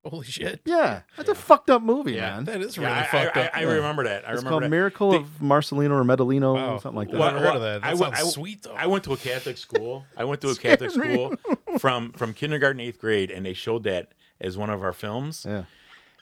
[0.03, 0.63] Holy shit.
[0.65, 2.37] Yeah, that's a fucked up movie, Yeah.
[2.37, 2.45] man.
[2.47, 3.51] That is really I, fucked I, up.
[3.55, 4.27] I, I remember that.
[4.27, 4.69] I it's remember called that.
[4.71, 6.71] Miracle They- of Marcelino or Medellino Wow.
[6.71, 7.19] Oh, or something like that.
[7.19, 7.83] Never Well, heard of that.
[7.83, 8.73] That I went- sounds I- sweet though.
[8.75, 10.07] I went to a Catholic school.
[10.17, 11.35] I went to a Catholic school
[11.79, 15.45] from from kindergarten eighth grade, and they showed that as one of our films.
[15.47, 15.65] Yeah.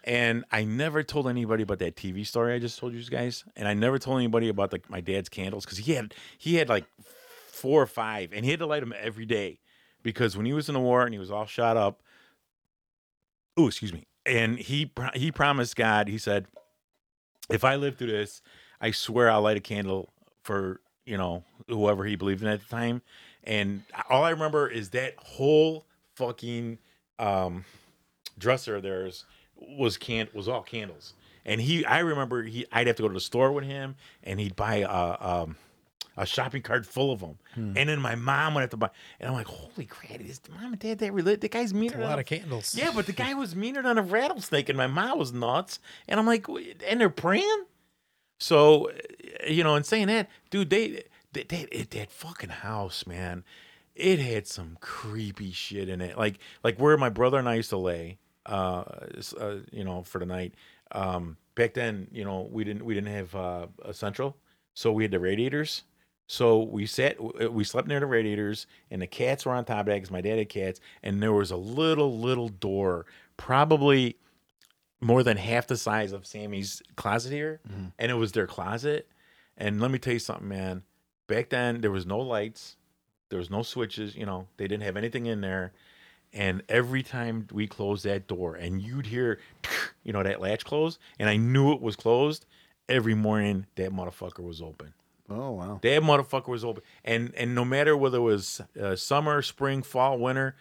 [0.02, 3.68] And I never told anybody about that TV story I just told you guys, and
[3.68, 6.86] I never told anybody about like my dad's candles because he had he had like
[7.48, 9.60] four or five, and he had to light them every day
[10.08, 12.00] because when he was in the war and he was all shot up.
[13.58, 14.06] Oh, excuse me.
[14.24, 16.08] And he he promised God.
[16.08, 16.46] He said,
[17.50, 18.40] "If I live through this,
[18.80, 20.10] I swear I'll light a candle
[20.42, 23.02] for you know whoever he believed in at the time."
[23.44, 25.84] And all I remember is that whole
[26.16, 26.78] fucking
[27.18, 27.66] um,
[28.38, 29.26] dresser of theirs
[29.56, 31.12] was can was all candles.
[31.44, 34.40] And he, I remember he, I'd have to go to the store with him, and
[34.40, 35.56] he'd buy a um,
[36.18, 37.38] a shopping cart full of them.
[37.76, 38.90] And then my mom would have to buy.
[39.20, 40.20] And I'm like, holy crap!
[40.20, 41.40] Is mom and dad that related?
[41.40, 42.00] The guy's meaner.
[42.00, 42.74] a lot of candles.
[42.74, 45.78] yeah, but the guy was meaner than a rattlesnake, and my mom was nuts.
[46.08, 46.46] And I'm like,
[46.86, 47.64] and they're praying.
[48.38, 48.92] So, uh,
[49.48, 53.44] you know, and saying that, dude, they, they, they it, that fucking house, man,
[53.94, 56.16] it had some creepy shit in it.
[56.16, 58.84] Like, like where my brother and I used to lay, uh,
[59.40, 60.54] uh you know, for the night.
[60.92, 64.36] Um, back then, you know, we didn't we didn't have uh, a central,
[64.74, 65.82] so we had the radiators.
[66.28, 69.80] So we sat, uh, we slept near the radiators, and the cats were on top
[69.80, 73.06] of that because my dad had cats, and there was a little, little door,
[73.38, 74.16] probably
[75.00, 77.86] more than half the size of Sammy's closet here, mm-hmm.
[77.98, 79.08] and it was their closet.
[79.56, 80.82] And let me tell you something, man.
[81.28, 82.76] Back then, there was no lights,
[83.30, 84.14] there was no switches.
[84.14, 85.72] You know, they didn't have anything in there.
[86.34, 89.38] And every time we closed that door, and you'd hear,
[90.04, 92.44] you know, that latch close, and I knew it was closed.
[92.86, 94.92] Every morning, that motherfucker was open.
[95.30, 95.78] Oh wow.
[95.82, 100.18] That motherfucker was open, and and no matter whether it was uh, summer, spring, fall,
[100.18, 100.56] winter,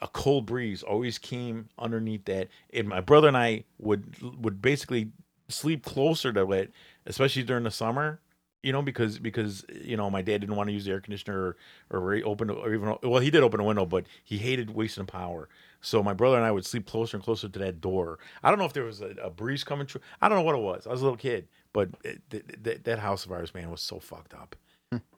[0.00, 2.48] a cold breeze always came underneath that.
[2.74, 5.12] And my brother and I would would basically
[5.48, 6.72] sleep closer to it,
[7.06, 8.20] especially during the summer.
[8.62, 11.56] You know, because because you know my dad didn't want to use the air conditioner
[11.90, 15.06] or, or open or even well he did open a window, but he hated wasting
[15.06, 15.48] power.
[15.80, 18.20] So my brother and I would sleep closer and closer to that door.
[18.42, 20.02] I don't know if there was a, a breeze coming through.
[20.20, 20.86] I don't know what it was.
[20.86, 23.80] I was a little kid, but it, th- th- that house of ours, man, was
[23.80, 24.56] so fucked up.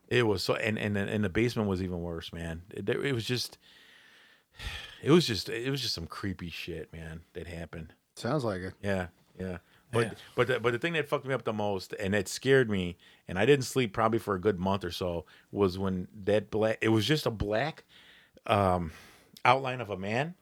[0.08, 2.62] It was so, and and and the basement was even worse, man.
[2.70, 3.56] It, it was just,
[5.02, 7.94] it was just, it was just some creepy shit, man, that happened.
[8.14, 8.74] Sounds like it.
[8.82, 9.06] Yeah,
[9.40, 9.58] yeah.
[9.90, 10.12] But Yeah.
[10.36, 12.96] but the, but the thing that fucked me up the most, and that scared me,
[13.26, 16.78] and I didn't sleep probably for a good month or so, was when that black.
[16.82, 17.84] It was just a black
[18.46, 18.92] um,
[19.44, 20.34] outline of a man,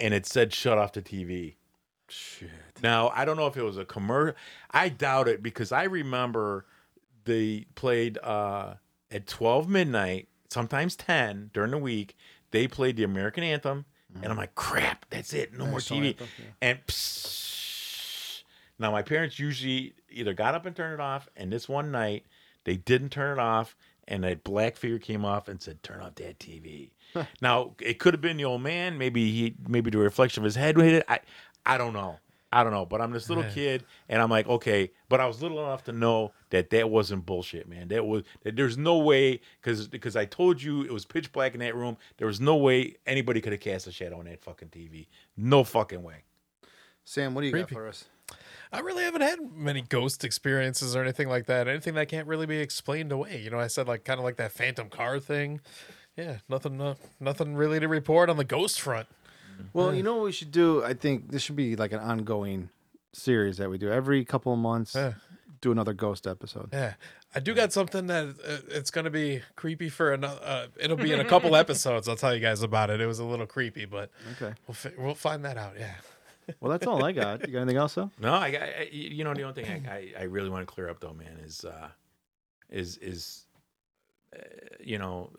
[0.00, 1.54] and it said "shut off the TV."
[2.10, 2.50] Shit.
[2.82, 4.36] Now I don't know if it was a commercial.
[4.70, 6.66] I doubt it because I remember
[7.24, 8.74] they played uh,
[9.10, 12.16] at twelve midnight, sometimes ten during the week.
[12.50, 13.84] They played the American anthem,
[14.22, 16.08] and I'm like, crap, that's it, no more TV.
[16.08, 16.44] anthem, yeah.
[16.62, 18.42] And psst.
[18.78, 22.26] now my parents usually either got up and turned it off, and this one night
[22.64, 23.76] they didn't turn it off,
[24.08, 26.90] and a black figure came off and said, "Turn off that TV."
[27.40, 30.56] now it could have been the old man, maybe he, maybe the reflection of his
[30.56, 31.04] head hit it.
[31.08, 31.20] I,
[31.66, 32.18] I don't know.
[32.52, 33.50] I don't know, but I'm this little Yeah.
[33.50, 37.24] kid, and I'm like, okay, but I was little enough to know that that wasn't
[37.24, 37.86] bullshit, man.
[37.88, 41.54] That was that there's no way because because I told you it was pitch black
[41.54, 41.96] in that room.
[42.16, 45.06] There was no way anybody could have cast a shadow on that fucking TV.
[45.36, 46.24] No fucking way.
[47.04, 47.66] Sam, what do you Creepy.
[47.74, 48.06] got for us?
[48.72, 51.66] I really haven't had many ghost experiences or anything like that.
[51.68, 53.40] Anything that can't really be explained away.
[53.40, 55.60] You know, I said like kind of like that phantom car thing.
[56.16, 59.06] Yeah, nothing, uh, nothing really to report on the ghost front.
[59.72, 60.82] Well, you know what we should do?
[60.84, 62.70] I think this should be like an ongoing
[63.12, 64.94] series that we do every couple of months.
[64.94, 65.14] Yeah.
[65.60, 66.70] Do another ghost episode.
[66.72, 66.94] Yeah,
[67.34, 70.40] I do got something that uh, it's gonna be creepy for another.
[70.42, 72.08] Uh, it'll be in a couple episodes.
[72.08, 72.98] I'll tell you guys about it.
[73.02, 74.10] It was a little creepy, but
[74.40, 74.54] Okay.
[74.66, 75.74] we'll fi- we'll find that out.
[75.78, 75.92] Yeah.
[76.60, 77.46] Well, that's all I got.
[77.46, 78.10] You got anything else, though?
[78.18, 80.72] No, I, I, I you know the only thing I, I, I really want to
[80.74, 81.88] clear up though, man, is uh,
[82.70, 83.44] is is
[84.34, 84.38] uh,
[84.82, 85.30] you know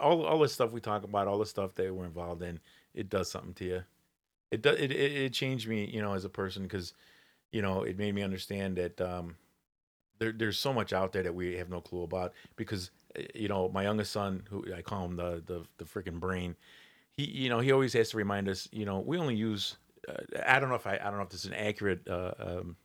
[0.00, 2.60] all all the stuff we talk about, all the stuff that we're involved in,
[2.94, 3.84] it does something to you.
[4.50, 6.94] It does it it, it changed me, you know, as a person because
[7.52, 9.36] you know it made me understand that um,
[10.18, 13.48] there there's so much out there that we have no clue about because uh, you
[13.48, 16.56] know my youngest son, who I call him the the the freaking brain,
[17.10, 19.76] he you know he always has to remind us, you know, we only use
[20.08, 20.14] uh,
[20.46, 22.76] I don't know if I, I don't know if this is an accurate uh, um,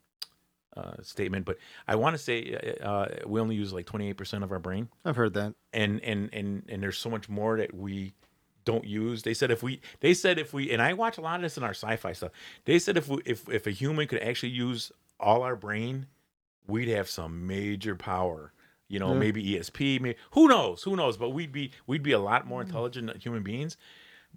[0.78, 1.58] uh, statement, but
[1.88, 5.16] I want to say uh, uh, we only use like 28% of our brain, I've
[5.16, 5.54] heard that.
[5.74, 8.14] and and and and there's so much more that we
[8.66, 9.22] don't use.
[9.24, 11.58] They said if we they said if we and I watch a lot of this
[11.58, 12.32] in our sci-fi stuff.
[12.66, 16.08] They said if we, if if a human could actually use all our brain,
[16.68, 18.52] we'd have some major power.
[18.88, 19.20] You know, Yeah.
[19.20, 22.62] maybe ESP, maybe who knows, who knows, but we'd be we'd be a lot more
[22.62, 23.78] intelligent than human beings.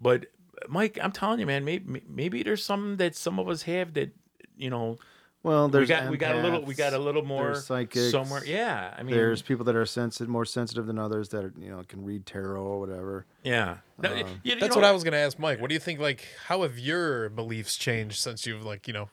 [0.01, 0.27] But
[0.69, 4.15] Mike, I'm telling you, man, maybe maybe there's something that some of us have that
[4.57, 4.99] you know
[5.45, 8.11] Well, we there's got we got a little we got a little more there's psychics,
[8.11, 8.45] somewhere.
[8.45, 11.71] Yeah, I mean, There's people that are sensitive, more sensitive than others that are, you
[11.71, 13.25] know can read tarot or whatever.
[13.45, 13.79] yeah.
[14.03, 15.61] No, Um, you- you That's know, what I was gonna ask Mike.
[15.61, 16.01] What do you think?
[16.01, 19.11] Like, how have your beliefs changed since you've like you know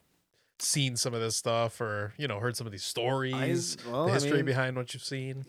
[0.57, 4.11] seen some of this stuff or you know heard some of these stories, well, the
[4.11, 5.45] I history mean- behind what you've seen?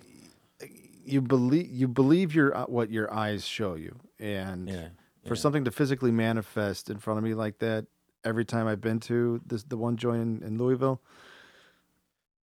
[1.05, 4.89] You believe you believe your uh, what your eyes show you, and Yeah.
[5.25, 5.41] for yeah.
[5.41, 7.87] something to physically manifest in front of me like that
[8.27, 11.01] every time I've been to this the one joint in, in Louisville.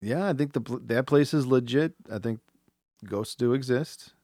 [0.00, 1.94] Yeah, I think the that place is legit.
[2.10, 2.40] I think
[3.04, 4.14] ghosts do exist,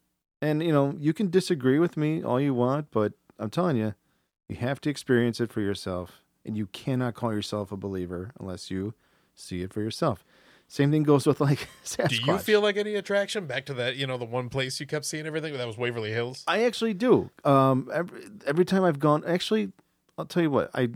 [0.41, 3.95] and you know you can disagree with me all you want, but I'm telling you,
[4.49, 8.71] you have to experience it for yourself, and you cannot call yourself a believer unless
[8.71, 8.95] you
[9.35, 10.25] see it for yourself.
[10.69, 12.25] Same thing goes with like Sasquatch.
[12.25, 13.97] Do you feel like any attraction back to that?
[13.97, 16.45] You know, the one place you kept seeing everything that was Waverly Hills.
[16.47, 17.31] I actually do.
[17.45, 19.73] Um, every, every time I've gone, actually,
[20.17, 20.89] I'll tell you what I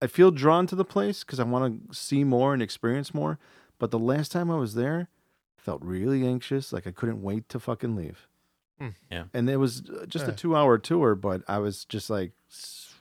[0.00, 3.38] I feel drawn to the place because I want to see more and experience more.
[3.78, 5.08] But the last time I was there,
[5.58, 8.26] I felt really anxious, like I couldn't wait to fucking leave.
[8.78, 8.88] Hmm.
[9.10, 9.24] Yeah.
[9.34, 12.30] and it was uh, just a two-hour tour, but I was just like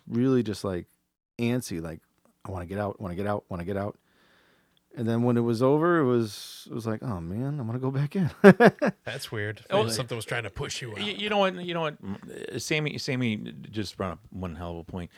[0.07, 0.87] really just like
[1.37, 1.99] antsy, like
[2.45, 3.95] I want to get out, want to get out, want to get out.
[4.95, 7.73] And then when it was over, it was it was like, oh man, I want
[7.73, 8.31] to go back in.
[9.05, 9.63] That's weird.
[9.69, 11.01] Oh, Maybe something was trying to push you out.
[11.03, 11.53] You, you know what?
[11.63, 11.97] You know what?
[12.03, 13.35] Uh, Sammy, Sammy
[13.69, 15.11] just brought up one hell of a point.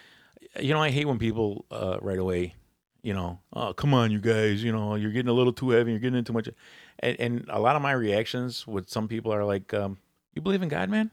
[0.61, 2.55] You know, I hate when people uh, right away,
[3.01, 5.91] you know, oh come on, you guys, you know, you're getting a little too heavy,
[5.91, 6.49] you're getting into too much,
[6.99, 9.97] and, and a lot of my reactions with some people are like, um,
[10.33, 11.11] "You believe in God, man?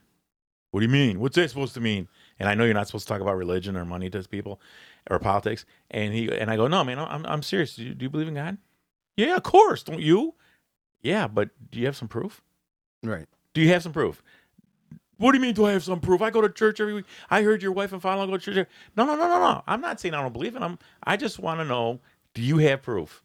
[0.71, 1.21] What do you mean?
[1.21, 2.09] What's that supposed to mean?"
[2.39, 4.61] And I know you're not supposed to talk about religion or money to people
[5.11, 7.77] or politics, and he and I go, "No, man, I'm I'm serious.
[7.77, 8.59] Do you, do you believe in God?
[9.17, 9.83] Yeah, of course.
[9.83, 10.35] Don't you?
[11.03, 12.43] Yeah, but do you have some proof?
[13.03, 13.27] Right.
[13.55, 14.23] Do you have some proof?
[15.19, 15.55] What do you mean?
[15.55, 16.21] Do I have some proof?
[16.21, 17.07] I go to church every week.
[17.31, 18.69] I heard your wife and father go to church.
[18.97, 19.63] No, no, no, no, no.
[19.67, 20.79] I'm not saying I don't believe in them.
[21.03, 22.01] I just want to know:
[22.35, 23.23] Do you have proof?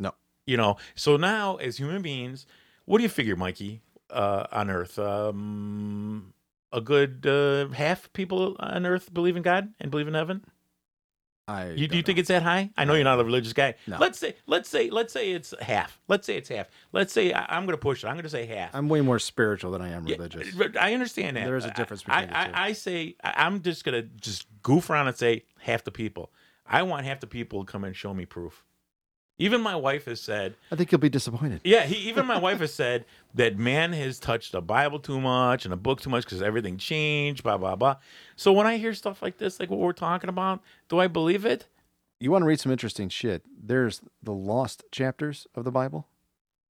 [0.00, 0.14] No.
[0.46, 0.76] You know.
[0.94, 2.46] So now, as human beings,
[2.86, 4.98] what do you figure, Mikey, uh, on Earth?
[4.98, 6.34] Um,
[6.72, 10.44] a good uh, half people on Earth believe in God and believe in heaven.
[11.46, 12.70] I You, do you think it's that high?
[12.76, 13.74] I know you're not a religious guy.
[13.86, 13.98] No.
[13.98, 16.00] Let's say, let's say, let's say it's half.
[16.08, 16.68] Let's say it's half.
[16.92, 18.06] Let's say I, I'm going to push it.
[18.06, 18.74] I'm going to say half.
[18.74, 20.54] I'm way more spiritual than I am religious.
[20.54, 21.44] but I understand that.
[21.44, 22.52] There is a difference I, between the I, two.
[22.54, 26.32] I say I'm just gonna just goof around and say half the people.
[26.66, 28.64] I want half the people to come and show me proof.
[29.38, 31.60] Even my wife has said, I think you'll be disappointed.
[31.64, 31.82] yeah.
[31.84, 33.04] He, even my wife has said
[33.34, 36.76] that man has touched the Bible too much and a book too much because everything
[36.78, 37.42] changed.
[37.42, 37.96] Blah blah blah.
[38.36, 41.44] So when I hear stuff like this, like what we're talking about, do I believe
[41.44, 41.66] it?
[42.20, 43.42] You want to read some interesting shit?
[43.60, 46.06] There's the lost chapters of the Bible.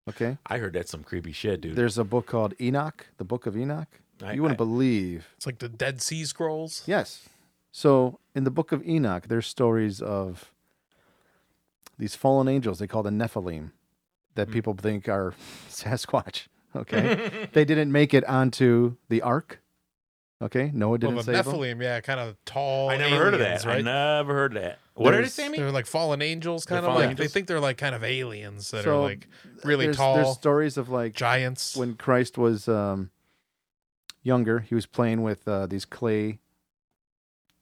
[0.10, 0.38] Okay.
[0.48, 1.76] I heard that's some creepy shit, dude.
[1.76, 3.88] There's a book called Enoch, the Book of Enoch.
[4.23, 5.27] I- you wouldn't I- believe.
[5.35, 6.84] It's like the Dead Sea Scrolls.
[6.85, 7.27] Yes.
[7.72, 10.53] So in the Book of Enoch, there's stories of
[12.04, 12.80] these fallen angels.
[12.80, 13.72] They call the Nephilim,
[14.36, 14.54] that Hmm.
[14.54, 15.34] people think are
[15.70, 16.48] Sasquatch.
[16.76, 17.48] Okay.
[17.54, 19.62] they didn't make it onto the ark.
[20.42, 20.72] Okay.
[20.74, 21.54] Noah Well, didn't the save them.
[21.54, 22.90] Nephilim, yeah, kind of tall.
[22.90, 23.78] I never heard of aliens, that.
[23.78, 24.80] I never heard of that.
[24.96, 25.50] What did it There's- say?
[25.56, 28.04] They're like fallen angels, They're kind of fallen like they think they're like kind of
[28.04, 29.28] aliens that So, are like
[29.64, 31.78] really there's, tall, There's stories of like giants.
[31.78, 33.12] when Christ was um,
[34.24, 36.40] younger, he was playing with uh, these clay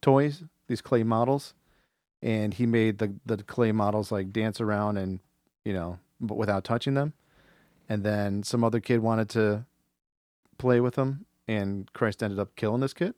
[0.02, 1.54] toys, these clay models,
[2.22, 5.20] and he made the the clay models like dance around and
[5.66, 7.14] you know, but without touching them.
[7.90, 9.66] And then some other kid wanted to
[10.58, 13.16] play with them, and Christ ended up killing this kid.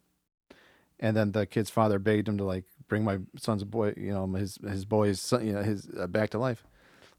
[1.00, 4.26] And then the kid's father begged him to like bring my son's boy, you know,
[4.34, 6.64] his his boy's son, you know, his uh, back to life.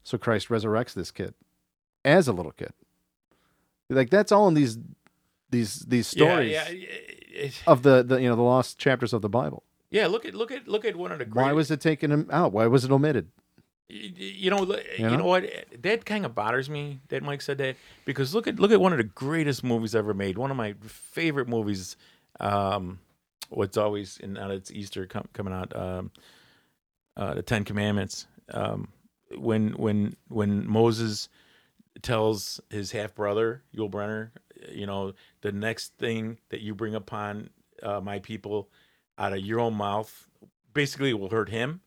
[0.03, 1.33] So Christ resurrects this kid
[2.03, 2.73] as a little kid.
[3.89, 4.77] Like that's all in these
[5.49, 9.29] these these stories Yeah, yeah, of the, the you know the lost chapters of the
[9.29, 9.63] Bible.
[9.95, 10.07] Yeah.
[10.07, 11.25] Look at look at look at one of the.
[11.25, 12.51] Why was it taken him out?
[12.51, 13.29] Why was it omitted?
[13.87, 15.17] You know, li- you know?
[15.17, 15.25] know?
[15.25, 15.45] what?
[15.83, 18.91] That kind of bothers me that Mike said that because look at look at one
[18.91, 20.37] of the greatest movies ever made.
[20.37, 21.95] One of my favorite movies.
[22.41, 22.99] Um,
[23.49, 25.73] what's always in now it's Easter com- coming out.
[25.73, 26.11] Um,
[27.15, 28.27] uh, the Ten Commandments.
[28.53, 28.89] Um,
[29.37, 31.29] when when when Moses
[32.01, 34.31] tells his half brother Yul Brynner,
[34.69, 37.49] you know, the next thing that you bring upon
[37.81, 38.69] uh, my people
[39.17, 40.27] out of your own mouth,
[40.73, 41.81] basically will hurt him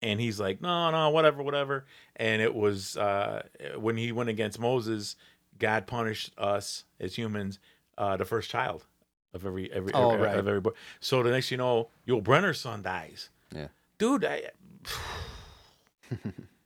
[0.00, 1.84] and he's like, no, no, whatever, whatever.
[2.16, 3.42] And it was uh,
[3.76, 5.16] when he went against Moses,
[5.58, 7.58] God punished us as humans,
[7.96, 8.86] uh, the first child
[9.34, 10.36] of every every, Oh, every right.
[10.38, 10.70] of every boy.
[11.00, 13.30] So the next you know, your Brynner's son dies.
[13.54, 13.68] Yeah.
[13.98, 14.42] dude, I.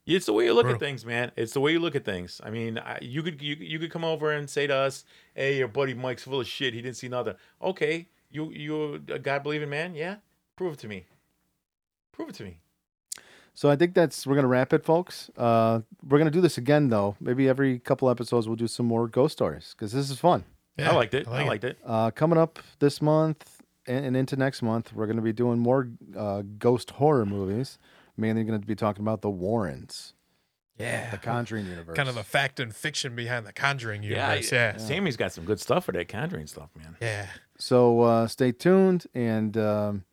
[0.05, 1.31] It's the way you look at things, man.
[1.37, 2.41] It's the way you look at things.
[2.45, 5.59] I mean, I, you could you, you could come over and say to us, "Hey,
[5.59, 6.75] your buddy Mike's full of shit.
[6.75, 9.95] He didn't see nothing." Okay, you you a God believing man?
[9.95, 10.17] Yeah,
[10.57, 11.07] prove it to me.
[12.13, 12.59] Prove it to me.
[13.55, 15.31] So I think that's we're gonna wrap it, folks.
[15.37, 17.17] Uh, we're gonna do this again though.
[17.21, 20.45] Maybe every couple episodes we'll do some more ghost stories because this is fun.
[20.79, 21.29] Yeah, I liked it.
[21.29, 21.79] I, like liked it.
[21.85, 25.91] Uh, coming up this month and, and into next month, we're gonna be doing more
[26.17, 27.79] uh, ghost horror movies.
[28.15, 30.13] Mainly going to be talking about the Warrens,
[30.79, 31.97] Yeah, the Conjuring universe.
[31.97, 34.53] kind of the fact and fiction behind the Conjuring Yeah, universe.
[34.53, 36.95] Yeah, Sammy's got some good stuff for that Conjuring stuff, man.
[37.01, 37.29] yeah.
[37.63, 40.05] So uh, stay tuned and um,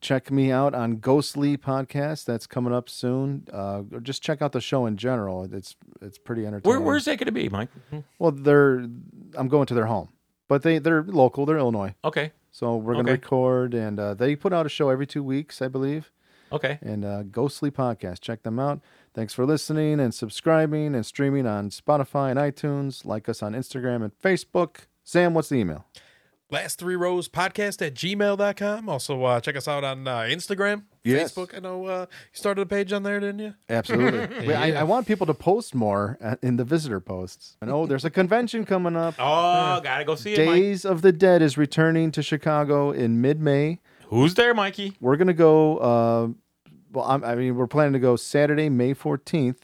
[0.00, 2.24] check me out on Ghostly Podcast.
[2.24, 3.46] That's coming up soon.
[3.52, 5.44] Uh, or just check out the show in general.
[5.52, 6.78] It's it's pretty entertaining.
[6.78, 7.68] Where, where's that going to be, Mike?
[8.18, 8.78] Well, they're
[9.34, 10.08] I'm going to their home,
[10.48, 11.44] but they they're local.
[11.44, 13.12] They're Illinois, Okay, so we're gonna Okay.
[13.12, 16.10] record and uh, they put out a show every two weeks, I believe.
[16.50, 16.78] okay.
[16.80, 18.80] And uh, Ghostly Podcast, check them out.
[19.12, 23.04] Thanks for listening and subscribing and streaming on Spotify and iTunes.
[23.04, 24.86] Like us on Instagram and Facebook.
[25.04, 25.84] Sam, what's the email?
[26.50, 28.88] Last three rows podcast at gmail.com.
[28.88, 31.32] Also, uh, check us out on uh, Instagram, Yes.
[31.32, 31.56] Facebook.
[31.56, 33.54] I know uh, you started a page on there, didn't you?
[33.68, 34.18] Absolutely.
[34.48, 37.56] Wait, I, I want people to post more uh, in the visitor posts.
[37.62, 39.14] And oh, there's a convention coming up.
[39.18, 40.56] Oh, gotta go see it, Mike.
[40.56, 43.78] Days of the Dead is returning to Chicago in mid-May.
[44.08, 44.96] Who's there, Mikey?
[45.00, 45.76] We're gonna go.
[45.78, 46.28] Uh,
[46.92, 49.58] well, I'm, I mean, we're planning to go Saturday, May 14th.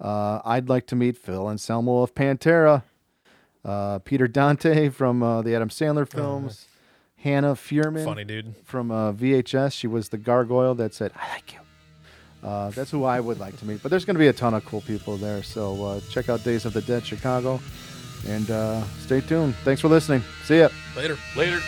[0.00, 2.82] Uh, I'd like to meet Phil Anselmo of Pantera,
[3.68, 6.66] uh, Peter Dante from uh, the Adam Sandler films,
[7.18, 8.54] Hannah Fierman Funny dude.
[8.64, 9.72] from uh, VHS.
[9.72, 11.60] She was the gargoyle that said, "I like you."
[12.48, 13.82] Uh, that's who I would like to meet.
[13.82, 15.42] But there's going to be a ton of cool people there.
[15.42, 17.60] So uh, check out Days of the Dead Chicago,
[18.26, 19.54] and uh, stay tuned.
[19.64, 20.22] Thanks for listening.
[20.44, 20.68] See ya.
[20.96, 21.18] Later.
[21.36, 21.58] Later.